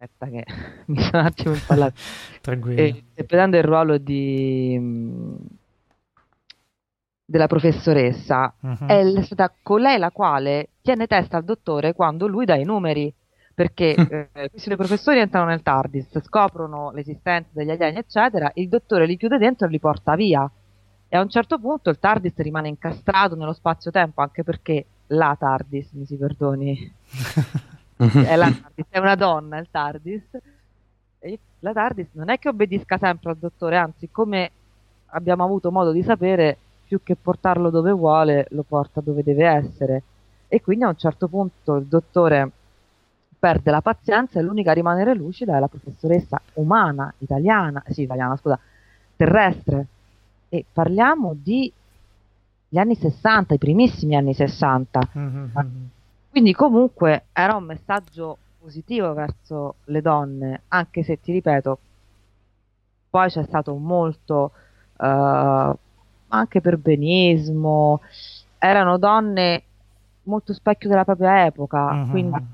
Aspetta 0.01 0.25
che 0.31 0.45
mi 0.87 0.99
sono 0.99 1.19
un 1.19 1.25
attimo 1.27 1.53
impallato. 1.53 1.93
Tranquillo. 2.41 2.81
Eh, 2.81 2.87
interpretando 2.87 3.57
il 3.57 3.63
ruolo 3.63 3.99
di 3.99 4.79
mh, 4.79 5.35
della 7.23 7.45
professoressa 7.45 8.51
Mhm. 8.59 8.87
è 8.87 9.21
stata 9.21 9.53
colei 9.61 9.99
la 9.99 10.09
quale 10.09 10.69
tiene 10.81 11.05
testa 11.05 11.37
al 11.37 11.43
dottore 11.43 11.93
quando 11.93 12.25
lui 12.25 12.45
dà 12.45 12.55
i 12.55 12.63
numeri 12.63 13.13
perché 13.53 13.93
eh, 14.33 14.49
questi 14.49 14.69
due 14.69 14.77
professori 14.77 15.19
entrano 15.19 15.45
nel 15.45 15.61
TARDIS 15.61 16.19
scoprono 16.21 16.89
l'esistenza 16.93 17.49
degli 17.53 17.69
alieni 17.69 17.97
eccetera 17.99 18.49
il 18.55 18.69
dottore 18.69 19.05
li 19.05 19.17
chiude 19.17 19.37
dentro 19.37 19.67
e 19.67 19.69
li 19.69 19.79
porta 19.79 20.15
via 20.15 20.49
e 21.09 21.17
a 21.17 21.21
un 21.21 21.29
certo 21.29 21.59
punto 21.59 21.89
il 21.89 21.99
TARDIS 21.99 22.35
rimane 22.37 22.67
incastrato 22.67 23.35
nello 23.35 23.53
spazio-tempo 23.53 24.21
anche 24.21 24.43
perché 24.43 24.85
la 25.07 25.35
TARDIS 25.37 25.91
mi 25.93 26.05
si 26.05 26.15
perdoni 26.15 26.93
è, 27.97 28.35
la 28.35 28.51
TARDIS, 28.51 28.85
è 28.89 28.99
una 28.99 29.15
donna 29.15 29.57
il 29.57 29.67
TARDIS 29.69 30.23
e 31.19 31.39
la 31.59 31.73
TARDIS 31.73 32.07
non 32.13 32.29
è 32.29 32.39
che 32.39 32.49
obbedisca 32.49 32.97
sempre 32.97 33.31
al 33.31 33.37
dottore, 33.37 33.77
anzi, 33.77 34.09
come 34.09 34.51
abbiamo 35.07 35.43
avuto 35.43 35.71
modo 35.71 35.91
di 35.91 36.03
sapere, 36.03 36.57
più 36.85 37.01
che 37.03 37.15
portarlo 37.15 37.69
dove 37.69 37.91
vuole, 37.91 38.47
lo 38.51 38.63
porta 38.63 39.01
dove 39.01 39.23
deve 39.23 39.45
essere. 39.45 40.03
E 40.47 40.61
quindi 40.61 40.85
a 40.85 40.87
un 40.87 40.97
certo 40.97 41.27
punto 41.27 41.75
il 41.75 41.85
dottore 41.85 42.51
perde 43.37 43.71
la 43.71 43.81
pazienza 43.81 44.39
e 44.39 44.41
l'unica 44.43 44.71
a 44.71 44.73
rimanere 44.73 45.13
lucida 45.13 45.55
è 45.55 45.59
la 45.59 45.67
professoressa 45.67 46.41
umana, 46.53 47.13
italiana, 47.19 47.83
sì, 47.89 48.03
italiana, 48.03 48.35
scusa, 48.37 48.59
terrestre. 49.15 49.85
E 50.49 50.65
parliamo 50.71 51.35
di 51.35 51.71
gli 52.71 52.77
anni 52.77 52.95
60, 52.95 53.53
i 53.55 53.57
primissimi 53.57 54.15
anni 54.15 54.33
60. 54.33 54.99
Mhm, 55.13 55.51
mhm. 55.53 55.89
Quindi 56.29 56.53
comunque 56.53 57.25
era 57.33 57.55
un 57.55 57.63
messaggio 57.63 58.37
positivo 58.59 59.13
verso 59.13 59.75
le 59.85 60.01
donne, 60.01 60.61
anche 60.67 61.01
se 61.03 61.19
ti 61.19 61.31
ripeto, 61.31 61.79
poi 63.09 63.29
c'è 63.29 63.43
stato 63.43 63.73
molto 63.75 64.51
eh, 64.99 65.75
anche 66.27 66.61
perbenismo, 66.61 68.01
erano 68.59 68.97
donne 68.97 69.63
molto 70.23 70.53
specchio 70.53 70.89
della 70.89 71.05
propria 71.05 71.45
epoca, 71.45 71.91
Mhm. 71.93 72.09
quindi 72.11 72.45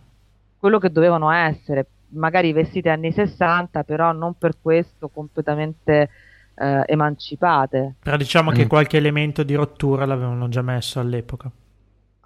quello 0.59 0.79
che 0.79 0.91
dovevano 0.91 1.29
essere, 1.31 1.85
magari 2.09 2.53
vestite 2.53 2.89
anni 2.89 3.11
60, 3.11 3.83
però 3.83 4.13
non 4.13 4.35
per 4.37 4.53
questo 4.61 5.09
completamente 5.09 6.09
eh, 6.55 6.83
emancipate. 6.87 7.95
Però 7.99 8.17
diciamo 8.17 8.51
che 8.51 8.65
Mm. 8.65 8.67
qualche 8.67 8.97
elemento 8.97 9.43
di 9.43 9.53
rottura 9.55 10.05
l'avevano 10.05 10.47
già 10.49 10.61
messo 10.61 10.99
all'epoca. 10.99 11.51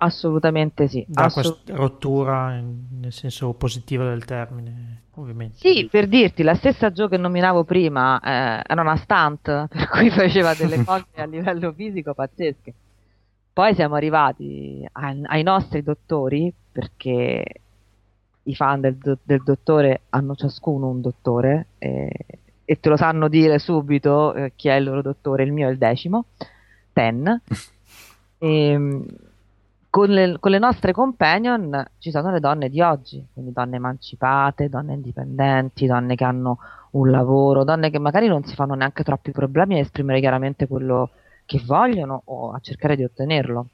Assolutamente 0.02 0.88
sì. 0.88 1.04
Da 1.08 1.26
assolut- 1.26 1.64
questa 1.66 1.76
rottura 1.76 2.56
in- 2.56 2.86
nel 3.02 3.12
senso 3.12 3.52
positivo 3.54 4.06
del 4.06 4.24
termine, 4.24 5.02
ovviamente. 5.16 5.58
Sì, 5.58 5.88
per 5.92 6.08
dirti, 6.08 6.42
la 6.42 6.56
stessa 6.56 6.92
Joe 6.92 7.10
che 7.10 7.18
nominavo 7.18 7.66
prima 7.66 8.18
eh, 8.22 8.64
era 8.66 8.82
una 8.82 8.96
stunt, 8.96 9.42
per 9.68 9.90
cui 9.90 10.10
faceva 10.10 10.54
delle 10.54 10.84
cose 10.86 11.06
a 11.16 11.26
livello 11.26 11.74
fisico 11.74 12.14
pazzesche. 12.14 12.74
Poi 13.52 13.74
siamo 13.76 13.96
arrivati 13.96 14.88
ai, 14.94 15.22
ai 15.26 15.44
nostri 15.44 15.84
dottori, 15.84 16.54
perché 16.72 17.44
i 18.44 18.56
fan 18.56 18.80
del, 18.80 18.98
del 19.22 19.44
dottore 19.44 20.04
hanno 20.12 20.34
ciascuno 20.34 20.88
un 20.88 21.02
dottore, 21.02 21.66
eh, 21.78 22.10
e 22.70 22.80
te 22.80 22.90
lo 22.90 22.98
sanno 22.98 23.30
dire 23.30 23.58
subito 23.58 24.32
eh, 24.36 24.52
chi 24.56 24.68
è 24.68 24.76
il 24.76 24.84
loro 24.84 25.02
dottore, 25.02 25.42
il 25.42 25.52
mio 25.52 25.68
è 25.68 25.72
il 25.72 25.80
decimo, 25.80 26.26
Ten. 26.94 27.42
Ehm, 28.42 29.06
con 29.90 30.08
le, 30.08 30.38
con 30.40 30.52
le 30.52 30.60
nostre 30.60 30.94
companion 30.94 31.86
ci 31.98 32.10
sono 32.10 32.32
le 32.32 32.40
donne 32.40 32.70
di 32.70 32.80
oggi, 32.80 33.26
quindi 33.34 33.52
donne 33.52 33.76
emancipate, 33.76 34.70
donne 34.70 34.94
indipendenti, 34.94 35.88
donne 35.88 36.16
che 36.16 36.24
hanno 36.24 36.58
un 36.92 37.10
lavoro, 37.10 37.66
donne 37.66 37.90
che 37.90 38.00
magari 38.00 38.28
non 38.28 38.46
si 38.46 38.56
fanno 38.56 38.76
neanche 38.76 39.04
troppi 39.04 39.32
problemi 39.32 39.76
a 39.76 39.80
esprimere 39.80 40.22
chiaramente 40.22 40.68
quello 40.68 41.10
che 41.46 41.62
vogliono 41.66 42.22
o 42.26 42.54
a 42.54 42.60
cercare 42.60 42.96
di 42.96 43.04
ottenerlo. 43.04 43.68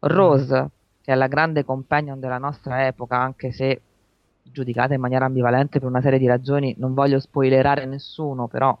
Rose, 0.00 0.68
che 1.00 1.12
è 1.12 1.14
la 1.14 1.28
grande 1.28 1.64
companion 1.64 2.20
della 2.20 2.36
nostra 2.36 2.86
epoca, 2.86 3.16
anche 3.16 3.50
se 3.50 3.80
giudicata 4.42 4.94
in 4.94 5.00
maniera 5.00 5.24
ambivalente 5.24 5.78
per 5.78 5.88
una 5.88 6.00
serie 6.00 6.18
di 6.18 6.26
ragioni, 6.26 6.74
non 6.78 6.94
voglio 6.94 7.20
spoilerare 7.20 7.86
nessuno, 7.86 8.48
però 8.48 8.76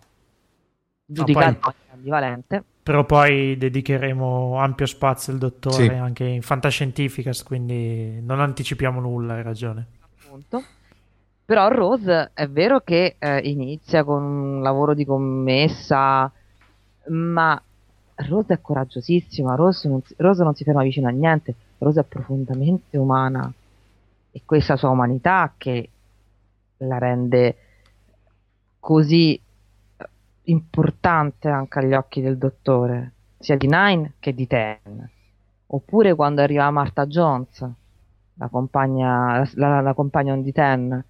giudicata 1.04 1.48
in 1.48 1.58
poi- 1.58 1.72
maniera 1.74 1.94
ambivalente. 1.94 2.64
Però 2.82 3.04
poi 3.04 3.56
dedicheremo 3.56 4.56
ampio 4.58 4.86
spazio 4.86 5.32
al 5.32 5.38
dottore 5.38 5.84
Sì. 5.84 5.88
anche 5.88 6.24
in 6.24 6.42
Fantascientificast, 6.42 7.44
quindi 7.44 8.20
non 8.22 8.40
anticipiamo 8.40 9.00
nulla, 9.00 9.34
hai 9.34 9.42
ragione. 9.42 9.86
appunto. 10.24 10.62
Però 11.44 11.68
Rose 11.68 12.30
è 12.34 12.48
vero 12.48 12.80
che 12.80 13.16
eh, 13.18 13.38
inizia 13.40 14.02
con 14.04 14.22
un 14.22 14.62
lavoro 14.62 14.94
di 14.94 15.04
commessa, 15.04 16.30
ma 17.08 17.62
Rose 18.14 18.54
è 18.54 18.60
coraggiosissima, 18.60 19.54
Rose 19.54 19.88
non, 19.88 20.00
Rose 20.16 20.42
non 20.42 20.54
si 20.54 20.64
ferma 20.64 20.82
vicino 20.82 21.08
a 21.08 21.10
niente, 21.10 21.54
Rose 21.78 22.00
è 22.00 22.04
profondamente 22.04 22.96
umana 22.96 23.52
e 24.32 24.42
questa 24.44 24.76
sua 24.76 24.88
umanità 24.88 25.54
che 25.56 25.90
la 26.78 26.98
rende 26.98 27.56
così 28.80 29.34
eh, 29.34 30.08
importante 30.44 31.48
anche 31.48 31.78
agli 31.78 31.92
occhi 31.92 32.20
del 32.20 32.38
dottore, 32.38 33.12
sia 33.38 33.56
di 33.56 33.68
Nine 33.68 34.14
che 34.18 34.34
di 34.34 34.46
Ten. 34.46 35.10
Oppure 35.66 36.14
quando 36.14 36.40
arriva 36.40 36.70
Martha 36.70 37.06
Jones, 37.06 37.70
la 38.34 38.48
compagna, 38.48 39.48
la, 39.54 39.80
la 39.80 39.94
companion 39.94 40.42
di 40.42 40.52
Ten. 40.52 41.04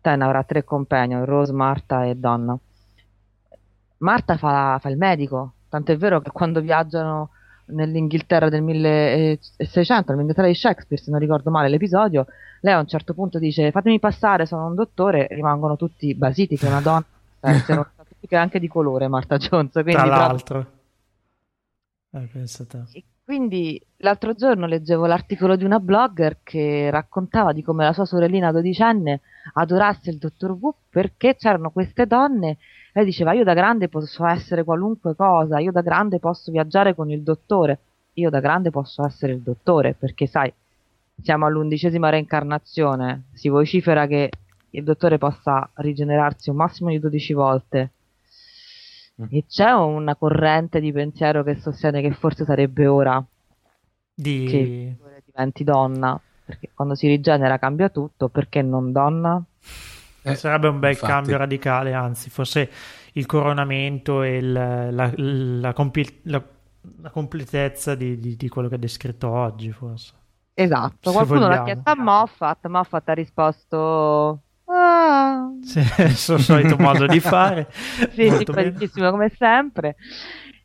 Ten 0.00 0.22
avrà 0.22 0.42
tre 0.44 0.64
companion, 0.64 1.24
Rose, 1.24 1.52
Marta 1.52 2.06
e 2.06 2.14
Donna. 2.14 2.58
Marta 3.98 4.36
fa, 4.38 4.78
fa 4.80 4.88
il 4.88 4.96
medico, 4.96 5.52
tant'è 5.68 5.96
vero 5.96 6.20
che 6.20 6.30
quando 6.30 6.60
viaggiano 6.60 7.30
nell'Inghilterra 7.70 8.48
del 8.48 8.62
1600, 8.62 10.12
nell'Inghilterra 10.12 10.46
di 10.46 10.54
Shakespeare, 10.54 11.02
se 11.02 11.10
non 11.10 11.20
ricordo 11.20 11.50
male 11.50 11.68
l'episodio, 11.68 12.26
lei 12.60 12.74
a 12.74 12.78
un 12.78 12.86
certo 12.86 13.14
punto 13.14 13.38
dice 13.38 13.70
fatemi 13.70 13.98
passare, 13.98 14.46
sono 14.46 14.66
un 14.66 14.74
dottore, 14.74 15.28
rimangono 15.30 15.76
tutti 15.76 16.14
basiti 16.14 16.56
che 16.56 16.66
una 16.66 16.80
donna, 16.80 17.04
eh, 17.40 17.62
che 17.64 17.84
è 18.28 18.36
anche 18.36 18.60
di 18.60 18.68
colore 18.68 19.08
Marta 19.08 19.36
Jones, 19.36 19.72
quindi 19.72 19.92
Tra 19.92 20.04
l'altro. 20.04 20.66
Eh, 22.12 22.28
pensa 22.32 22.64
te. 22.66 22.82
e 22.92 23.04
quindi 23.24 23.80
l'altro 23.98 24.34
giorno 24.34 24.66
leggevo 24.66 25.06
l'articolo 25.06 25.54
di 25.54 25.62
una 25.62 25.78
blogger 25.78 26.38
che 26.42 26.90
raccontava 26.90 27.52
di 27.52 27.62
come 27.62 27.84
la 27.84 27.92
sua 27.92 28.04
sorellina 28.04 28.50
dodicenne 28.50 29.20
adorasse 29.52 30.10
il 30.10 30.18
dottor 30.18 30.56
Wu 30.60 30.74
perché 30.88 31.36
c'erano 31.36 31.70
queste 31.70 32.06
donne. 32.06 32.58
Lei 32.92 33.04
diceva: 33.04 33.32
Io 33.32 33.44
da 33.44 33.54
grande 33.54 33.88
posso 33.88 34.24
essere 34.26 34.64
qualunque 34.64 35.14
cosa, 35.14 35.58
io 35.58 35.72
da 35.72 35.82
grande 35.82 36.18
posso 36.18 36.50
viaggiare 36.50 36.94
con 36.94 37.10
il 37.10 37.22
dottore, 37.22 37.78
io 38.14 38.30
da 38.30 38.40
grande 38.40 38.70
posso 38.70 39.04
essere 39.04 39.32
il 39.32 39.40
dottore 39.40 39.94
perché, 39.94 40.26
sai, 40.26 40.52
siamo 41.22 41.46
all'undicesima 41.46 42.08
reincarnazione. 42.08 43.24
Si 43.32 43.48
vocifera 43.48 44.06
che 44.06 44.30
il 44.70 44.84
dottore 44.84 45.18
possa 45.18 45.68
rigenerarsi 45.74 46.50
un 46.50 46.56
massimo 46.56 46.90
di 46.90 46.98
12 46.98 47.32
volte. 47.32 47.90
E 49.28 49.44
c'è 49.46 49.70
una 49.72 50.14
corrente 50.14 50.80
di 50.80 50.92
pensiero 50.92 51.42
che 51.42 51.56
sostiene 51.56 52.00
che 52.00 52.10
forse 52.12 52.44
sarebbe 52.44 52.86
ora 52.86 53.22
Di... 54.14 54.46
che 54.48 54.56
il 54.56 54.94
dottore 54.96 55.22
diventi 55.26 55.62
donna, 55.62 56.18
perché 56.44 56.70
quando 56.72 56.94
si 56.94 57.06
rigenera 57.06 57.58
cambia 57.58 57.90
tutto, 57.90 58.28
perché 58.28 58.62
non 58.62 58.92
donna? 58.92 59.42
Eh, 60.22 60.34
Sarebbe 60.34 60.68
un 60.68 60.78
bel 60.78 60.90
infatti. 60.92 61.12
cambio 61.12 61.36
radicale, 61.38 61.92
anzi, 61.94 62.28
forse 62.30 62.70
il 63.14 63.26
coronamento 63.26 64.22
e 64.22 64.36
il- 64.36 64.52
la, 64.52 65.12
la 65.16 65.72
compi- 65.72 66.20
la- 66.24 66.44
la 67.02 67.10
completezza 67.10 67.94
di, 67.94 68.18
di- 68.18 68.36
di 68.36 68.48
quello 68.48 68.68
che 68.68 68.74
ha 68.76 68.78
descritto 68.78 69.28
oggi, 69.30 69.72
forse. 69.72 70.14
Esatto, 70.54 71.10
Se 71.10 71.12
qualcuno 71.12 71.48
l'ha 71.48 71.60
vogliamo. 71.60 71.64
chiesto 71.64 71.90
a 71.90 71.94
Moffat, 71.96 72.66
Moffat 72.66 73.08
ha 73.08 73.12
risposto... 73.14 74.42
Ah, 74.66 75.48
Sì, 75.62 75.80
il 75.80 76.16
suo 76.16 76.38
solito 76.38 76.76
modo 76.78 77.06
di 77.06 77.18
fare. 77.18 77.68
sì, 78.12 78.30
simpaticissimo 78.30 79.10
come 79.10 79.30
sempre. 79.36 79.96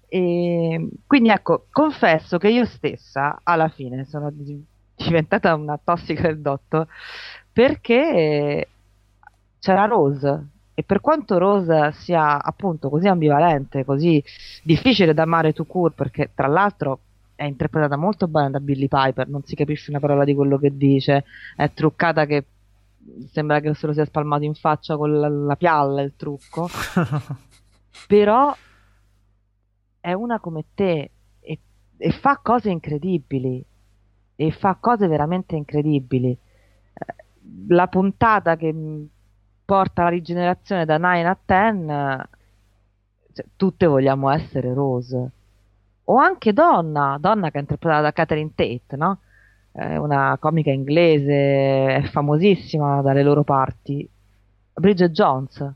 E 0.07 0.89
quindi 1.07 1.29
ecco, 1.29 1.67
confesso 1.71 2.37
che 2.37 2.49
io 2.49 2.65
stessa 2.65 3.39
alla 3.43 3.69
fine 3.69 4.05
sono 4.05 4.29
di- 4.31 4.63
diventata 4.95 5.55
una 5.55 5.79
tossica 5.83 6.21
del 6.23 6.39
dotto 6.41 6.87
perché 7.51 8.67
c'era 9.65 9.85
Rose. 9.85 10.47
E 10.75 10.83
per 10.83 11.01
quanto 11.01 11.39
Rose 11.39 11.91
sia 11.93 12.41
appunto 12.41 12.89
così 12.89 13.07
ambivalente, 13.07 13.83
così 13.83 14.23
difficile 14.61 15.13
da 15.15 15.23
amare 15.23 15.53
to 15.53 15.65
court, 15.65 15.95
perché 15.95 16.29
tra 16.35 16.47
l'altro 16.47 16.99
è 17.33 17.45
interpretata 17.45 17.95
molto 17.95 18.27
bene 18.27 18.51
da 18.51 18.59
Billy 18.59 18.87
Piper, 18.87 19.27
non 19.27 19.43
si 19.43 19.55
capisce 19.55 19.89
una 19.89 19.99
parola 19.99 20.23
di 20.23 20.35
quello 20.35 20.57
che 20.59 20.77
dice, 20.77 21.23
è 21.55 21.71
truccata 21.73 22.25
che 22.25 22.45
sembra 23.31 23.59
che 23.59 23.73
se 23.73 23.87
lo 23.87 23.93
sia 23.93 24.05
spalmato 24.05 24.43
in 24.43 24.53
faccia 24.53 24.97
con 24.97 25.19
la, 25.19 25.29
la 25.29 25.55
pialla 25.55 26.01
il 26.01 26.13
trucco, 26.15 26.69
però 28.07 28.55
è 29.99 30.13
una 30.13 30.39
come 30.39 30.65
te 30.75 31.09
e, 31.39 31.59
e 31.97 32.11
fa 32.11 32.39
cose 32.43 32.69
incredibili 32.69 33.63
e 34.35 34.51
fa 34.51 34.77
cose 34.79 35.07
veramente 35.07 35.55
incredibili. 35.55 36.29
Eh, 36.31 37.15
La 37.69 37.87
puntata 37.87 38.55
che 38.55 38.73
porta 39.65 40.01
alla 40.01 40.11
rigenerazione 40.11 40.85
da 40.85 40.97
9 40.97 41.23
a 41.23 41.37
10, 41.45 41.91
eh, 41.91 42.27
cioè, 43.33 43.45
tutte 43.55 43.85
vogliamo 43.87 44.29
essere 44.29 44.73
Rose. 44.73 45.31
O 46.05 46.17
anche 46.17 46.53
Donna, 46.53 47.17
Donna 47.19 47.49
che 47.49 47.57
è 47.57 47.61
interpretata 47.61 48.01
da 48.03 48.13
Catherine 48.13 48.51
Tate, 48.53 48.95
no? 48.95 49.19
È 49.71 49.97
una 49.97 50.37
comica 50.39 50.69
inglese, 50.71 51.95
è 51.95 52.01
famosissima 52.11 53.01
dalle 53.01 53.23
loro 53.23 53.43
parti. 53.43 54.07
Bridget 54.73 55.11
Jones. 55.11 55.73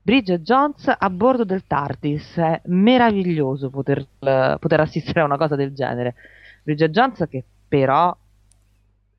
Bridget 0.00 0.40
Jones 0.42 0.92
a 0.96 1.10
bordo 1.10 1.44
del 1.44 1.64
TARDIS, 1.66 2.36
è 2.36 2.60
meraviglioso 2.66 3.70
poter, 3.70 4.04
poter 4.18 4.80
assistere 4.80 5.20
a 5.20 5.24
una 5.24 5.36
cosa 5.36 5.54
del 5.54 5.74
genere. 5.74 6.14
Bridget 6.62 6.90
Jones 6.90 7.26
che 7.28 7.44
però 7.68 8.16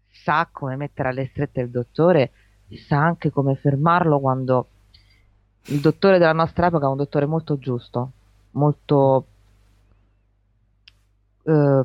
sa 0.09 0.47
come 0.51 0.75
mettere 0.75 1.09
alle 1.09 1.27
strette 1.27 1.61
il 1.61 1.69
dottore 1.69 2.31
sa 2.77 2.97
anche 3.03 3.29
come 3.31 3.55
fermarlo 3.55 4.19
quando 4.19 4.67
il 5.67 5.79
dottore 5.79 6.17
della 6.17 6.33
nostra 6.33 6.67
epoca 6.67 6.85
è 6.85 6.89
un 6.89 6.97
dottore 6.97 7.25
molto 7.25 7.57
giusto, 7.57 8.11
molto 8.51 9.25
eh, 11.43 11.83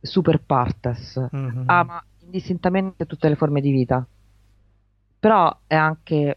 super 0.00 0.40
partes, 0.40 1.16
Mhm. 1.30 1.64
ama 1.66 2.02
indistintamente 2.20 3.06
tutte 3.06 3.28
le 3.28 3.36
forme 3.36 3.60
di 3.60 3.70
vita, 3.70 4.04
però 5.18 5.54
è 5.66 5.74
anche 5.74 6.36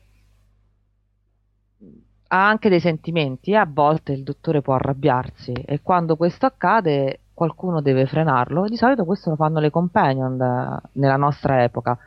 ha 2.27 2.47
anche 2.47 2.69
dei 2.69 2.79
sentimenti 2.79 3.51
e 3.51 3.55
a 3.55 3.67
volte 3.71 4.11
il 4.11 4.23
dottore 4.23 4.61
può 4.61 4.73
arrabbiarsi 4.73 5.51
e 5.53 5.81
quando 5.81 6.15
questo 6.15 6.47
accade 6.47 7.19
qualcuno 7.33 7.81
deve 7.81 8.07
frenarlo 8.07 8.65
e 8.65 8.69
di 8.69 8.77
solito 8.77 9.05
questo 9.05 9.29
lo 9.29 9.35
fanno 9.35 9.59
le 9.59 9.69
companion 9.69 10.35
da- 10.35 10.81
nella 10.93 11.17
nostra 11.17 11.63
epoca. 11.63 11.97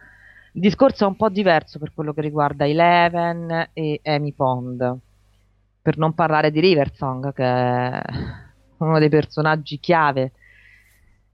Il 0.58 0.64
discorso 0.64 1.04
è 1.04 1.06
un 1.06 1.14
po' 1.14 1.28
diverso 1.28 1.78
per 1.78 1.92
quello 1.94 2.12
che 2.12 2.20
riguarda 2.20 2.66
Eleven 2.66 3.68
e 3.72 4.00
Amy 4.02 4.32
Pond, 4.32 4.98
per 5.80 5.96
non 5.98 6.14
parlare 6.14 6.50
di 6.50 6.58
Riversong 6.58 7.32
che 7.32 7.44
è 7.44 8.02
uno 8.78 8.98
dei 8.98 9.08
personaggi 9.08 9.78
chiave 9.78 10.32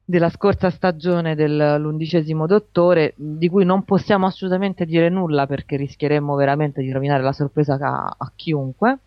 della 0.04 0.28
scorsa 0.28 0.68
stagione 0.68 1.34
dell'undicesimo 1.34 2.46
dottore, 2.46 3.14
di 3.16 3.48
cui 3.48 3.64
non 3.64 3.84
possiamo 3.84 4.26
assolutamente 4.26 4.84
dire 4.84 5.08
nulla 5.08 5.46
perché 5.46 5.76
rischieremmo 5.76 6.34
veramente 6.34 6.82
di 6.82 6.92
rovinare 6.92 7.22
la 7.22 7.32
sorpresa 7.32 7.78
a, 7.80 8.14
a 8.18 8.32
chiunque. 8.36 8.98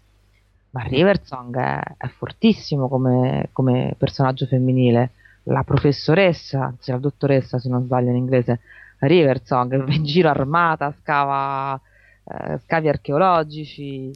Ma 0.71 0.81
Riversong 0.81 1.55
è, 1.59 1.79
è 1.95 2.07
fortissimo 2.07 2.87
come, 2.87 3.49
come 3.51 3.93
personaggio 3.95 4.47
femminile. 4.47 5.11
La 5.43 5.61
professoressa, 5.61 6.63
anzi 6.63 6.89
la 6.89 6.97
dottoressa 6.97 7.59
se 7.59 7.69
non 7.69 7.83
sbaglio 7.83 8.09
in 8.09 8.15
inglese, 8.15 8.59
Riversong, 8.99 9.83
va 9.85 9.93
in 9.93 10.03
giro 10.03 10.29
armata, 10.29 10.93
scava 11.01 11.79
eh, 12.23 12.59
scavi 12.65 12.89
archeologici 12.89 14.11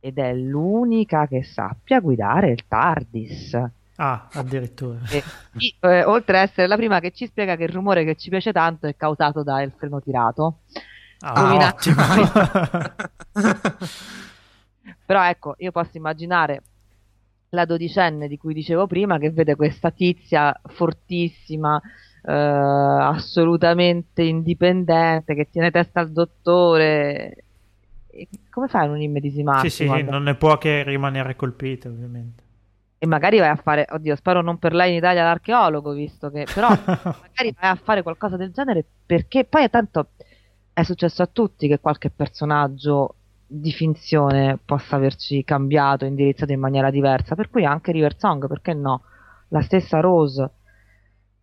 ed 0.00 0.18
è 0.18 0.32
l'unica 0.34 1.26
che 1.26 1.42
sappia 1.42 2.00
guidare 2.00 2.50
il 2.50 2.66
TARDIS. 2.66 3.62
Ah, 3.96 4.28
addirittura. 4.32 4.98
E- 5.10 5.22
i- 5.58 5.76
eh, 5.80 6.04
oltre 6.04 6.38
ad 6.40 6.48
essere 6.48 6.66
la 6.66 6.76
prima 6.76 7.00
che 7.00 7.10
ci 7.10 7.26
spiega 7.26 7.56
che 7.56 7.64
il 7.64 7.68
rumore 7.68 8.04
che 8.04 8.16
ci 8.16 8.30
piace 8.30 8.50
tanto 8.50 8.86
è 8.86 8.96
causato 8.96 9.42
dal 9.42 9.70
freno 9.76 10.00
tirato. 10.00 10.60
Ah. 11.20 11.74
Però 15.04 15.22
ecco, 15.28 15.54
io 15.58 15.70
posso 15.70 15.96
immaginare 15.98 16.62
la 17.50 17.64
dodicenne 17.64 18.28
di 18.28 18.38
cui 18.38 18.54
dicevo 18.54 18.86
prima 18.86 19.18
che 19.18 19.30
vede 19.30 19.54
questa 19.56 19.90
tizia 19.90 20.58
fortissima, 20.66 21.80
eh, 22.22 22.32
assolutamente 22.32 24.22
indipendente, 24.22 25.34
che 25.34 25.48
tiene 25.50 25.70
testa 25.70 26.00
al 26.00 26.12
dottore. 26.12 27.44
E 28.08 28.28
come 28.50 28.68
fai 28.68 28.84
a 28.86 28.88
non 28.88 29.00
immedesimarti? 29.00 29.70
sì, 29.70 29.70
sì, 29.70 29.86
quando- 29.86 30.10
non 30.10 30.22
ne 30.24 30.34
può 30.34 30.58
che 30.58 30.82
rimanere 30.82 31.36
colpita, 31.36 31.88
ovviamente. 31.88 32.42
E 33.02 33.06
magari 33.06 33.38
vai 33.38 33.48
a 33.48 33.56
fare, 33.56 33.86
oddio, 33.88 34.14
spero 34.14 34.42
non 34.42 34.58
per 34.58 34.74
lei 34.74 34.90
in 34.90 34.96
Italia 34.98 35.24
l'archeologo, 35.24 35.92
visto 35.92 36.30
che, 36.30 36.46
però 36.52 36.68
magari 37.22 37.54
vai 37.58 37.70
a 37.70 37.74
fare 37.82 38.02
qualcosa 38.02 38.36
del 38.36 38.52
genere 38.52 38.84
perché 39.06 39.44
poi 39.44 39.70
tanto 39.70 40.00
è 40.00 40.28
è 40.72 40.82
successo 40.84 41.22
a 41.22 41.26
tutti 41.26 41.68
che 41.68 41.80
qualche 41.80 42.10
personaggio 42.10 43.14
di 43.46 43.72
finzione 43.72 44.58
possa 44.64 44.96
averci 44.96 45.42
cambiato, 45.44 46.04
indirizzato 46.04 46.52
in 46.52 46.60
maniera 46.60 46.90
diversa, 46.90 47.34
per 47.34 47.50
cui 47.50 47.64
anche 47.64 47.92
River 47.92 48.16
Song, 48.16 48.46
perché 48.46 48.72
no? 48.74 49.02
La 49.48 49.60
stessa 49.62 50.00
Rose. 50.00 50.48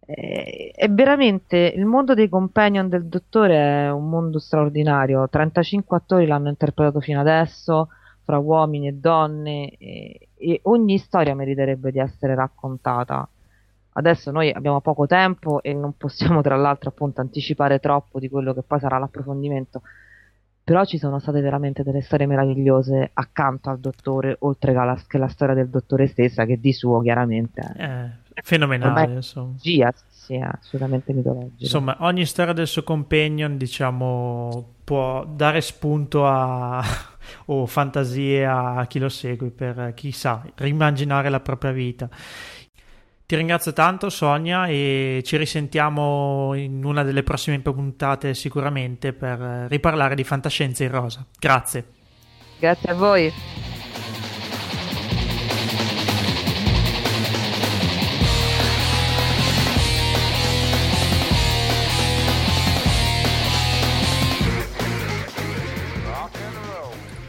Eh, 0.09 0.71
è 0.73 0.89
veramente 0.89 1.57
il 1.75 1.83
mondo 1.83 2.13
dei 2.13 2.29
companion 2.29 2.87
del 2.87 3.07
dottore 3.07 3.87
è 3.87 3.91
un 3.91 4.09
mondo 4.09 4.39
straordinario. 4.39 5.27
35 5.27 5.97
attori 5.97 6.25
l'hanno 6.25 6.47
interpretato 6.47 7.01
fino 7.01 7.19
adesso, 7.19 7.89
fra 8.23 8.37
uomini 8.37 8.87
e 8.87 8.93
donne, 8.93 9.75
e, 9.77 10.29
e 10.37 10.59
ogni 10.63 10.97
storia 10.97 11.35
meriterebbe 11.35 11.91
di 11.91 11.99
essere 11.99 12.35
raccontata. 12.35 13.27
Adesso 13.93 14.31
noi 14.31 14.49
abbiamo 14.49 14.79
poco 14.79 15.07
tempo 15.07 15.61
e 15.61 15.73
non 15.73 15.97
possiamo 15.97 16.41
tra 16.41 16.55
l'altro 16.55 16.89
appunto 16.89 17.19
anticipare 17.19 17.79
troppo 17.79 18.19
di 18.19 18.29
quello 18.29 18.53
che 18.53 18.61
poi 18.61 18.79
sarà 18.79 18.97
l'approfondimento 18.97 19.81
però 20.63 20.83
ci 20.83 20.97
sono 20.97 21.19
state 21.19 21.39
veramente 21.39 21.81
delle 21.81 22.01
storie 22.01 22.25
meravigliose 22.25 23.11
accanto 23.13 23.69
al 23.69 23.79
dottore, 23.79 24.35
oltre 24.39 24.73
che 24.73 24.77
la, 24.77 25.01
che 25.07 25.17
la 25.17 25.29
storia 25.29 25.55
del 25.55 25.69
dottore 25.69 26.07
stessa, 26.07 26.43
che 26.43 26.59
di 26.59 26.73
suo 26.73 26.99
chiaramente 26.99 27.61
è 27.61 28.09
fenomenale. 28.43 29.13
Insomma. 29.13 29.55
Gia, 29.59 29.93
sì, 30.09 30.35
assolutamente 30.35 31.13
mitologica. 31.13 31.55
Insomma, 31.57 31.97
ogni 31.99 32.25
storia 32.25 32.53
del 32.53 32.67
suo 32.67 32.83
companion, 32.83 33.57
diciamo, 33.57 34.75
può 34.83 35.25
dare 35.25 35.61
spunto 35.61 36.27
a 36.27 36.83
o 37.47 37.65
fantasie 37.65 38.45
a 38.45 38.85
chi 38.87 38.99
lo 38.99 39.09
segue 39.09 39.49
per 39.49 39.93
chissà, 39.95 40.43
rimmaginare 40.55 41.29
la 41.29 41.39
propria 41.39 41.71
vita. 41.71 42.09
Ti 43.27 43.35
ringrazio 43.35 43.73
tanto 43.73 44.09
Sonia 44.09 44.67
e 44.67 45.21
ci 45.25 45.35
risentiamo 45.35 46.53
in 46.53 46.85
una 46.85 47.03
delle 47.03 47.23
prossime 47.23 47.59
puntate 47.59 48.33
sicuramente 48.33 49.11
per 49.11 49.65
riparlare 49.67 50.15
di 50.15 50.23
fantascienza 50.23 50.85
in 50.85 50.91
rosa. 50.91 51.25
Grazie. 51.37 51.85
Grazie 52.57 52.89
a 52.89 52.93
voi. 52.93 53.66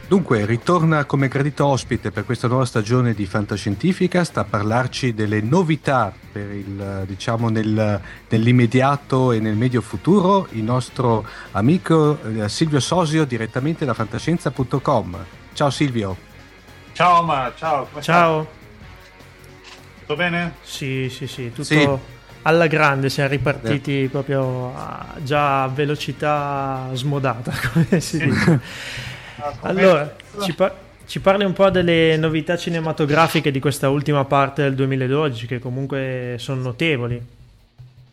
Dunque, 0.09 0.43
ritorna 0.47 1.05
come 1.05 1.27
gradito 1.27 1.67
ospite 1.67 2.09
per 2.09 2.25
questa 2.25 2.47
nuova 2.47 2.65
stagione 2.65 3.13
di 3.13 3.27
Fantascientifica, 3.27 4.23
sta 4.23 4.41
a 4.41 4.43
parlarci 4.43 5.13
delle 5.13 5.39
novità 5.39 6.11
per 6.31 6.49
il, 6.49 7.03
diciamo, 7.05 7.49
nel, 7.49 8.01
nell'immediato 8.27 9.31
e 9.31 9.39
nel 9.39 9.55
medio 9.55 9.81
futuro 9.81 10.47
il 10.53 10.63
nostro 10.63 11.27
amico 11.51 12.17
eh, 12.23 12.49
Silvio 12.49 12.79
Sosio 12.79 13.23
direttamente 13.23 13.85
da 13.85 13.93
fantascienza.com. 13.93 15.25
Ciao 15.53 15.69
Silvio. 15.69 16.17
Ciao 16.93 17.21
Ma, 17.21 17.53
ciao. 17.55 17.87
ciao. 17.99 18.47
Tutto 19.99 20.15
bene? 20.15 20.55
Sì, 20.63 21.07
sì, 21.11 21.27
sì, 21.27 21.49
tutto... 21.49 21.63
Sì 21.63 22.17
alla 22.43 22.67
grande 22.67 23.09
siamo 23.09 23.29
ripartiti 23.29 24.03
eh. 24.03 24.07
proprio 24.07 24.73
a, 24.73 25.15
già 25.21 25.63
a 25.63 25.67
velocità 25.67 26.87
smodata 26.93 27.51
come 27.73 27.99
si 27.99 28.17
dice 28.17 28.61
allora, 29.61 30.15
ci, 30.41 30.53
par- 30.53 30.75
ci, 31.05 31.19
parli 31.19 31.43
un 31.43 31.53
po' 31.53 31.69
delle 31.69 32.17
novità 32.17 32.57
cinematografiche 32.57 33.51
di 33.51 33.59
questa 33.59 33.89
ultima 33.89 34.25
parte 34.25 34.63
del 34.63 34.75
2012, 34.75 35.47
che 35.47 35.59
comunque 35.59 36.35
sono 36.37 36.61
notevoli. 36.61 37.37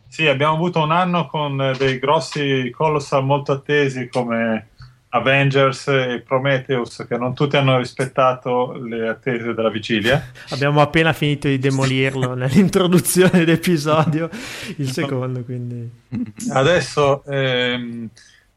Sì, 0.08 0.26
abbiamo 0.26 0.54
avuto 0.54 0.82
un 0.82 0.92
anno 0.92 1.26
con 1.26 1.74
dei 1.76 1.98
grossi 1.98 2.70
colossal 2.74 3.24
molto 3.24 3.52
attesi 3.52 4.08
come 4.08 4.68
Avengers 5.08 5.88
e 5.88 6.22
Prometheus, 6.26 7.04
che 7.08 7.16
non 7.16 7.34
tutti 7.34 7.56
hanno 7.56 7.78
rispettato 7.78 8.72
le 8.72 9.08
attese 9.08 9.54
della 9.54 9.70
vigilia. 9.70 10.30
abbiamo 10.50 10.80
appena 10.80 11.12
finito 11.12 11.48
di 11.48 11.58
demolirlo 11.58 12.32
nell'introduzione 12.34 13.44
dell'episodio, 13.44 14.28
il 14.76 14.90
secondo, 14.90 15.42
quindi. 15.42 15.90
Adesso. 16.50 17.24
Ehm, 17.26 18.08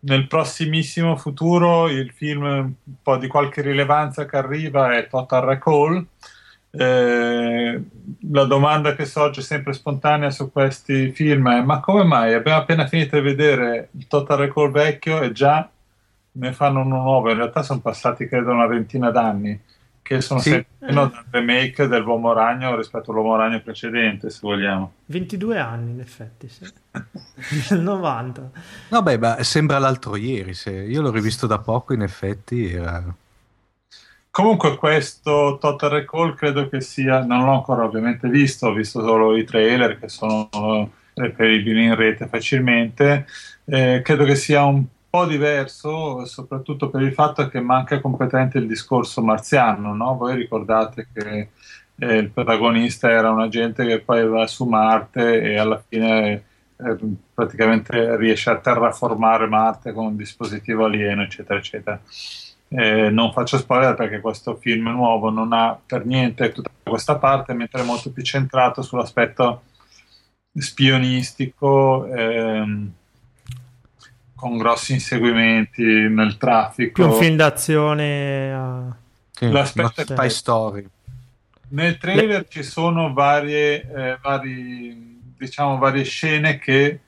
nel 0.01 0.27
prossimissimo 0.27 1.17
futuro 1.17 1.89
il 1.89 2.11
film 2.11 2.43
un 2.43 2.93
po' 3.01 3.17
di 3.17 3.27
qualche 3.27 3.61
rilevanza 3.61 4.25
che 4.25 4.37
arriva 4.37 4.95
è 4.95 5.07
Total 5.07 5.43
Recall. 5.43 6.05
Eh, 6.71 7.81
la 8.31 8.43
domanda 8.45 8.93
che 8.95 9.05
sorge 9.05 9.41
sempre 9.41 9.73
spontanea 9.73 10.29
su 10.29 10.51
questi 10.51 11.11
film 11.11 11.49
è: 11.51 11.61
ma 11.61 11.79
come 11.79 12.03
mai 12.03 12.33
abbiamo 12.33 12.59
appena 12.59 12.87
finito 12.87 13.15
di 13.15 13.23
vedere 13.23 13.89
il 13.91 14.07
Total 14.07 14.37
Recall 14.37 14.71
vecchio 14.71 15.21
e 15.21 15.31
già 15.31 15.69
ne 16.31 16.53
fanno 16.53 16.81
uno 16.81 17.01
nuovo? 17.01 17.31
In 17.31 17.37
realtà 17.37 17.63
sono 17.63 17.79
passati 17.79 18.27
credo 18.27 18.51
una 18.51 18.67
ventina 18.67 19.09
d'anni 19.09 19.59
che 20.09 20.21
sono 20.21 20.39
sì. 20.39 20.49
sempre 20.49 20.69
meno 20.79 21.05
del 21.05 21.25
remake 21.29 21.85
dell'Uomo 21.85 22.33
Ragno 22.33 22.75
rispetto 22.75 23.11
all'Uomo 23.11 23.35
Ragno 23.35 23.61
precedente, 23.61 24.31
se 24.31 24.39
vogliamo. 24.41 24.93
22 25.05 25.59
anni, 25.59 25.91
in 25.91 25.99
effetti, 25.99 26.49
sì. 26.49 26.67
Nel 27.69 27.81
90. 27.81 28.49
Vabbè, 28.89 29.17
ma 29.17 29.43
sembra 29.43 29.77
l'altro 29.77 30.15
ieri. 30.15 30.55
Se... 30.55 30.71
Io 30.71 31.03
l'ho 31.03 31.11
rivisto 31.11 31.45
da 31.45 31.59
poco, 31.59 31.93
in 31.93 32.01
effetti 32.01 32.73
era... 32.73 33.03
Comunque 34.31 34.77
questo 34.77 35.59
Total 35.61 35.91
Recall 35.91 36.33
credo 36.33 36.67
che 36.69 36.81
sia, 36.81 37.23
non 37.23 37.45
l'ho 37.45 37.53
ancora 37.53 37.83
ovviamente 37.83 38.27
visto, 38.29 38.67
ho 38.67 38.73
visto 38.73 39.01
solo 39.01 39.37
i 39.37 39.43
trailer 39.43 39.99
che 39.99 40.09
sono 40.09 40.91
reperibili 41.13 41.83
in 41.83 41.95
rete 41.95 42.27
facilmente, 42.27 43.27
eh, 43.65 44.01
credo 44.03 44.23
che 44.25 44.35
sia 44.35 44.63
un 44.63 44.85
po' 45.09 45.25
diverso, 45.25 46.25
soprattutto 46.25 46.89
per 46.89 47.01
il 47.01 47.13
fatto 47.13 47.47
che 47.47 47.59
manca 47.59 47.99
completamente 47.99 48.57
il 48.57 48.67
discorso 48.67 49.21
marziano. 49.21 49.93
No? 49.95 50.15
Voi 50.15 50.35
ricordate 50.35 51.07
che 51.13 51.49
eh, 51.95 52.15
il 52.17 52.29
protagonista 52.29 53.09
era 53.09 53.31
un 53.31 53.41
agente 53.41 53.85
che 53.85 54.01
poi 54.01 54.25
va 54.27 54.47
su 54.47 54.65
Marte 54.65 55.41
e 55.41 55.57
alla 55.57 55.81
fine 55.87 56.43
eh, 56.77 56.97
praticamente 57.33 58.15
riesce 58.17 58.49
a 58.49 58.59
terraformare 58.59 59.47
Marte 59.47 59.91
con 59.93 60.05
un 60.05 60.15
dispositivo 60.15 60.85
alieno, 60.85 61.23
eccetera, 61.23 61.59
eccetera. 61.59 61.99
Eh, 62.71 63.09
non 63.09 63.31
faccio 63.31 63.57
spoiler 63.57 63.95
perché 63.95 64.21
questo 64.21 64.55
film 64.55 64.89
nuovo 64.89 65.31
non 65.31 65.53
ha 65.53 65.79
per 65.83 66.05
niente 66.05 66.51
tutta 66.51 66.69
questa 66.83 67.17
parte, 67.17 67.53
mentre 67.53 67.81
è 67.81 67.85
molto 67.85 68.11
più 68.11 68.23
centrato 68.23 68.81
sull'aspetto 68.83 69.63
spionistico. 70.53 72.05
Ehm, 72.05 72.93
con 74.39 74.57
grossi 74.57 74.93
inseguimenti 74.93 75.83
nel 75.83 76.37
traffico. 76.37 76.93
Più 76.93 77.05
un 77.05 77.19
film 77.19 77.35
d'azione. 77.35 78.53
Uh... 78.53 78.93
Sì, 79.31 79.49
L'aspetto 79.51 80.03
spy 80.03 80.29
story. 80.29 80.87
Nel 81.69 81.97
trailer 81.97 82.39
Le... 82.39 82.45
ci 82.49 82.63
sono 82.63 83.13
varie, 83.13 83.81
eh, 83.81 84.17
vari, 84.21 85.21
diciamo, 85.37 85.77
varie 85.77 86.03
scene 86.03 86.57
che 86.57 86.99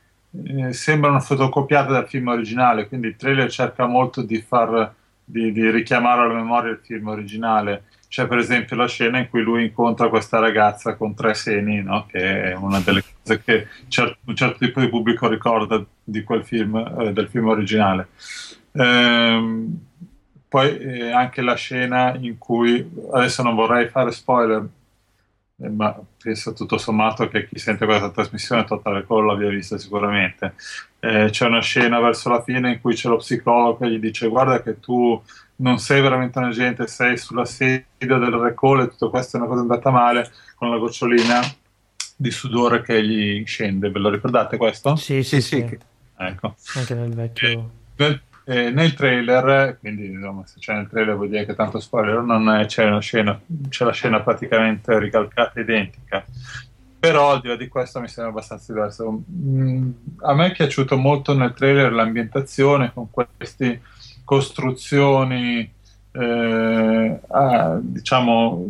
eh, 0.45 0.73
sembrano 0.73 1.19
fotocopiate 1.19 1.91
dal 1.91 2.07
film 2.07 2.27
originale, 2.27 2.87
quindi 2.87 3.07
il 3.07 3.15
trailer 3.15 3.49
cerca 3.49 3.85
molto 3.85 4.21
di, 4.21 4.41
far, 4.41 4.93
di, 5.23 5.51
di 5.51 5.69
richiamare 5.71 6.21
alla 6.21 6.35
memoria 6.35 6.71
il 6.71 6.79
film 6.83 7.07
originale. 7.07 7.83
C'è 8.11 8.27
per 8.27 8.39
esempio 8.39 8.75
la 8.75 8.89
scena 8.89 9.19
in 9.19 9.29
cui 9.29 9.41
lui 9.41 9.63
incontra 9.63 10.09
questa 10.09 10.37
ragazza 10.37 10.95
con 10.95 11.15
tre 11.15 11.33
seni, 11.33 11.81
no? 11.81 12.07
che 12.07 12.51
è 12.51 12.53
una 12.53 12.81
delle 12.81 13.01
cose 13.01 13.41
che 13.41 13.67
cer- 13.87 14.17
un 14.25 14.35
certo 14.35 14.57
tipo 14.65 14.81
di 14.81 14.89
pubblico 14.89 15.29
ricorda 15.29 15.81
di 16.03 16.21
quel 16.21 16.43
film, 16.43 16.75
eh, 16.75 17.13
del 17.13 17.29
film 17.29 17.47
originale. 17.47 18.09
Ehm, 18.73 19.79
poi 20.45 20.77
eh, 20.77 21.11
anche 21.11 21.41
la 21.41 21.55
scena 21.55 22.13
in 22.19 22.37
cui, 22.37 22.85
adesso 23.13 23.43
non 23.43 23.55
vorrei 23.55 23.87
fare 23.87 24.11
spoiler, 24.11 24.67
eh, 25.55 25.69
ma 25.69 25.97
penso 26.21 26.51
tutto 26.51 26.77
sommato 26.77 27.29
che 27.29 27.47
chi 27.47 27.59
sente 27.59 27.85
questa 27.85 28.11
trasmissione 28.11 28.65
Totale 28.65 29.05
Call 29.07 29.25
l'abbia 29.25 29.47
vista 29.47 29.77
sicuramente. 29.77 30.55
Eh, 30.99 31.29
c'è 31.29 31.45
una 31.47 31.61
scena 31.61 32.01
verso 32.01 32.27
la 32.27 32.43
fine 32.43 32.71
in 32.73 32.81
cui 32.81 32.93
c'è 32.93 33.07
lo 33.07 33.15
psicologo 33.15 33.77
che 33.77 33.89
gli 33.89 33.99
dice 33.99 34.27
guarda 34.27 34.61
che 34.61 34.81
tu 34.81 35.23
non 35.61 35.77
sei 35.77 36.01
veramente 36.01 36.39
un 36.39 36.45
agente, 36.45 36.87
sei 36.87 37.17
sulla 37.17 37.45
sedia 37.45 37.85
del 37.99 38.31
recall 38.31 38.81
e 38.81 38.87
tutto 38.89 39.09
questo 39.09 39.37
è 39.37 39.39
una 39.39 39.49
cosa 39.49 39.61
andata 39.61 39.89
male 39.91 40.31
con 40.55 40.69
la 40.69 40.77
gocciolina 40.77 41.39
di 42.15 42.31
sudore 42.31 42.81
che 42.81 43.03
gli 43.03 43.45
scende. 43.45 43.89
Ve 43.89 43.99
lo 43.99 44.09
ricordate 44.09 44.57
questo? 44.57 44.95
Sì, 44.95 45.23
sì, 45.23 45.41
sì. 45.41 45.65
sì. 45.67 45.77
Ecco. 46.17 46.55
Anche 46.75 46.93
nel 46.93 47.13
vecchio... 47.13 47.47
Eh, 47.47 47.63
nel, 47.95 48.21
eh, 48.45 48.69
nel, 48.71 48.93
trailer, 48.93 49.77
quindi 49.79 50.07
insomma, 50.07 50.45
se 50.45 50.59
c'è 50.59 50.73
nel 50.73 50.89
trailer 50.89 51.15
vuol 51.15 51.29
dire 51.29 51.45
che 51.45 51.55
tanto 51.55 51.79
spoiler 51.79 52.21
non 52.21 52.49
è, 52.49 52.65
c'è, 52.65 52.85
una 52.85 52.99
scena, 52.99 53.39
c'è 53.69 53.85
la 53.85 53.91
scena 53.91 54.19
praticamente 54.21 54.97
ricalcata 54.99 55.59
identica. 55.59 56.25
Però 56.99 57.31
al 57.31 57.41
di 57.41 57.47
là 57.47 57.55
di 57.55 57.67
questo 57.67 57.99
mi 57.99 58.07
sembra 58.07 58.31
abbastanza 58.31 58.73
diverso. 58.73 59.23
Mm, 59.31 59.91
a 60.21 60.33
me 60.35 60.47
è 60.47 60.51
piaciuto 60.51 60.97
molto 60.97 61.35
nel 61.35 61.53
trailer 61.53 61.91
l'ambientazione 61.91 62.91
con 62.93 63.09
questi 63.09 63.79
costruzioni, 64.31 65.69
eh, 66.13 67.19
ah, 67.27 67.77
diciamo, 67.81 68.65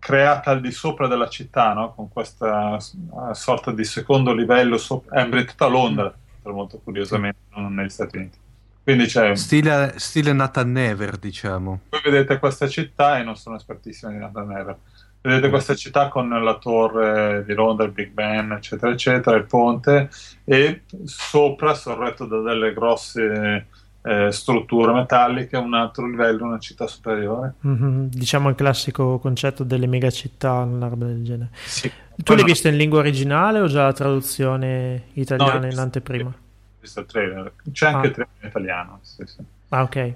creata 0.00 0.50
al 0.50 0.60
di 0.60 0.72
sopra 0.72 1.06
della 1.06 1.28
città, 1.28 1.72
no? 1.74 1.94
con 1.94 2.08
questa 2.08 2.76
uh, 2.76 3.32
sorta 3.34 3.70
di 3.70 3.84
secondo 3.84 4.34
livello, 4.34 4.78
so- 4.78 5.04
è 5.08 5.20
ambientata 5.20 5.66
a 5.66 5.68
Londra, 5.68 6.12
molto 6.42 6.80
curiosamente, 6.82 7.38
non 7.54 7.72
negli 7.72 7.88
Stati 7.88 8.16
Uniti. 8.16 8.38
Quindi 8.82 9.04
c'è... 9.04 9.36
Stile, 9.36 9.94
stile 9.98 10.32
Nathan 10.32 10.72
Never, 10.72 11.18
diciamo. 11.18 11.82
Voi 11.88 12.00
vedete 12.02 12.40
questa 12.40 12.66
città, 12.66 13.20
e 13.20 13.22
non 13.22 13.36
sono 13.36 13.54
espertissimo 13.54 14.10
di 14.10 14.18
Nathan 14.18 14.48
Never, 14.48 14.76
vedete 15.20 15.50
questa 15.50 15.76
città 15.76 16.08
con 16.08 16.28
la 16.28 16.58
torre 16.58 17.44
di 17.46 17.54
Londra, 17.54 17.86
il 17.86 17.92
Big 17.92 18.10
Ben, 18.10 18.50
eccetera, 18.50 18.90
eccetera, 18.90 19.36
il 19.36 19.44
ponte, 19.44 20.10
e 20.42 20.82
sopra, 21.04 21.74
sorretto 21.74 22.26
da 22.26 22.40
delle 22.40 22.72
grosse 22.72 23.68
eh, 24.02 24.32
strutture 24.32 24.92
metalliche, 24.92 25.56
un 25.56 25.74
altro 25.74 26.06
livello, 26.08 26.44
una 26.46 26.58
città 26.58 26.86
superiore. 26.86 27.54
Mhm, 27.60 28.08
Diciamo 28.08 28.48
il 28.48 28.54
classico 28.54 29.18
concetto 29.18 29.64
delle 29.64 29.86
megacittà, 29.86 30.52
una 30.54 30.88
roba 30.88 31.06
del 31.06 31.22
genere. 31.24 31.50
Sì. 31.64 31.88
Tu 31.88 32.22
Poi 32.24 32.36
l'hai 32.36 32.44
no, 32.44 32.50
visto 32.52 32.68
in 32.68 32.76
lingua 32.76 32.98
originale 32.98 33.60
o 33.60 33.66
già 33.68 33.84
la 33.84 33.92
traduzione 33.92 34.92
No, 35.14 35.22
italiana 35.22 35.66
io- 35.66 35.72
in 35.72 35.78
anteprima? 35.78 36.28
ho 36.30 36.34
visto 36.80 37.00
il 37.00 37.06
trailer. 37.06 37.52
C'è 37.72 37.86
anche 37.86 38.06
Ah. 38.06 38.08
il 38.08 38.12
trailer 38.14 38.34
in 38.42 38.48
italiano. 38.48 38.98
sì, 39.02 39.22
sì. 39.24 39.36
Ah, 39.70 39.82
ok. 39.82 40.12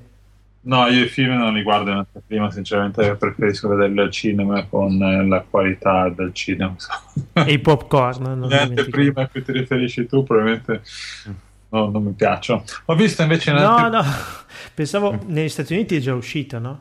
No, 0.63 0.87
io 0.89 1.05
i 1.05 1.09
film 1.09 1.35
non 1.37 1.55
li 1.55 1.63
guardo 1.63 1.93
in 1.93 1.99
anteprima, 1.99 2.51
sinceramente 2.51 3.15
preferisco 3.15 3.69
vederli 3.69 4.01
al 4.01 4.11
cinema 4.11 4.65
con 4.65 5.01
eh, 5.01 5.25
la 5.25 5.45
qualità 5.49 6.09
del 6.09 6.33
cinema. 6.35 6.75
E 7.35 7.53
i 7.53 7.59
popcorn, 7.61 8.23
non 8.25 8.41
dimentichiamo. 8.49 8.81
anteprime 8.81 9.23
a 9.23 9.29
cui 9.29 9.43
ti 9.45 9.53
riferisci 9.53 10.07
tu 10.07 10.25
probabilmente 10.25 10.83
no, 11.77 11.91
non 11.91 12.03
mi 12.05 12.13
piacciono. 12.13 12.65
Ho 12.87 12.95
visto 12.95 13.23
invece 13.23 13.51
in 13.51 13.57
No, 13.57 13.75
anteprima... 13.77 14.03
no, 14.03 14.13
pensavo 14.75 15.19
negli 15.27 15.49
Stati 15.49 15.73
Uniti 15.75 15.97
è 15.97 16.01
già 16.01 16.15
uscita, 16.15 16.59
no? 16.59 16.81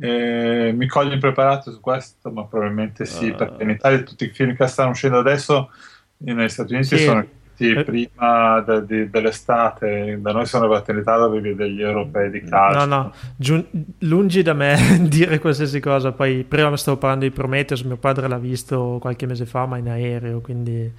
Eh, 0.00 0.72
mi 0.74 0.86
cogli 0.86 1.12
impreparato 1.12 1.70
su 1.70 1.78
questo, 1.80 2.30
ma 2.30 2.44
probabilmente 2.44 3.04
sì, 3.04 3.28
Ah. 3.28 3.34
perché 3.34 3.62
in 3.62 3.70
Italia 3.70 4.02
tutti 4.02 4.24
i 4.24 4.28
film 4.30 4.54
che 4.56 4.66
stanno 4.66 4.90
uscendo 4.90 5.18
adesso 5.18 5.70
negli 6.18 6.48
Stati 6.48 6.72
Uniti 6.72 6.96
Sì. 6.96 7.04
sono 7.04 7.18
usciti 7.20 7.78
Eh. 7.78 7.84
prima 7.84 8.60
de- 8.60 8.86
di- 8.86 9.10
dell'estate, 9.10 10.18
da 10.18 10.32
noi 10.32 10.46
sono 10.46 10.64
arrivati 10.64 10.92
in 10.92 10.96
Italia 10.98 11.26
avevi 11.26 11.54
degli 11.54 11.82
europei 11.82 12.30
di 12.30 12.40
calcio. 12.40 12.78
No, 12.78 12.84
no, 12.86 13.12
giu- 13.36 13.66
lungi 13.98 14.42
da 14.42 14.54
me 14.54 14.76
dire 15.08 15.38
qualsiasi 15.38 15.78
cosa. 15.78 16.12
Poi 16.12 16.42
prima 16.44 16.74
stavo 16.78 16.96
parlando 16.96 17.26
di 17.26 17.30
Prometheus, 17.30 17.82
mio 17.82 17.98
padre 17.98 18.28
l'ha 18.28 18.38
visto 18.38 18.96
qualche 18.98 19.26
mese 19.26 19.44
fa, 19.44 19.66
ma 19.66 19.76
in 19.76 19.90
aereo, 19.90 20.40
quindi 20.40 20.90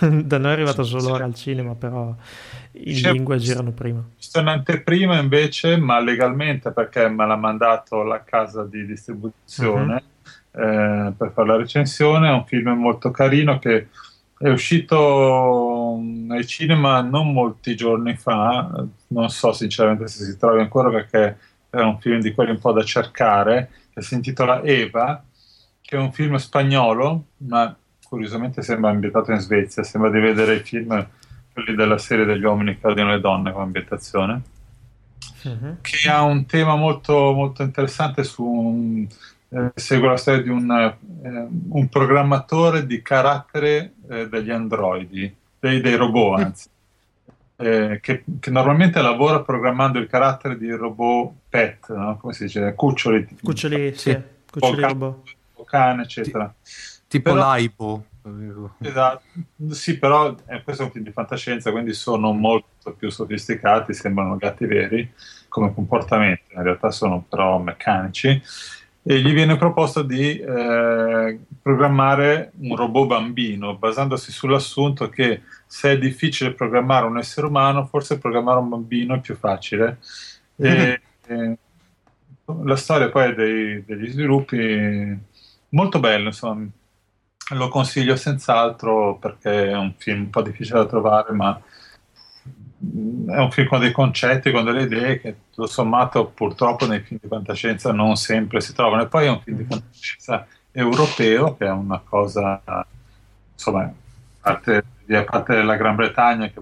da 0.24 0.38
noi 0.38 0.50
è 0.50 0.52
arrivato 0.54 0.82
Sì, 0.84 0.90
solo 0.98 1.16
sì. 1.16 1.22
al 1.22 1.34
cinema, 1.34 1.74
però 1.74 2.14
in 2.72 2.94
C'è- 2.94 3.12
lingua 3.12 3.36
girano 3.36 3.72
prima. 3.72 4.02
Visto 4.16 4.40
in 4.40 4.46
anteprima 4.48 5.18
invece, 5.18 5.76
ma 5.76 5.98
legalmente 6.00 6.72
perché 6.72 7.08
me 7.08 7.26
l'ha 7.26 7.36
mandato 7.36 8.02
la 8.02 8.22
casa 8.24 8.64
di 8.64 8.84
distribuzione 8.86 10.02
eh, 10.52 11.12
per 11.16 11.30
fare 11.32 11.48
la 11.48 11.56
recensione. 11.56 12.28
È 12.28 12.32
un 12.32 12.44
film 12.46 12.68
molto 12.70 13.10
carino 13.10 13.58
che 13.58 13.88
è 14.38 14.48
uscito 14.48 15.96
mm, 15.98 16.30
ai 16.32 16.46
cinema 16.46 17.00
non 17.00 17.32
molti 17.32 17.74
giorni 17.76 18.16
fa. 18.16 18.84
Non 19.08 19.28
so 19.30 19.52
sinceramente 19.52 20.08
se 20.08 20.24
si 20.24 20.36
trovi 20.38 20.60
ancora 20.60 20.90
perché 20.90 21.36
è 21.70 21.80
un 21.80 21.98
film 22.00 22.20
di 22.20 22.32
quelli 22.32 22.50
un 22.50 22.58
po' 22.58 22.72
da 22.72 22.82
cercare. 22.84 23.70
Che 23.92 24.02
si 24.02 24.14
intitola 24.14 24.62
Eva, 24.62 25.24
che 25.80 25.96
è 25.96 25.98
un 25.98 26.12
film 26.12 26.36
spagnolo, 26.36 27.24
ma 27.38 27.74
curiosamente 28.08 28.62
sembra 28.62 28.90
ambientato 28.90 29.32
in 29.32 29.38
Svezia. 29.38 29.82
Sembra 29.82 30.10
di 30.10 30.20
vedere 30.20 30.56
i 30.56 30.60
film 30.60 31.06
quelli 31.52 31.74
della 31.74 31.98
serie 31.98 32.24
degli 32.24 32.44
uomini 32.44 32.78
che 32.78 32.86
odiano 32.86 33.10
le 33.12 33.20
donne 33.20 33.50
come 33.52 33.64
ambientazione, 33.64 34.42
Mhm. 35.44 35.78
che 35.80 36.08
ha 36.10 36.22
un 36.22 36.44
tema 36.46 36.76
molto, 36.76 37.32
molto 37.32 37.62
interessante 37.62 38.24
su 38.24 38.44
un, 38.44 39.06
eh, 39.48 39.70
segue 39.74 40.08
la 40.08 40.16
storia 40.16 40.42
di 40.42 40.48
un, 40.50 40.70
eh, 40.70 41.46
un 41.68 41.88
programmatore 41.88 42.84
di 42.86 43.00
carattere 43.00 43.92
eh, 44.10 44.28
degli 44.28 44.50
androidi, 44.50 45.34
dei, 45.58 45.80
dei 45.80 45.94
robot 45.94 46.38
anzi, 46.40 46.68
eh, 47.56 47.98
che, 48.02 48.24
che 48.38 48.50
normalmente 48.50 49.00
lavora 49.00 49.40
programmando 49.40 49.98
il 49.98 50.08
carattere 50.08 50.58
di 50.58 50.70
robot 50.70 51.32
pet, 51.48 51.94
no? 51.94 52.16
come 52.18 52.32
si 52.34 52.44
dice, 52.44 52.74
cuccioli, 52.74 53.26
Cuccioli, 53.42 53.94
sì, 53.96 54.16
cuccioli 54.50 54.82
robot. 54.82 55.34
cane, 55.64 56.02
eccetera. 56.02 56.52
Tipo 57.16 57.30
Però- 57.32 57.40
l'aipo. 57.44 58.04
Esatto, 58.80 59.22
sì, 59.70 59.98
però 59.98 60.34
eh, 60.46 60.62
questo 60.64 60.82
è 60.82 60.86
un 60.86 60.90
film 60.90 61.04
di 61.04 61.12
fantascienza, 61.12 61.70
quindi 61.70 61.92
sono 61.94 62.32
molto 62.32 62.92
più 62.92 63.08
sofisticati, 63.08 63.94
sembrano 63.94 64.36
gatti 64.36 64.66
veri 64.66 65.08
come 65.48 65.72
comportamento, 65.72 66.42
in 66.54 66.62
realtà 66.62 66.90
sono 66.90 67.24
però 67.28 67.58
meccanici. 67.58 68.42
E 69.08 69.20
gli 69.20 69.32
viene 69.32 69.56
proposto 69.56 70.02
di 70.02 70.36
eh, 70.40 71.38
programmare 71.62 72.50
un 72.58 72.74
robot 72.74 73.06
bambino, 73.06 73.76
basandosi 73.76 74.32
sull'assunto 74.32 75.08
che 75.08 75.42
se 75.64 75.92
è 75.92 75.98
difficile 75.98 76.52
programmare 76.52 77.06
un 77.06 77.18
essere 77.18 77.46
umano, 77.46 77.86
forse 77.86 78.18
programmare 78.18 78.58
un 78.58 78.68
bambino 78.68 79.14
è 79.14 79.20
più 79.20 79.36
facile. 79.36 79.98
E, 80.56 81.00
e 81.28 81.58
la 82.64 82.76
storia 82.76 83.08
poi 83.08 83.34
dei- 83.36 83.84
degli 83.84 84.08
sviluppi 84.08 85.16
molto 85.68 86.00
bello, 86.00 86.26
insomma, 86.26 86.66
lo 87.54 87.68
consiglio 87.68 88.16
senz'altro 88.16 89.16
perché 89.16 89.68
è 89.68 89.76
un 89.76 89.94
film 89.96 90.22
un 90.22 90.30
po' 90.30 90.42
difficile 90.42 90.80
da 90.80 90.86
trovare, 90.86 91.32
ma 91.32 91.60
mm, 92.84 93.30
è 93.30 93.38
un 93.38 93.50
film 93.50 93.68
con 93.68 93.80
dei 93.80 93.92
concetti, 93.92 94.50
con 94.50 94.64
delle 94.64 94.82
idee 94.82 95.20
che 95.20 95.36
tutto 95.50 95.66
sommato 95.66 96.26
purtroppo 96.26 96.86
nei 96.86 97.00
film 97.00 97.20
di 97.22 97.28
fantascienza 97.28 97.92
non 97.92 98.16
sempre 98.16 98.60
si 98.60 98.74
trovano. 98.74 99.02
E 99.02 99.06
poi 99.06 99.26
è 99.26 99.30
un 99.30 99.40
film 99.40 99.58
di 99.58 99.64
fantascienza 99.64 100.46
europeo 100.72 101.56
che 101.56 101.66
è 101.66 101.70
una 101.70 102.00
cosa, 102.00 102.60
insomma, 103.52 103.82
a 103.82 103.92
parte, 104.40 104.84
a 105.08 105.24
parte 105.24 105.62
la 105.62 105.76
Gran 105.76 105.94
Bretagna, 105.94 106.48
che 106.48 106.60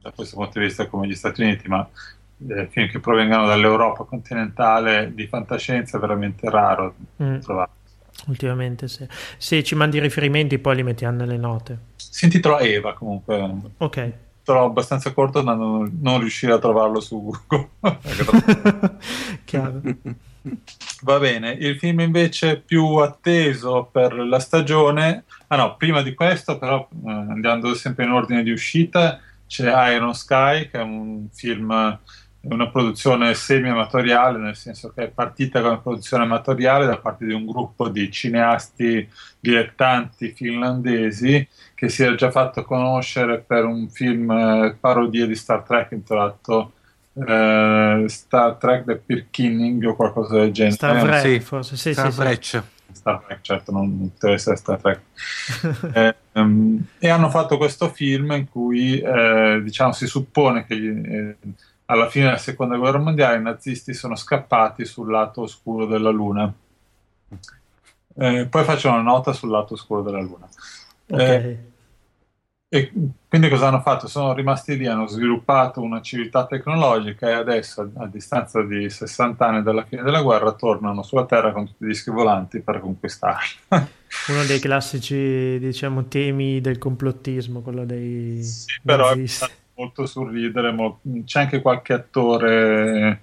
da 0.00 0.10
questo 0.10 0.36
punto 0.36 0.58
di 0.58 0.64
vista 0.64 0.82
è 0.82 0.88
come 0.88 1.06
gli 1.06 1.14
Stati 1.14 1.42
Uniti, 1.42 1.68
ma 1.68 1.86
eh, 2.48 2.66
film 2.68 2.88
che 2.88 2.98
provengano 2.98 3.46
dall'Europa 3.46 4.04
continentale 4.04 5.12
di 5.14 5.26
fantascienza 5.26 5.96
è 5.96 6.00
veramente 6.00 6.50
raro 6.50 6.94
Mm, 7.22 7.38
trovare. 7.38 7.70
Ultimamente 8.26 8.88
sì. 8.88 9.06
Se 9.38 9.62
ci 9.62 9.74
mandi 9.74 9.96
i 9.96 10.00
riferimenti 10.00 10.58
poi 10.58 10.76
li 10.76 10.82
mettiamo 10.82 11.18
nelle 11.18 11.36
note. 11.36 11.78
Si 11.96 12.24
intitola 12.24 12.60
Eva 12.60 12.94
comunque, 12.94 13.50
Ok. 13.78 14.12
trovo 14.44 14.66
abbastanza 14.66 15.12
corto 15.12 15.40
da 15.40 15.54
non, 15.54 15.98
non 16.00 16.20
riuscire 16.20 16.52
a 16.52 16.58
trovarlo 16.58 17.00
su 17.00 17.32
Google. 17.46 17.68
Chiaro. 19.44 19.80
Va 21.02 21.18
bene, 21.18 21.52
il 21.52 21.78
film 21.78 22.00
invece 22.00 22.58
più 22.58 22.96
atteso 22.96 23.88
per 23.90 24.12
la 24.14 24.40
stagione, 24.40 25.24
ah 25.48 25.56
no, 25.56 25.76
prima 25.76 26.02
di 26.02 26.14
questo 26.14 26.58
però 26.58 26.88
eh, 27.06 27.10
andando 27.10 27.74
sempre 27.74 28.04
in 28.04 28.10
ordine 28.10 28.42
di 28.42 28.50
uscita 28.50 29.20
c'è 29.46 29.92
Iron 29.94 30.14
Sky 30.14 30.68
che 30.68 30.78
è 30.78 30.82
un 30.82 31.28
film, 31.32 31.98
è 32.42 32.52
una 32.52 32.68
produzione 32.68 33.34
semi-amatoriale, 33.34 34.38
nel 34.38 34.56
senso 34.56 34.92
che 34.92 35.04
è 35.04 35.08
partita 35.08 35.62
come 35.62 35.78
produzione 35.78 36.24
amatoriale 36.24 36.86
da 36.86 36.98
parte 36.98 37.24
di 37.24 37.32
un 37.32 37.46
gruppo 37.46 37.88
di 37.88 38.10
cineasti 38.10 39.08
dilettanti 39.38 40.32
finlandesi 40.32 41.46
che 41.74 41.88
si 41.88 42.02
era 42.02 42.16
già 42.16 42.32
fatto 42.32 42.64
conoscere 42.64 43.38
per 43.38 43.64
un 43.64 43.88
film 43.88 44.28
eh, 44.30 44.76
parodia 44.78 45.26
di 45.26 45.36
Star 45.36 45.62
Trek 45.62 45.92
intitolato 45.92 46.72
eh, 47.14 48.04
Star 48.08 48.54
Trek 48.56 48.84
The 48.84 48.96
Pirkinning 48.96 49.84
o 49.84 49.94
qualcosa 49.94 50.38
del 50.38 50.50
genere. 50.50 50.74
Star 50.74 51.00
Trek, 51.00 51.20
sì. 51.20 51.40
forse. 51.40 51.76
Sì, 51.76 51.92
Star 51.92 52.06
sì, 52.06 52.12
sì. 52.12 52.20
Trek. 52.20 52.64
Star 52.92 53.22
Trek, 53.24 53.40
certo, 53.40 53.72
non 53.72 54.10
deve 54.18 54.34
essere 54.34 54.56
Star 54.56 54.80
Trek. 54.80 55.00
Eh, 55.94 56.14
ehm, 56.32 56.86
e 56.98 57.08
hanno 57.08 57.30
fatto 57.30 57.56
questo 57.56 57.88
film 57.88 58.32
in 58.32 58.48
cui 58.48 58.98
eh, 58.98 59.60
diciamo, 59.62 59.92
si 59.92 60.06
suppone 60.06 60.64
che 60.64 60.74
eh, 60.74 61.36
alla 61.92 62.08
fine 62.08 62.26
della 62.26 62.38
seconda 62.38 62.76
guerra 62.76 62.98
mondiale 62.98 63.36
i 63.38 63.42
nazisti 63.42 63.92
sono 63.94 64.16
scappati 64.16 64.84
sul 64.84 65.10
lato 65.10 65.42
oscuro 65.42 65.86
della 65.86 66.10
Luna. 66.10 66.52
Eh, 68.14 68.46
poi 68.48 68.64
faccio 68.64 68.88
una 68.88 69.00
nota 69.00 69.32
sul 69.32 69.50
lato 69.50 69.74
oscuro 69.74 70.02
della 70.02 70.20
Luna. 70.20 70.48
Ok. 71.10 71.28
Eh, 71.28 71.58
e 72.68 72.90
quindi 73.28 73.48
cosa 73.50 73.68
hanno 73.68 73.80
fatto? 73.80 74.08
Sono 74.08 74.32
rimasti 74.32 74.76
lì, 74.78 74.86
hanno 74.86 75.06
sviluppato 75.06 75.82
una 75.82 76.00
civiltà 76.00 76.46
tecnologica 76.46 77.28
e 77.28 77.32
adesso, 77.32 77.82
a, 77.82 78.04
a 78.04 78.06
distanza 78.06 78.62
di 78.62 78.88
60 78.88 79.46
anni 79.46 79.62
dalla 79.62 79.84
fine 79.84 80.02
della 80.02 80.22
guerra, 80.22 80.52
tornano 80.52 81.02
sulla 81.02 81.26
Terra 81.26 81.52
con 81.52 81.66
tutti 81.66 81.84
i 81.84 81.88
dischi 81.88 82.10
volanti 82.10 82.60
per 82.60 82.80
conquistarla. 82.80 83.46
Uno 84.26 84.44
dei 84.44 84.60
classici, 84.60 85.58
diciamo, 85.58 86.06
temi 86.06 86.60
del 86.60 86.78
complottismo, 86.78 87.60
quello 87.60 87.84
dei 87.84 88.62
Sì, 88.66 88.80
però 88.82 89.14
nazisti. 89.14 89.50
Molto 89.82 90.06
sorridere, 90.06 90.70
mo- 90.72 91.00
c'è 91.24 91.40
anche 91.40 91.60
qualche 91.60 91.92
attore, 91.92 93.22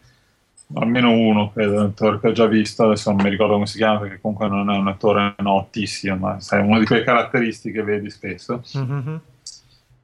almeno 0.76 1.12
uno 1.12 1.52
credo, 1.52 1.76
un 1.76 1.86
attore 1.88 2.20
che 2.20 2.28
ho 2.28 2.32
già 2.34 2.46
visto, 2.46 2.84
adesso 2.84 3.12
non 3.12 3.24
mi 3.24 3.30
ricordo 3.30 3.54
come 3.54 3.66
si 3.66 3.78
chiama 3.78 4.00
perché 4.00 4.20
comunque 4.20 4.48
non 4.48 4.70
è 4.70 4.78
un 4.78 4.88
attore 4.88 5.36
notissimo, 5.38 6.18
ma 6.18 6.40
sai, 6.40 6.62
una 6.66 6.80
di 6.80 6.86
quelle 6.86 7.04
caratteristiche 7.04 7.80
che 7.80 7.84
vedi 7.84 8.10
spesso. 8.10 8.62
Mhm. 8.74 9.22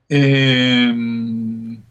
E, 0.08 0.86
mh, 0.92 1.82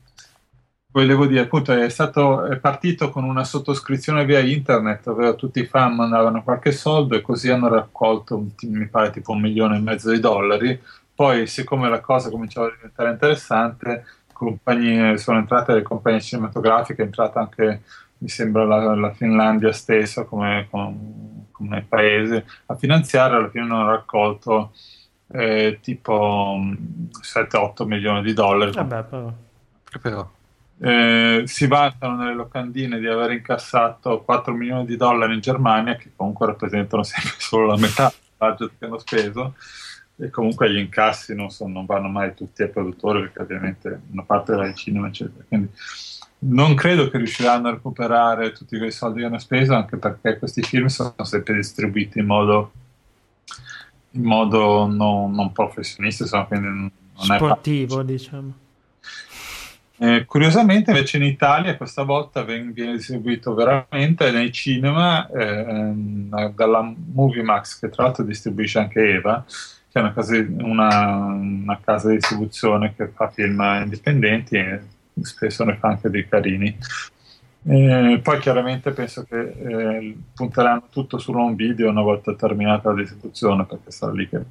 volevo 0.93 1.26
dire, 1.26 1.40
appunto, 1.40 1.72
è 1.72 1.89
stato 1.90 2.47
è 2.47 2.56
partito 2.59 3.10
con 3.10 3.24
una 3.24 3.44
sottoscrizione 3.44 4.24
via 4.24 4.39
internet, 4.40 5.06
ovvero 5.09 5.34
tutti 5.34 5.60
i 5.60 5.66
fan 5.66 5.94
mandavano 5.94 6.43
qualche 6.43 6.72
soldo 6.72 7.16
e 7.16 7.20
così 7.20 7.51
hanno 7.51 7.68
raccolto, 7.68 8.47
mi 8.62 8.89
pare, 8.89 9.10
tipo 9.10 9.32
un 9.32 9.40
milione 9.40 9.76
e 9.76 9.80
mezzo 9.80 10.10
di 10.10 10.20
dollari 10.20 10.80
poi 11.14 11.47
siccome 11.47 11.89
la 11.89 12.01
cosa 12.01 12.28
cominciava 12.28 12.66
a 12.66 12.72
diventare 12.74 13.10
interessante, 13.10 14.05
compagnie, 14.44 15.18
sono 15.18 15.38
entrate 15.38 15.74
le 15.74 15.82
compagnie 15.82 16.20
cinematografiche, 16.20 17.02
è 17.02 17.06
entrata 17.06 17.40
anche, 17.40 17.82
mi 18.18 18.28
sembra, 18.28 18.64
la, 18.64 18.94
la 18.94 19.12
Finlandia 19.12 19.72
stessa 19.72 20.24
come, 20.24 20.68
come, 20.70 21.46
come, 21.50 21.84
paese 21.88 22.44
a 22.66 22.76
finanziare, 22.76 23.36
alla 23.36 23.50
fine 23.50 23.64
hanno 23.64 23.90
raccolto 23.90 24.72
eh, 25.32 25.78
tipo 25.82 26.58
7-8 27.20 27.86
milioni 27.86 28.22
di 28.22 28.32
dollari. 28.32 28.72
Vabbè, 28.72 29.02
però. 29.04 29.32
però. 30.00 30.30
Eh, 30.78 31.42
si 31.46 31.66
vantano 31.66 32.16
nelle 32.16 32.34
locandine 32.34 32.98
di 32.98 33.06
aver 33.06 33.30
incassato 33.32 34.22
4 34.22 34.52
milioni 34.52 34.84
di 34.84 34.96
dollari 34.96 35.34
in 35.34 35.40
Germania, 35.40 35.96
che 35.96 36.12
comunque 36.14 36.46
rappresentano 36.46 37.02
sempre 37.04 37.34
solo 37.38 37.66
la 37.66 37.76
metà 37.76 38.12
del 38.12 38.36
budget 38.36 38.72
che 38.78 38.84
hanno 38.84 38.98
speso 38.98 39.54
e 40.16 40.31
comunque 40.31 40.70
gli 40.70 40.78
incassi 40.78 41.35
non, 41.35 41.51
sono, 41.51 41.73
non, 41.73 41.86
vanno 41.86 42.09
mai 42.09 42.35
tutti 42.35 42.62
ai 42.62 42.70
produttori 42.70 43.23
perché 43.23 43.43
ovviamente 43.43 44.01
una 44.12 44.23
parte 44.23 44.55
va 44.55 44.62
al 44.65 44.74
cinema 44.74 45.09
eccetera. 45.09 45.45
Quindi 45.47 45.70
non 46.47 46.74
credo 46.74 47.09
che 47.09 47.16
riusciranno 47.16 47.69
a 47.69 47.73
recuperare 47.73 48.53
tutti 48.53 48.78
quei 48.78 48.93
soldi 48.93 49.20
che 49.20 49.27
hanno 49.27 49.39
speso 49.39 49.74
anche 49.74 49.97
perché 49.97 50.39
questi 50.39 50.62
film 50.62 50.86
sono 50.86 51.15
sempre 51.23 51.55
distribuiti 51.55 52.19
in 52.19 52.27
modo, 52.27 52.73
in 54.11 54.23
modo 54.23 54.86
non, 54.86 55.32
non 55.32 55.53
professionistico 55.53 56.45
quindi 56.47 56.66
non 56.66 56.91
sportivo 57.16 58.01
è 58.01 58.05
diciamo. 58.05 58.62
Eh, 59.97 60.24
curiosamente 60.27 60.91
invece 60.91 61.16
in 61.16 61.23
Italia 61.23 61.77
questa 61.77 62.03
volta 62.03 62.43
viene 62.43 62.73
distribuito 62.73 63.55
veramente 63.55 64.31
nei 64.32 64.53
cinema 64.53 65.28
eh, 65.28 65.93
dalla 66.53 66.93
Moviemax 67.12 67.78
che 67.78 67.89
tra 67.91 68.05
l'altro 68.05 68.24
distribuisce 68.24 68.81
anche 68.81 69.01
Eva 69.01 69.45
che 69.94 70.00
è 70.00 70.02
una 70.02 70.12
casa, 70.12 70.34
una, 70.34 71.16
una 71.16 71.80
casa 71.80 72.08
di 72.08 72.16
distribuzione 72.16 72.94
che 72.96 73.06
fa 73.14 73.30
film 73.30 73.60
indipendenti 73.84 74.56
e 74.56 74.80
spesso 75.22 75.62
ne 75.62 75.76
fa 75.76 75.90
anche 75.90 76.10
dei 76.10 76.26
carini. 76.28 76.76
E 77.66 78.20
poi 78.20 78.40
chiaramente 78.40 78.90
penso 78.90 79.22
che 79.22 79.38
eh, 79.38 80.16
punteranno 80.34 80.88
tutto 80.90 81.18
su 81.18 81.30
un 81.30 81.54
video 81.54 81.90
una 81.90 82.02
volta 82.02 82.34
terminata 82.34 82.88
la 82.88 82.96
distribuzione 82.96 83.64
perché 83.66 83.92
sarà 83.92 84.10
lì 84.10 84.28
che 84.28 84.42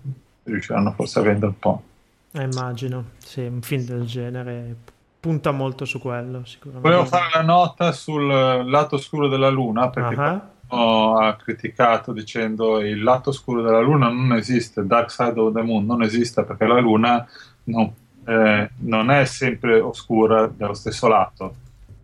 riusciranno 0.43 0.93
forse 0.93 1.19
a 1.19 1.23
vendere 1.23 1.47
un 1.47 1.59
po'. 1.59 1.83
Eh, 2.31 2.43
immagino, 2.43 3.09
sì, 3.17 3.41
un 3.41 3.61
film 3.61 3.83
del 3.83 4.05
genere 4.05 4.75
punta 5.19 5.51
molto 5.51 5.83
su 5.83 5.99
quello 5.99 6.45
sicuramente. 6.45 6.87
Volevo 6.87 7.05
fare 7.05 7.25
la 7.33 7.41
nota 7.41 7.91
sul 7.91 8.25
lato 8.25 8.95
oscuro 8.95 9.27
della 9.27 9.49
luna 9.49 9.89
perché 9.89 10.15
uh-huh 10.15 10.41
ha 10.73 11.35
criticato 11.35 12.11
dicendo 12.11 12.79
il 12.79 13.01
lato 13.01 13.29
oscuro 13.29 13.61
della 13.61 13.79
Luna 13.79 14.09
non 14.09 14.33
esiste, 14.33 14.85
Dark 14.85 15.11
Side 15.11 15.39
of 15.39 15.53
the 15.53 15.61
Moon 15.61 15.85
non 15.85 16.01
esiste 16.01 16.43
perché 16.43 16.65
la 16.65 16.79
Luna 16.79 17.27
non, 17.65 17.91
eh, 18.25 18.69
non 18.77 19.11
è 19.11 19.25
sempre 19.25 19.79
oscura 19.79 20.47
dello 20.47 20.73
stesso 20.73 21.07
lato, 21.07 21.55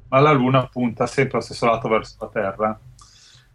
ma 0.10 0.20
la 0.20 0.32
Luna 0.32 0.66
punta 0.68 1.08
sempre 1.08 1.38
allo 1.38 1.46
stesso 1.46 1.66
lato 1.66 1.88
verso 1.88 2.16
la 2.20 2.28
Terra 2.28 2.80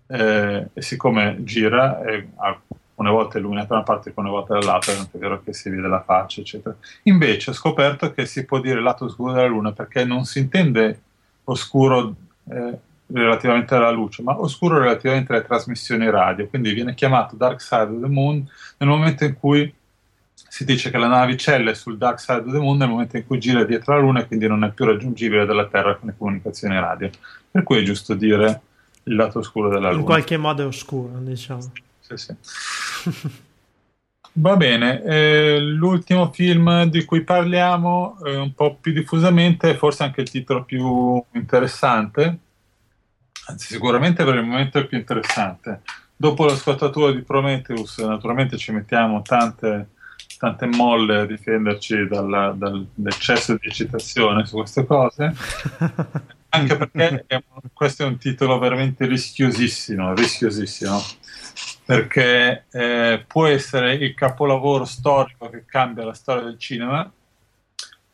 eh, 0.07 0.69
e 0.73 0.83
siccome 0.83 1.37
gira, 1.41 2.03
eh, 2.03 2.29
alcune 2.37 3.11
volte 3.11 3.37
è 3.37 3.41
illuminata 3.41 3.69
da 3.69 3.75
una 3.77 3.85
parte, 3.85 4.09
alcune 4.09 4.31
volte 4.31 4.55
dall'altra, 4.55 4.95
non 4.95 5.09
è 5.11 5.19
vero 5.19 5.43
che 5.43 5.53
si 5.53 5.71
vede 5.71 5.89
la 5.89 6.03
faccia, 6.03 6.41
eccetera. 6.41 6.75
Invece 7.05 7.51
ho 7.51 7.55
scoperto 7.55 8.13
che 8.13 8.27
si 8.27 8.45
può 8.45 8.61
dire 8.61 8.81
lato 8.81 9.07
oscuro 9.07 9.33
della 9.33 9.47
Luna 9.47 9.73
perché 9.73 10.05
non 10.05 10.25
si 10.25 10.39
intende 10.39 11.01
oscuro 11.45 12.15
eh, 12.51 12.79
relativamente 13.21 13.75
alla 13.75 13.91
luce, 13.91 14.23
ma 14.23 14.39
oscuro 14.39 14.79
relativamente 14.79 15.33
alle 15.33 15.45
trasmissioni 15.45 16.11
radio, 16.11 16.49
quindi 16.49 16.73
viene 16.73 16.95
chiamato 16.95 17.37
Dark 17.37 17.61
Side 17.61 17.83
of 17.83 18.01
the 18.01 18.09
Moon 18.09 18.47
nel 18.79 18.89
momento 18.89 19.25
in 19.25 19.35
cui 19.39 19.73
si 20.33 20.65
dice 20.65 20.91
che 20.91 20.99
la 20.99 21.07
navicella 21.07 21.71
è 21.71 21.75
sul 21.75 21.97
Dark 21.97 22.21
Side 22.21 22.41
of 22.41 22.53
the 22.53 22.59
Moon 22.59 22.77
nel 22.77 22.89
momento 22.89 23.17
in 23.17 23.27
cui 23.27 23.39
gira 23.39 23.65
dietro 23.65 23.95
la 23.95 24.01
Luna 24.01 24.21
e 24.21 24.27
quindi 24.27 24.47
non 24.47 24.65
è 24.65 24.71
più 24.73 24.85
raggiungibile 24.85 25.47
dalla 25.47 25.67
Terra 25.67 25.97
con 25.97 26.09
le 26.09 26.15
comunicazioni 26.17 26.79
radio. 26.79 27.11
Per 27.51 27.63
cui 27.63 27.79
è 27.79 27.83
giusto 27.83 28.15
dire 28.15 28.61
il 29.05 29.17
lato 29.17 29.41
oscuro 29.41 29.69
della 29.69 29.89
Luna. 29.89 30.01
In 30.01 30.05
qualche 30.05 30.37
modo 30.37 30.63
è 30.63 30.67
oscuro, 30.67 31.19
diciamo. 31.19 31.73
Sì, 32.01 32.17
sì. 32.17 32.35
Va 34.37 34.57
bene, 34.57 35.03
eh, 35.05 35.61
l'ultimo 35.61 36.33
film 36.33 36.85
di 36.85 37.05
cui 37.05 37.23
parliamo 37.23 38.19
eh, 38.25 38.37
un 38.37 38.53
po' 38.53 38.77
più 38.81 38.93
diffusamente, 38.93 39.77
forse 39.77 40.03
anche 40.03 40.23
il 40.23 40.31
titolo 40.31 40.65
più 40.65 41.23
interessante, 41.33 42.39
anzi 43.47 43.67
sicuramente 43.67 44.25
per 44.25 44.35
il 44.37 44.45
momento 44.45 44.79
è 44.79 44.87
più 44.87 44.99
interessante. 44.99 45.83
Dopo 46.17 46.45
la 46.45 46.55
squattatura 46.55 47.13
di 47.13 47.23
Prometheus, 47.23 47.99
naturalmente 47.99 48.57
ci 48.57 48.73
mettiamo 48.73 49.23
tante, 49.23 49.89
tante 50.39 50.67
molle 50.67 51.21
a 51.21 51.27
difenderci 51.27 52.07
dalla, 52.07 52.55
dall'eccesso 52.57 53.55
di 53.55 53.67
eccitazione 53.67 54.47
su 54.47 54.57
queste 54.57 54.87
cose, 54.87 55.35
anche 56.51 56.77
perché 56.77 57.25
è, 57.27 57.43
questo 57.73 58.05
è 58.05 58.07
un 58.07 58.17
titolo 58.17 58.59
veramente 58.59 59.07
rischiosissimo, 59.07 60.15
rischiosissimo 60.15 61.03
perché 61.85 62.65
eh, 62.71 63.25
può 63.27 63.47
essere 63.47 63.95
il 63.95 64.15
capolavoro 64.15 64.85
storico 64.85 65.51
che 65.51 65.65
cambia 65.67 66.05
la 66.05 66.15
storia 66.15 66.45
del 66.45 66.59
cinema, 66.59 67.11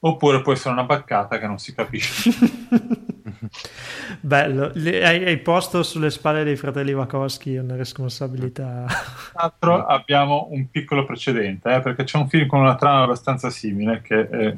oppure 0.00 0.42
può 0.42 0.52
essere 0.52 0.72
una 0.72 0.84
baccata 0.84 1.38
che 1.38 1.46
non 1.46 1.58
si 1.58 1.74
capisce. 1.74 2.30
Bello, 4.20 4.72
hai, 4.74 5.24
hai, 5.24 5.38
posto 5.38 5.82
sulle 5.82 6.10
spalle 6.10 6.44
dei 6.44 6.56
fratelli 6.56 6.92
Wachowski 6.92 7.56
una 7.56 7.76
responsabilità. 7.76 8.84
Tra 8.86 9.32
l'altro 9.34 9.86
abbiamo 9.86 10.48
un 10.50 10.70
piccolo 10.70 11.04
precedente, 11.04 11.74
eh, 11.74 11.80
perché 11.80 12.04
c'è 12.04 12.18
un 12.18 12.28
film 12.28 12.46
con 12.46 12.60
una 12.60 12.76
trama 12.76 13.04
abbastanza 13.04 13.50
simile 13.50 14.02
che 14.02 14.28
è, 14.28 14.54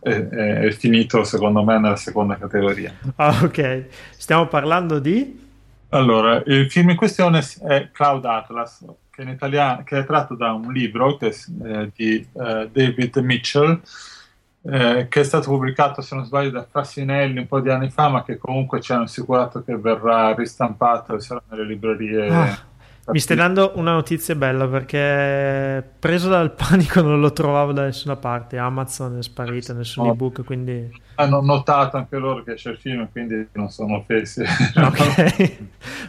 è, 0.00 0.28
è, 0.28 0.70
finito 0.72 1.24
secondo 1.24 1.62
me 1.62 1.78
nella 1.78 1.96
seconda 1.96 2.36
categoria. 2.36 2.92
Ah, 3.16 3.40
ok. 3.42 3.84
Stiamo 4.16 4.46
parlando 4.46 4.98
di... 4.98 5.42
Allora, 5.90 6.42
il 6.46 6.70
film 6.70 6.90
in 6.90 6.96
questione 6.96 7.42
è 7.66 7.88
Cloud 7.92 8.24
Atlas, 8.24 8.84
che, 9.10 9.22
in 9.22 9.28
italiano, 9.28 9.84
che 9.84 9.98
è 9.98 10.04
tratto 10.04 10.34
da 10.34 10.52
un 10.52 10.72
libro 10.72 11.16
che, 11.16 11.26
eh, 11.28 11.90
di 11.94 12.26
uh, 12.32 12.68
David 12.70 13.16
Mitchell, 13.18 13.80
eh, 14.66 15.08
che 15.08 15.20
è 15.20 15.24
stato 15.24 15.50
pubblicato, 15.50 16.00
se 16.00 16.14
non 16.14 16.24
sbaglio, 16.24 16.50
da 16.50 16.66
Frassinelli 16.68 17.38
un 17.38 17.46
po' 17.46 17.60
di 17.60 17.68
anni 17.68 17.90
fa, 17.90 18.08
ma 18.08 18.22
che 18.22 18.38
comunque 18.38 18.80
ci 18.80 18.92
hanno 18.92 19.02
assicurato 19.02 19.62
che 19.62 19.76
verrà 19.76 20.34
ristampato 20.34 21.14
e 21.14 21.20
sarà 21.20 21.42
nelle 21.50 21.66
librerie. 21.66 22.28
Ah, 22.28 22.58
mi 23.08 23.18
stai 23.18 23.36
dando 23.36 23.72
una 23.74 23.92
notizia 23.92 24.34
bella 24.34 24.66
perché 24.66 25.86
preso 25.98 26.30
dal 26.30 26.52
panico 26.52 27.02
non 27.02 27.20
lo 27.20 27.32
trovavo 27.32 27.72
da 27.72 27.84
nessuna 27.84 28.16
parte. 28.16 28.56
Amazon 28.56 29.18
è 29.18 29.22
sparito, 29.22 29.74
nessun 29.74 30.06
no. 30.06 30.12
ebook, 30.12 30.42
quindi... 30.44 30.90
Hanno 31.16 31.42
notato 31.42 31.98
anche 31.98 32.16
loro 32.16 32.42
che 32.42 32.54
c'è 32.54 32.70
il 32.70 32.78
film, 32.78 33.06
quindi 33.12 33.46
non 33.52 33.68
sono 33.68 33.96
offesi. 33.96 34.42
Ok, 34.76 35.58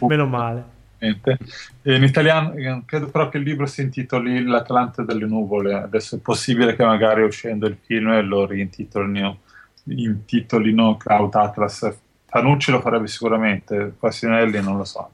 meno 0.00 0.26
male. 0.26 0.75
In 0.98 2.02
italiano 2.02 2.54
eh, 2.54 2.82
credo 2.86 3.08
però 3.08 3.28
che 3.28 3.38
il 3.38 3.44
libro 3.44 3.66
si 3.66 3.82
intitoli 3.82 4.42
L'Atlante 4.44 5.04
delle 5.04 5.26
nuvole. 5.26 5.74
Adesso 5.74 6.16
è 6.16 6.18
possibile 6.18 6.74
che 6.74 6.84
magari 6.84 7.22
uscendo 7.22 7.66
il 7.66 7.76
film 7.80 8.26
lo 8.26 8.46
riintitolino 8.46 9.40
intitolino 9.88 10.96
Cloud 10.96 11.34
Atlas. 11.34 11.96
Panucci 12.28 12.70
lo 12.70 12.80
farebbe 12.80 13.06
sicuramente, 13.06 13.94
Passinelli 13.98 14.60
non 14.60 14.76
lo 14.76 14.84
so. 14.84 15.10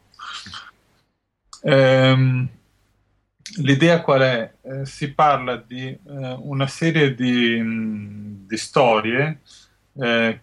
Ehm, 1.63 2.49
l'idea 3.59 4.01
qual 4.01 4.21
è? 4.21 4.53
Eh, 4.63 4.87
si 4.87 5.13
parla 5.13 5.57
di 5.57 5.87
eh, 5.89 5.99
una 6.41 6.67
serie 6.67 7.15
di, 7.15 7.61
mh, 7.61 8.47
di 8.47 8.57
storie 8.57 9.41
eh, 10.01 10.41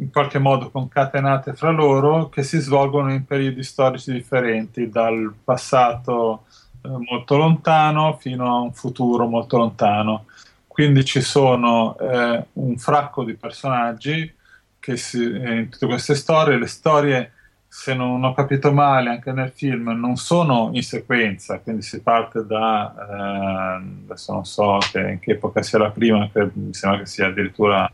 in 0.00 0.10
qualche 0.10 0.38
modo 0.38 0.70
concatenate 0.70 1.54
fra 1.54 1.70
loro 1.70 2.28
che 2.28 2.42
si 2.42 2.58
svolgono 2.58 3.12
in 3.12 3.24
periodi 3.24 3.62
storici 3.62 4.12
differenti, 4.12 4.88
dal 4.88 5.32
passato 5.42 6.44
eh, 6.82 6.88
molto 6.88 7.36
lontano 7.36 8.16
fino 8.20 8.46
a 8.46 8.60
un 8.60 8.72
futuro 8.72 9.26
molto 9.26 9.56
lontano. 9.56 10.26
Quindi 10.66 11.04
ci 11.04 11.20
sono 11.20 11.96
eh, 11.98 12.44
un 12.52 12.76
fracco 12.76 13.24
di 13.24 13.34
personaggi 13.34 14.32
che 14.78 14.96
si, 14.96 15.22
eh, 15.22 15.58
in 15.58 15.68
tutte 15.68 15.86
queste 15.86 16.14
storie, 16.14 16.58
le 16.58 16.66
storie 16.66 17.32
se 17.66 17.94
non 17.94 18.24
ho 18.24 18.32
capito 18.32 18.72
male 18.72 19.10
anche 19.10 19.30
nel 19.32 19.50
film 19.50 19.90
non 19.90 20.16
sono 20.16 20.70
in 20.72 20.82
sequenza, 20.82 21.58
quindi 21.60 21.82
si 21.82 22.00
parte 22.00 22.44
da, 22.46 22.94
eh, 22.96 23.84
adesso 24.04 24.32
non 24.32 24.44
so 24.46 24.78
che, 24.90 25.00
in 25.00 25.18
che 25.18 25.32
epoca 25.32 25.62
sia 25.62 25.78
la 25.78 25.90
prima, 25.90 26.30
che 26.32 26.48
mi 26.54 26.72
sembra 26.72 27.00
che 27.00 27.06
sia 27.06 27.26
addirittura 27.26 27.90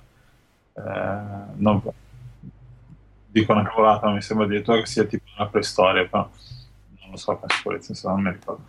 non, 0.74 1.82
dico 3.26 3.52
una 3.52 3.64
cavolata, 3.64 4.10
mi 4.10 4.22
sembra 4.22 4.46
addirittura 4.46 4.78
che 4.78 4.86
sia 4.86 5.04
tipo 5.04 5.24
una 5.36 5.48
preistoria, 5.48 6.06
però 6.06 6.28
non 7.00 7.10
lo 7.10 7.16
so 7.16 7.36
con 7.36 7.48
sicurezza, 7.48 7.92
insomma, 7.92 8.14
non 8.14 8.22
mi 8.24 8.30
ricordo. 8.30 8.64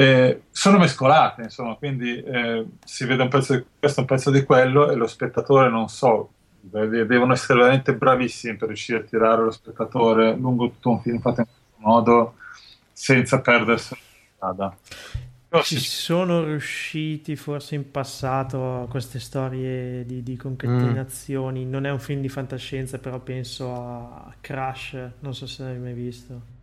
Eh, 0.00 0.42
sono 0.50 0.78
mescolate, 0.78 1.42
insomma, 1.42 1.74
quindi 1.74 2.22
eh, 2.22 2.66
si 2.84 3.04
vede 3.04 3.22
un 3.22 3.28
pezzo 3.28 3.56
di 3.56 3.64
questo, 3.80 4.00
un 4.00 4.06
pezzo 4.06 4.30
di 4.30 4.44
quello 4.44 4.90
e 4.90 4.94
lo 4.94 5.08
spettatore 5.08 5.68
non 5.68 5.88
so, 5.88 6.30
devono 6.60 7.32
essere 7.32 7.58
veramente 7.58 7.94
bravissimi 7.94 8.56
per 8.56 8.68
riuscire 8.68 9.00
a 9.00 9.02
tirare 9.02 9.42
lo 9.42 9.50
spettatore 9.50 10.36
lungo 10.36 10.68
tutto 10.70 10.90
un 10.90 11.00
film 11.00 11.18
fatto 11.18 11.40
in 11.40 11.46
questo 11.46 11.76
modo 11.78 12.34
senza 12.92 13.40
perdersi 13.40 13.94
la 13.94 14.34
strada. 14.36 14.76
Ci 15.62 15.78
sono 15.78 16.44
riusciti 16.44 17.34
forse 17.34 17.74
in 17.74 17.90
passato 17.90 18.86
queste 18.90 19.18
storie 19.18 20.04
di, 20.04 20.22
di 20.22 20.36
concatenazioni. 20.36 21.64
Non 21.64 21.86
è 21.86 21.90
un 21.90 21.98
film 21.98 22.20
di 22.20 22.28
fantascienza, 22.28 22.98
però 22.98 23.18
penso 23.18 23.72
a 23.72 24.34
Crash, 24.40 24.96
non 25.20 25.34
so 25.34 25.46
se 25.46 25.62
l'hai 25.62 25.78
mai 25.78 25.94
visto. 25.94 26.56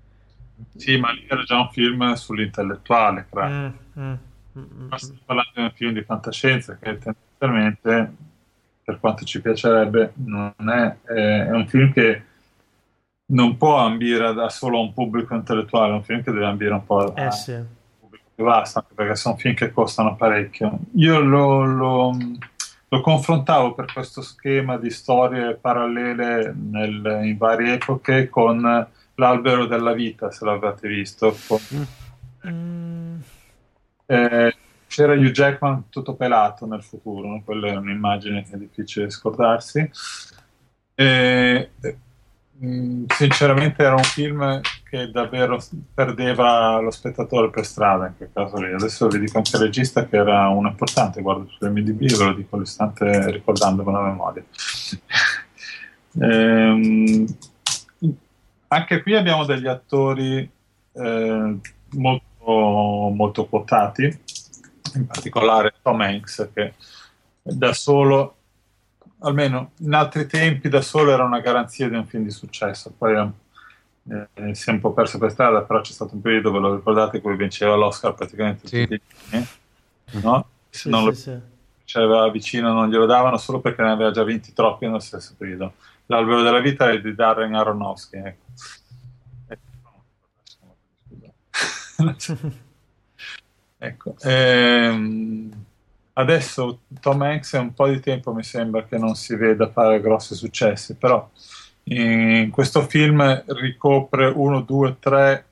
Sì, 0.76 0.98
ma 0.98 1.12
lì 1.12 1.26
era 1.28 1.44
già 1.44 1.60
un 1.60 1.70
film 1.72 2.14
sull'intellettuale, 2.14 3.26
Crash. 3.30 3.52
Mm, 3.52 4.02
mm, 4.02 4.14
mm, 4.58 4.62
mm, 4.62 4.88
Ma 4.90 4.98
stiamo 4.98 5.20
parlando 5.26 5.52
di 5.56 5.62
un 5.62 5.72
film 5.72 5.94
di 5.94 6.04
fantascienza 6.04 6.78
che 6.78 6.98
tendenzialmente, 7.00 8.14
per 8.84 9.00
quanto 9.00 9.26
ci 9.26 9.42
piacerebbe, 9.42 10.14
non 10.16 10.54
è, 10.70 10.96
è 11.04 11.52
un 11.52 11.68
film 11.68 11.92
che 11.92 12.24
non 13.28 13.58
può 13.58 13.78
ambire 13.78 14.34
da 14.34 14.50
solo 14.50 14.78
a 14.78 14.82
un 14.82 14.94
pubblico 14.94 15.34
intellettuale, 15.34 15.92
è 15.92 15.96
un 15.96 16.04
film 16.04 16.22
che 16.22 16.32
deve 16.32 16.46
ambire 16.46 16.74
un 16.74 16.86
po' 16.86 17.14
a 17.14 17.26
Eh 17.26 17.32
sì. 17.32 17.75
Anche 18.80 18.94
perché 18.94 19.16
sono 19.16 19.38
film 19.38 19.56
che 19.56 19.72
costano 19.72 20.16
parecchio. 20.16 20.80
Io 20.96 21.20
lo, 21.20 21.64
lo- 21.64 22.18
lo 22.88 23.02
confrontavo 23.02 23.74
per 23.74 23.92
questo 23.92 24.22
schema 24.22 24.78
di 24.78 24.90
storie 24.90 25.56
parallele 25.56 26.54
nel- 26.54 27.22
in 27.24 27.38
varie 27.38 27.74
epoche 27.74 28.30
con 28.30 28.88
L'albero 29.18 29.66
della 29.66 29.94
vita, 29.94 30.30
se 30.30 30.44
l'avete 30.44 30.90
visto. 30.90 31.34
Mm, 32.48 33.20
eh, 34.08 34.56
c'era 34.88 35.14
Hugh 35.14 35.32
Jackman 35.32 35.90
tutto 35.90 36.16
pelato 36.16 36.66
nel 36.66 36.84
futuro, 36.84 37.28
no? 37.30 37.42
quella 37.44 37.70
è 37.70 37.76
un'immagine 37.76 38.44
che 38.44 38.56
è 38.56 38.58
difficile 38.58 39.10
scordarsi. 39.10 39.90
Eh, 40.96 41.70
mh, 42.58 43.06
sinceramente 43.10 43.84
era 43.84 43.96
un 43.96 44.04
film 44.04 44.62
che 44.90 45.10
davvero 45.12 45.62
perdeva 45.94 46.80
lo 46.80 46.92
spettatore 46.92 47.50
per 47.50 47.66
strada 47.66 48.08
in 48.08 48.14
quel 48.18 48.30
caso 48.34 48.58
lì. 48.58 48.74
Adesso 48.74 49.08
vi 49.08 49.20
dico 49.20 49.38
anche 49.38 49.56
il 49.56 49.62
regista 49.64 50.06
che 50.08 50.18
era 50.18 50.48
uno 50.50 50.70
importante, 50.70 51.22
guardo 51.22 51.48
su 51.48 51.66
MDB, 51.66 52.18
ve 52.18 52.24
lo 52.24 52.34
dico 52.34 52.56
all'istante 52.56 53.32
ricordandomi 53.32 53.92
la 53.92 54.02
memoria. 54.02 54.44
Ehm, 56.18 57.26
anche 58.70 59.02
qui 59.02 59.16
abbiamo 59.16 59.44
degli 59.44 59.68
attori 59.68 60.50
eh, 60.94 61.60
molto, 61.90 63.12
molto 63.14 63.46
quotati, 63.48 64.04
in 64.96 65.08
particolare 65.08 65.74
Tom 65.82 66.00
Hanks, 66.00 66.50
che 66.54 66.74
da 67.42 67.74
solo, 67.74 68.36
almeno 69.28 69.72
in 69.80 69.94
altri 69.94 70.28
tempi, 70.28 70.70
da 70.70 70.82
solo 70.82 71.12
era 71.12 71.24
una 71.24 71.40
garanzia 71.40 71.90
di 71.90 71.96
un 71.96 72.06
film 72.06 72.24
di 72.24 72.32
successo. 72.32 72.94
Poi 72.98 73.32
eh, 74.08 74.56
si 74.56 74.70
è 74.70 74.74
un 74.74 74.80
po' 74.80 74.94
perso 74.94 75.18
per 75.18 75.32
strada, 75.32 75.62
però 75.64 75.82
c'è 75.82 75.92
stato 75.92 76.16
un 76.16 76.22
periodo, 76.22 76.52
ve 76.52 76.60
lo 76.60 76.76
ricordate, 76.76 77.18
in 77.18 77.24
cui 77.24 77.36
vinceva 77.36 77.76
l'Oscar 77.76 78.14
praticamente 78.14 78.68
Sì. 78.68 78.88
tutti 78.88 79.02
gli 79.30 79.36
anni, 79.36 79.48
no? 80.24 80.48
Se 80.70 80.80
sì, 80.80 80.90
non 80.90 81.00
sì, 81.02 81.06
lo 81.06 81.14
sì. 81.14 81.40
c'aveva 81.86 82.30
vicino 82.30 82.72
non 82.74 82.90
glielo 82.90 83.06
davano 83.06 83.38
solo 83.38 83.60
perché 83.60 83.82
ne 83.82 83.92
aveva 83.92 84.12
già 84.12 84.24
vinti 84.24 84.54
troppi 84.54 84.86
nello 84.86 85.00
stesso 85.00 85.34
periodo. 85.38 85.74
L'albero 86.08 86.44
della 86.44 86.60
vita 86.60 86.90
è 86.92 87.02
di 87.02 87.16
Darren 87.16 87.56
Aronofsky. 87.56 88.18
Ecco. 88.18 88.44
Ecco. 89.48 89.94
Ecco, 93.78 94.16
ehm, 94.22 95.52
adesso 96.18 96.82
Tom 97.00 97.22
Hanks 97.22 97.56
è 97.56 97.60
un 97.60 97.74
po' 97.74 97.88
di 97.88 98.00
tempo 98.00 98.34
mi 98.34 98.44
sembra 98.44 98.84
che 98.86 98.98
non 98.98 99.16
si 99.16 99.36
veda 99.36 99.70
fare 99.70 100.02
grossi 100.02 100.36
successi, 100.36 100.96
però 100.96 101.30
in 101.88 102.50
questo 102.52 102.82
film 102.84 103.44
ricopre 103.48 104.26
1, 104.28 104.62
2, 104.62 104.98
3, 105.00 105.46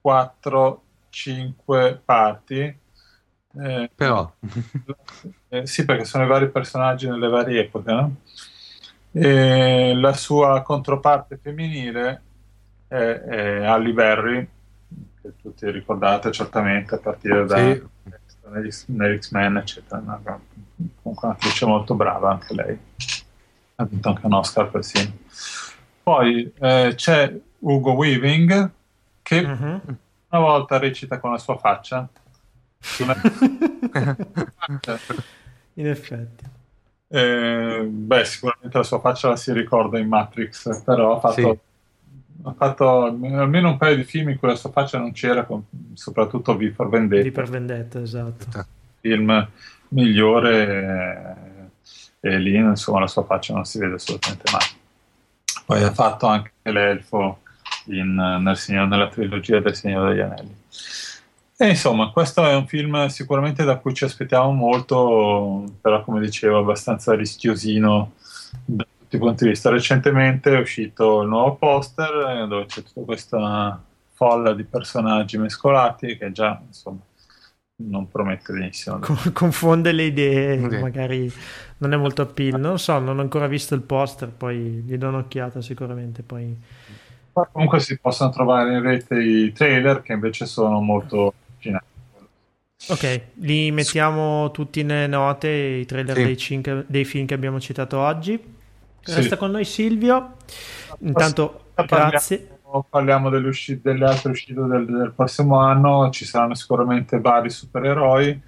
4, 0.00 0.82
5 1.08 2.00
parti. 2.04 2.78
Eh, 3.56 3.90
Però, 3.94 4.30
eh, 5.48 5.66
sì, 5.66 5.84
perché 5.84 6.04
sono 6.04 6.24
i 6.24 6.28
vari 6.28 6.50
personaggi 6.50 7.08
nelle 7.08 7.28
varie 7.28 7.60
epoche, 7.60 7.92
no? 7.92 8.16
E 9.12 9.94
la 9.94 10.12
sua 10.12 10.60
controparte 10.62 11.38
femminile 11.40 12.22
è, 12.88 12.96
è 12.96 13.64
Halle 13.64 13.92
Berry, 13.92 14.48
che 15.22 15.32
tutti 15.40 15.70
ricordate 15.70 16.32
certamente 16.32 16.96
a 16.96 16.98
partire 16.98 17.46
da 17.46 17.56
Sì. 17.56 17.82
Negli, 18.50 18.70
negli 18.86 19.18
X-Men, 19.18 19.56
eccetera. 19.58 20.00
No, 20.00 20.20
no, 20.24 20.40
Comunque 21.02 21.28
un'attrice 21.28 21.66
molto 21.66 21.94
brava 21.94 22.30
anche 22.32 22.54
lei. 22.54 22.78
Ha 23.76 23.84
vinto 23.84 24.08
anche 24.08 24.26
un 24.26 24.32
Oscar 24.34 24.70
persino. 24.70 25.12
Poi 26.02 26.52
eh, 26.58 26.92
c'è 26.96 27.34
Ugo 27.60 27.92
Weaving, 27.92 28.70
che 29.22 29.40
Mhm. 29.42 29.80
una 30.28 30.40
volta 30.40 30.78
recita 30.78 31.18
con 31.18 31.32
la 31.32 31.38
sua 31.38 31.56
faccia. 31.58 32.08
Una- 33.00 33.16
In 35.74 35.86
effetti. 35.88 36.44
Eh, 37.08 37.86
beh, 37.88 38.24
sicuramente 38.24 38.76
la 38.76 38.82
sua 38.84 39.00
faccia 39.00 39.28
la 39.28 39.36
si 39.36 39.52
ricorda 39.52 39.98
in 39.98 40.08
Matrix, 40.08 40.82
però 40.84 41.16
ha 41.16 41.20
fatto, 41.20 41.34
Sì. 41.40 41.58
Ha 42.46 42.52
fatto 42.52 43.04
almeno 43.04 43.70
un 43.70 43.76
paio 43.76 43.96
di 43.96 44.04
film 44.04 44.28
in 44.28 44.38
cui 44.38 44.48
la 44.48 44.54
sua 44.54 44.70
faccia 44.70 44.98
non 44.98 45.12
c'era, 45.12 45.44
con- 45.44 45.64
soprattutto 45.94 46.54
V 46.56 46.58
Di 46.58 46.74
Vendetta, 46.76 47.30
per 47.30 47.48
vendetta, 47.48 48.00
esatto. 48.00 48.66
film 49.00 49.48
migliore, 49.88 51.70
eh, 52.20 52.28
e 52.28 52.38
lì 52.38 52.54
insomma 52.56 53.00
la 53.00 53.06
sua 53.06 53.24
faccia 53.24 53.54
non 53.54 53.64
si 53.64 53.78
vede 53.78 53.94
assolutamente 53.94 54.50
mai. 54.50 54.66
Poi 55.66 55.82
ha 55.82 55.92
fatto 55.92 56.26
anche 56.26 56.52
l'elfo 56.62 57.38
in- 57.86 58.40
nel 58.42 58.56
Signore- 58.56 58.88
nella 58.88 59.08
trilogia 59.08 59.60
del 59.60 59.74
Signore 59.74 60.10
degli 60.10 60.20
Anelli. 60.20 60.56
E 61.56 61.68
insomma, 61.68 62.10
questo 62.10 62.44
è 62.44 62.54
un 62.54 62.66
film 62.66 63.06
sicuramente 63.06 63.64
da 63.64 63.76
cui 63.76 63.94
ci 63.94 64.04
aspettiamo 64.04 64.50
molto, 64.50 65.64
però 65.80 66.02
come 66.02 66.20
dicevo, 66.20 66.58
abbastanza 66.58 67.14
rischiosino 67.14 68.12
da 68.64 68.84
tutti 69.14 69.16
i 69.16 69.18
punti 69.18 69.44
di 69.44 69.50
vista. 69.50 69.70
Recentemente 69.70 70.54
è 70.54 70.60
uscito 70.60 71.22
il 71.22 71.28
nuovo 71.28 71.54
poster 71.56 72.42
eh, 72.42 72.46
dove 72.46 72.66
c'è 72.66 72.82
tutta 72.82 73.02
questa 73.02 73.82
folla 74.12 74.52
di 74.52 74.64
personaggi 74.64 75.38
mescolati 75.38 76.16
che 76.16 76.32
già 76.32 76.60
insomma 76.64 77.00
non 77.76 78.08
promette 78.08 78.52
benissimo. 78.52 78.98
Co- 79.00 79.16
confonde 79.32 79.92
le 79.92 80.04
idee, 80.04 80.70
Sì. 80.70 80.78
magari 80.78 81.32
non 81.78 81.92
è 81.92 81.96
molto 81.96 82.22
appeal. 82.22 82.58
Non 82.60 82.78
so, 82.78 82.98
non 82.98 83.18
ho 83.18 83.20
ancora 83.20 83.46
visto 83.46 83.74
il 83.74 83.82
poster, 83.82 84.30
poi 84.30 84.56
gli 84.86 84.96
do 84.96 85.08
un'occhiata 85.08 85.60
sicuramente. 85.60 86.22
Poi... 86.22 86.56
Comunque 87.52 87.80
si 87.80 87.98
possono 87.98 88.30
trovare 88.30 88.74
in 88.74 88.82
rete 88.82 89.20
i 89.20 89.52
trailer 89.52 90.02
che 90.02 90.12
invece 90.12 90.46
sono 90.46 90.80
molto 90.80 91.34
affascinanti. 91.50 91.92
Ok, 92.86 93.20
li 93.40 93.70
mettiamo 93.72 94.50
tutti 94.52 94.84
nelle 94.84 95.08
note, 95.08 95.48
i 95.48 95.84
trailer 95.84 96.14
Sì. 96.14 96.24
dei, 96.24 96.36
cinque- 96.36 96.84
dei 96.86 97.04
film 97.04 97.26
che 97.26 97.34
abbiamo 97.34 97.58
citato 97.58 97.98
oggi. 97.98 98.53
Sì. 99.04 99.14
Resta 99.14 99.36
con 99.36 99.50
noi 99.50 99.64
Silvio. 99.64 100.36
Intanto, 101.00 101.66
Parliamo- 101.74 102.10
grazie. 102.10 102.48
Parliamo 102.88 103.30
delle, 103.30 103.46
usci- 103.48 103.80
delle 103.80 104.04
altre 104.04 104.32
uscite 104.32 104.60
del, 104.60 104.84
del 104.86 105.12
prossimo 105.14 105.58
anno, 105.60 106.10
ci 106.10 106.24
saranno 106.24 106.54
sicuramente 106.54 107.20
vari 107.20 107.48
supereroi 107.48 108.40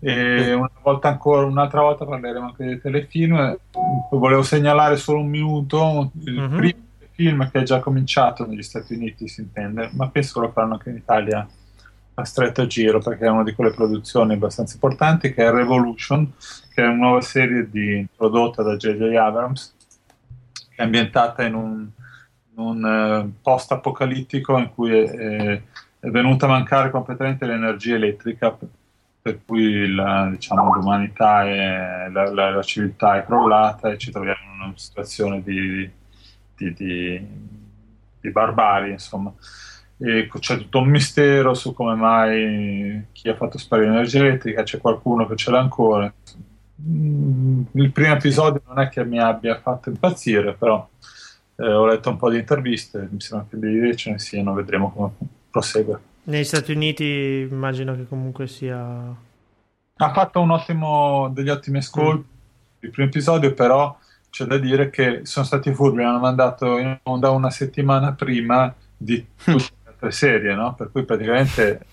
e 0.00 0.52
una 0.52 0.70
volta 0.82 1.08
ancora, 1.08 1.44
un'altra 1.46 1.80
volta 1.80 2.04
parleremo 2.04 2.46
anche 2.46 2.64
dei 2.66 2.80
telefilm. 2.80 3.58
Volevo 4.12 4.42
segnalare 4.42 4.96
solo 4.96 5.18
un 5.20 5.28
minuto 5.28 6.12
il 6.24 6.40
Mhm. 6.40 6.56
primo 6.56 6.78
film 7.12 7.50
che 7.50 7.60
è 7.60 7.62
già 7.64 7.80
cominciato 7.80 8.46
negli 8.46 8.62
Stati 8.62 8.94
Uniti, 8.94 9.26
si 9.26 9.40
intende, 9.40 9.90
ma 9.94 10.08
penso 10.08 10.34
che 10.40 10.46
lo 10.46 10.52
faranno 10.52 10.74
anche 10.74 10.90
in 10.90 10.96
Italia 10.96 11.44
a 12.16 12.24
stretto 12.24 12.66
giro 12.68 13.00
perché 13.00 13.24
è 13.26 13.28
una 13.30 13.42
di 13.42 13.54
quelle 13.54 13.72
produzioni 13.72 14.34
abbastanza 14.34 14.74
importanti 14.74 15.32
che 15.34 15.44
è 15.44 15.50
Revolution, 15.50 16.32
che 16.72 16.82
è 16.82 16.86
una 16.86 16.94
nuova 16.94 17.20
serie 17.22 17.68
di- 17.68 18.06
prodotta 18.16 18.62
da 18.62 18.76
J.J. 18.76 19.16
Abrams 19.16 19.74
è 20.74 20.82
ambientata 20.82 21.44
in 21.44 21.54
un, 21.54 21.88
in 22.52 22.58
un, 22.58 22.84
eh, 22.84 23.40
post-apocalittico 23.42 24.58
in 24.58 24.70
cui 24.74 24.92
è, 24.98 25.04
è- 25.10 25.62
venuta 26.10 26.44
a 26.46 26.48
mancare 26.50 26.90
completamente 26.90 27.46
l'energia 27.46 27.94
elettrica, 27.94 28.50
per, 28.52 28.68
per 29.22 29.40
cui 29.44 29.92
la- 29.94 30.28
diciamo, 30.30 30.74
l'umanità 30.74 31.44
e 31.46 32.10
la, 32.10 32.30
la- 32.32 32.50
la 32.50 32.62
civiltà 32.62 33.16
è 33.16 33.24
crollata 33.24 33.90
e 33.90 33.98
ci 33.98 34.10
troviamo 34.10 34.52
in 34.54 34.60
una 34.60 34.72
situazione 34.76 35.42
di, 35.42 35.90
di, 36.56 36.72
di, 36.74 37.26
di 38.20 38.30
barbarie, 38.30 38.92
insomma. 38.92 39.32
E 39.96 40.28
c'è 40.40 40.56
tutto 40.58 40.80
un 40.80 40.88
mistero 40.88 41.54
su 41.54 41.72
come 41.72 41.94
mai 41.94 43.06
chi 43.12 43.28
ha 43.28 43.36
fatto 43.36 43.58
sparire 43.58 43.88
l'energia 43.90 44.18
elettrica, 44.18 44.62
c'è 44.62 44.78
qualcuno 44.80 45.26
che 45.26 45.36
ce 45.36 45.50
l'ha 45.50 45.60
ancora. 45.60 46.12
Mm, 46.82 47.62
Il 47.72 47.92
primo 47.92 48.14
episodio 48.14 48.62
non 48.66 48.80
è 48.80 48.88
che 48.88 49.04
mi 49.04 49.18
abbia 49.20 49.58
fatto 49.60 49.90
impazzire, 49.90 50.54
però 50.54 50.86
eh, 51.56 51.72
ho 51.72 51.86
letto 51.86 52.10
un 52.10 52.16
po' 52.16 52.30
di 52.30 52.38
interviste, 52.38 53.08
mi 53.10 53.20
sembra 53.20 53.46
che 53.48 53.56
idee 53.56 53.96
ce 53.96 54.10
ne 54.10 54.18
siano, 54.18 54.54
vedremo 54.54 54.90
come 54.92 55.10
prosegue. 55.50 56.00
Negli 56.24 56.44
Stati 56.44 56.72
Uniti 56.72 57.46
immagino 57.50 57.94
che 57.94 58.06
comunque 58.08 58.46
sia... 58.46 59.22
Ha 59.96 60.12
fatto 60.12 60.40
un 60.40 60.50
ottimo, 60.50 61.30
degli 61.32 61.50
ottimi 61.50 61.78
ascolti 61.78 62.32
il 62.80 62.90
primo 62.90 63.08
episodio, 63.08 63.54
però 63.54 63.96
c'è 64.30 64.44
da 64.44 64.58
dire 64.58 64.90
che 64.90 65.20
sono 65.24 65.44
stati 65.44 65.72
furbi, 65.72 66.02
hanno 66.02 66.18
mandato 66.18 66.78
in 66.78 66.98
onda 67.04 67.30
una 67.30 67.50
settimana 67.50 68.12
prima 68.12 68.74
di 68.96 69.24
tutte 69.36 69.72
le 69.84 69.90
altre 69.90 70.10
serie, 70.10 70.54
no? 70.54 70.74
Per 70.74 70.90
cui 70.90 71.04
praticamente 71.04 71.86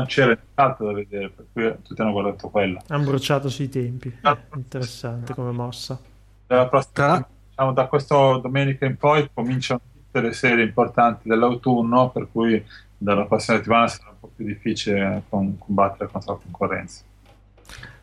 non 0.00 0.06
c'era 0.06 0.32
nient'altro 0.32 0.86
da 0.86 0.92
vedere, 0.92 1.28
per 1.30 1.46
cui 1.52 1.74
tutti 1.82 2.00
hanno 2.00 2.12
guardato 2.12 2.48
quella. 2.48 2.82
Hanno 2.88 3.04
bruciato 3.04 3.48
sui 3.48 3.68
tempi. 3.68 4.08
Eh, 4.22 4.36
interessante 4.54 5.34
come 5.34 5.52
mossa. 5.52 5.98
Dalla 6.46 6.66
prossima, 6.68 7.26
diciamo, 7.48 7.72
da 7.72 7.86
questo 7.86 8.38
domenica 8.38 8.86
in 8.86 8.96
poi 8.96 9.28
cominciano 9.32 9.80
tutte 9.92 10.20
le 10.20 10.32
serie 10.32 10.64
importanti 10.64 11.28
dell'autunno, 11.28 12.10
per 12.10 12.28
cui 12.30 12.64
dalla 12.96 13.24
prossima 13.26 13.56
settimana 13.58 13.88
sarà 13.88 14.10
un 14.10 14.16
po' 14.20 14.30
più 14.34 14.44
difficile 14.44 15.22
con- 15.28 15.56
combattere 15.58 16.10
contro 16.10 16.32
la 16.34 16.38
concorrenza. 16.42 17.02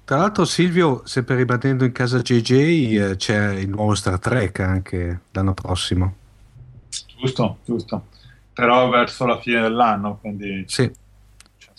Tra 0.03 0.15
l'altro, 0.17 0.45
Silvio, 0.45 1.05
sempre 1.05 1.35
rimanendo 1.35 1.83
in 1.83 1.91
casa 1.91 2.19
JJ, 2.19 2.51
eh, 2.51 3.15
c'è 3.17 3.53
il 3.55 3.67
nuovo 3.69 3.93
Star 3.93 4.17
Trek 4.19 4.59
anche 4.61 5.19
l'anno 5.31 5.53
prossimo. 5.53 6.15
Giusto, 7.19 7.57
giusto. 7.65 8.05
Però 8.53 8.87
verso 8.89 9.25
la 9.25 9.37
fine 9.39 9.61
dell'anno, 9.61 10.17
quindi 10.21 10.63
Sì. 10.67 10.89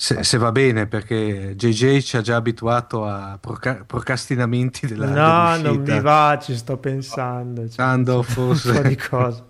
Se, 0.01 0.23
se 0.23 0.39
va 0.39 0.53
bene, 0.53 0.87
perché 0.87 1.57
JJ 1.57 1.99
ci 2.03 2.17
ha 2.17 2.21
già 2.21 2.37
abituato 2.37 3.05
a 3.05 3.37
proca- 3.41 3.83
procrastinamenti 3.85 4.87
della 4.87 5.07
no, 5.07 5.13
dell'uscita. 5.57 5.69
non 5.73 5.83
mi 5.97 6.01
va, 6.01 6.39
ci 6.41 6.57
sto 6.57 6.77
pensando. 6.77 7.63
Cioè, 7.67 7.75
Quando 7.75 8.17
un 8.19 8.23
forse- 8.23 8.81
po' 8.81 8.87
di 8.87 8.97
cose. 8.97 9.45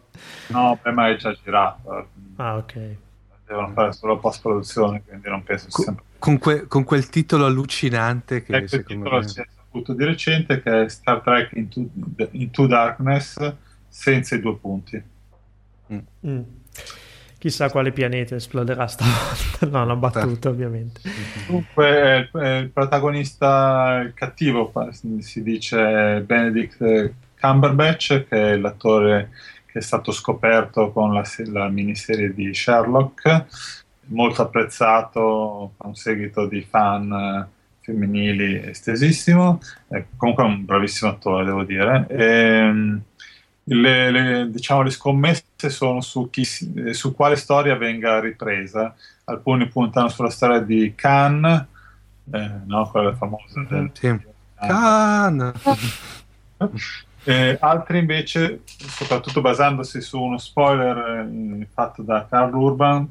no, 0.46 0.78
per 0.82 0.94
me 0.94 1.10
è 1.12 1.16
già 1.16 1.36
girato. 1.44 2.08
Ah, 2.36 2.56
ok. 2.56 2.96
Devono 3.46 3.68
fare 3.74 3.92
solo 3.92 4.18
post 4.18 4.40
produzione, 4.40 5.02
quindi 5.06 5.28
non 5.28 5.42
penso 5.42 5.64
sia 5.64 5.70
Co- 5.70 5.82
sempre. 5.82 6.04
con, 6.18 6.38
que- 6.38 6.66
con 6.66 6.84
quel 6.84 7.08
titolo 7.10 7.44
allucinante 7.44 8.42
che 8.42 8.56
Ecco 8.56 8.76
il 8.76 8.84
titolo 8.84 9.18
me... 9.18 9.28
si 9.28 9.40
è 9.42 9.46
saputo 9.54 9.92
di 9.92 10.04
recente 10.04 10.62
che 10.62 10.84
è 10.84 10.88
Star 10.88 11.20
Trek 11.20 11.52
Into, 11.56 11.84
Into 12.30 12.66
Darkness 12.66 13.52
senza 13.86 14.34
i 14.34 14.40
due 14.40 14.56
punti. 14.56 15.02
Mm. 15.92 16.40
Chissà 17.38 17.70
quale 17.70 17.92
pianeta 17.92 18.34
esploderà 18.34 18.86
stavolta. 18.88 19.66
No, 19.70 19.82
una 19.84 19.94
battuta, 19.96 20.48
ovviamente. 20.48 21.00
Dunque, 21.46 21.86
è 21.86 22.16
il, 22.16 22.30
è 22.40 22.56
il 22.56 22.70
protagonista, 22.70 24.00
il 24.04 24.12
cattivo, 24.12 24.72
si 25.20 25.42
dice 25.42 26.20
Benedict 26.26 27.12
Cumberbatch, 27.40 28.26
che 28.28 28.52
è 28.52 28.56
l'attore 28.56 29.30
che 29.66 29.78
è 29.78 29.82
stato 29.82 30.12
scoperto 30.12 30.90
con 30.90 31.12
la, 31.12 31.22
la 31.46 31.68
miniserie 31.68 32.34
di 32.34 32.52
Sherlock, 32.52 33.44
molto 34.06 34.42
apprezzato, 34.42 35.74
ha 35.76 35.86
un 35.86 35.94
seguito 35.94 36.46
di 36.46 36.62
fan 36.62 37.12
eh, 37.12 37.56
femminili 37.80 38.62
estesissimo, 38.64 39.60
è 39.88 40.04
comunque 40.16 40.44
un 40.44 40.64
bravissimo 40.64 41.10
attore, 41.10 41.44
devo 41.44 41.64
dire. 41.64 42.06
Ehm, 42.08 43.02
le, 43.68 44.10
le- 44.10 44.50
diciamo, 44.50 44.82
le 44.82 44.90
scommesse 44.90 45.68
sono 45.68 46.00
su, 46.00 46.28
chi 46.30 46.46
eh, 46.76 46.94
su 46.94 47.14
quale 47.14 47.36
storia 47.36 47.76
venga 47.76 48.20
ripresa. 48.20 48.94
Alcuni 49.24 49.68
puntano 49.68 50.08
sulla 50.08 50.30
storia 50.30 50.60
di 50.60 50.94
Khan, 50.94 51.66
eh, 52.32 52.50
no, 52.66 52.88
quella 52.90 53.14
famosa. 53.14 53.64
del- 53.68 53.90
Sì. 53.92 54.18
Khan! 54.56 55.52
Eh, 57.24 57.58
altri 57.60 57.98
invece, 57.98 58.62
soprattutto 58.64 59.40
basandosi 59.42 60.00
su 60.00 60.18
uno 60.20 60.38
spoiler 60.38 61.26
eh, 61.28 61.66
fatto 61.72 62.02
da 62.02 62.26
Carl 62.28 62.54
Urban, 62.54 63.06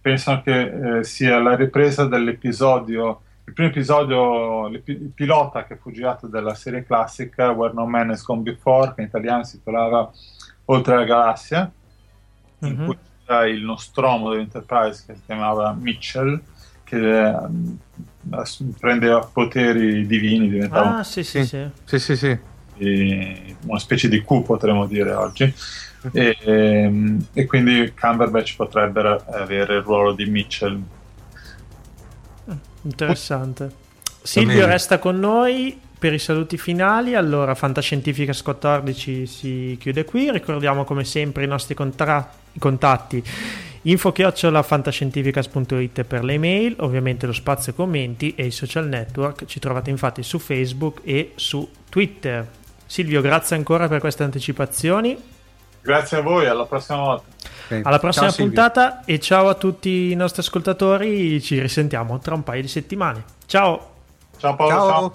pensano 0.00 0.42
che 0.42 0.98
eh, 0.98 1.04
sia 1.04 1.38
la 1.40 1.54
ripresa 1.54 2.04
dell'episodio, 2.04 3.22
il 3.44 3.52
primo 3.54 3.70
episodio, 3.70 4.68
il 4.68 5.10
pilota 5.14 5.64
che 5.66 5.76
fu 5.76 5.90
girato 5.90 6.26
della 6.26 6.54
serie 6.54 6.84
classica 6.84 7.50
Where 7.50 7.74
No 7.74 7.86
Man 7.86 8.10
Has 8.10 8.22
Gone 8.24 8.42
Before, 8.42 8.94
che 8.94 9.00
in 9.02 9.08
italiano 9.08 9.44
si 9.44 9.58
titolava 9.58 10.10
Oltre 10.66 10.94
la 10.94 11.04
galassia, 11.04 11.70
in 12.60 12.76
Mhm. 12.76 12.84
cui 12.84 12.96
c'era 13.26 13.46
il 13.48 13.62
Nostromo 13.64 14.30
dell'Enterprise 14.30 15.02
che 15.04 15.14
si 15.16 15.22
chiamava 15.26 15.72
Mitchell, 15.72 16.40
che 16.84 17.26
eh, 17.28 17.36
ass- 18.30 18.62
prendeva 18.78 19.18
poteri 19.20 20.06
divini, 20.06 20.48
diventava 20.48 20.98
Ah, 20.98 21.02
sì, 21.02 21.24
sì, 21.24 21.44
sì. 21.44 21.66
Sì, 21.84 21.98
sì, 21.98 22.16
sì. 22.16 22.38
e 22.78 23.56
una 23.66 23.78
specie 23.80 24.08
di 24.08 24.22
Q 24.22 24.42
potremmo 24.42 24.86
dire 24.86 25.12
oggi 25.12 25.52
e, 26.12 26.36
ehm, 26.40 27.26
e 27.32 27.44
quindi 27.46 27.92
Cumberbatch 27.98 28.56
potrebbe 28.56 29.20
avere 29.30 29.76
il 29.76 29.82
ruolo 29.82 30.12
di 30.12 30.24
Mitchell 30.26 30.80
Interessante. 32.82 33.70
Silvio 34.22 34.66
resta 34.66 34.98
con 34.98 35.18
noi 35.18 35.78
per 35.98 36.12
i 36.12 36.18
saluti 36.18 36.56
finali. 36.58 37.14
Allora, 37.14 37.54
Fantascientificas 37.54 38.42
14 38.42 39.26
si 39.26 39.76
chiude 39.80 40.04
qui. 40.04 40.30
Ricordiamo 40.30 40.84
come 40.84 41.04
sempre 41.04 41.44
i 41.44 41.46
nostri 41.46 41.74
contra- 41.74 42.28
contatti. 42.58 43.22
Info 43.82 44.12
fantascientificas.it 44.12 46.04
per 46.04 46.22
le 46.22 46.34
email, 46.34 46.76
ovviamente 46.78 47.26
lo 47.26 47.32
spazio 47.32 47.74
commenti 47.74 48.32
e 48.36 48.46
i 48.46 48.50
social 48.52 48.86
network. 48.86 49.44
Ci 49.44 49.58
trovate 49.58 49.90
infatti 49.90 50.22
su 50.22 50.38
Facebook 50.38 51.00
e 51.02 51.32
su 51.34 51.68
Twitter. 51.88 52.48
Silvio, 52.86 53.20
grazie 53.20 53.56
ancora 53.56 53.88
per 53.88 53.98
queste 53.98 54.22
anticipazioni. 54.22 55.16
Grazie 55.82 56.18
a 56.18 56.20
voi 56.20 56.46
alla 56.46 56.64
prossima 56.64 56.98
volta 56.98 57.32
Ok. 57.72 57.80
Alla 57.84 57.98
prossima 57.98 58.26
Ciao, 58.26 58.34
Silvio. 58.34 58.52
puntata 58.52 59.04
e 59.04 59.18
ciao 59.18 59.48
a 59.48 59.54
tutti 59.54 60.10
i 60.10 60.14
nostri 60.14 60.42
ascoltatori. 60.42 61.40
Ci 61.40 61.60
risentiamo 61.60 62.18
tra 62.18 62.34
un 62.34 62.42
paio 62.42 62.60
di 62.62 62.68
settimane. 62.68 63.24
Ciao! 63.46 63.90
ciao 64.36 64.56
Paolo 64.56 64.72
Ciao. 64.72 64.88
ciao. 64.88 65.14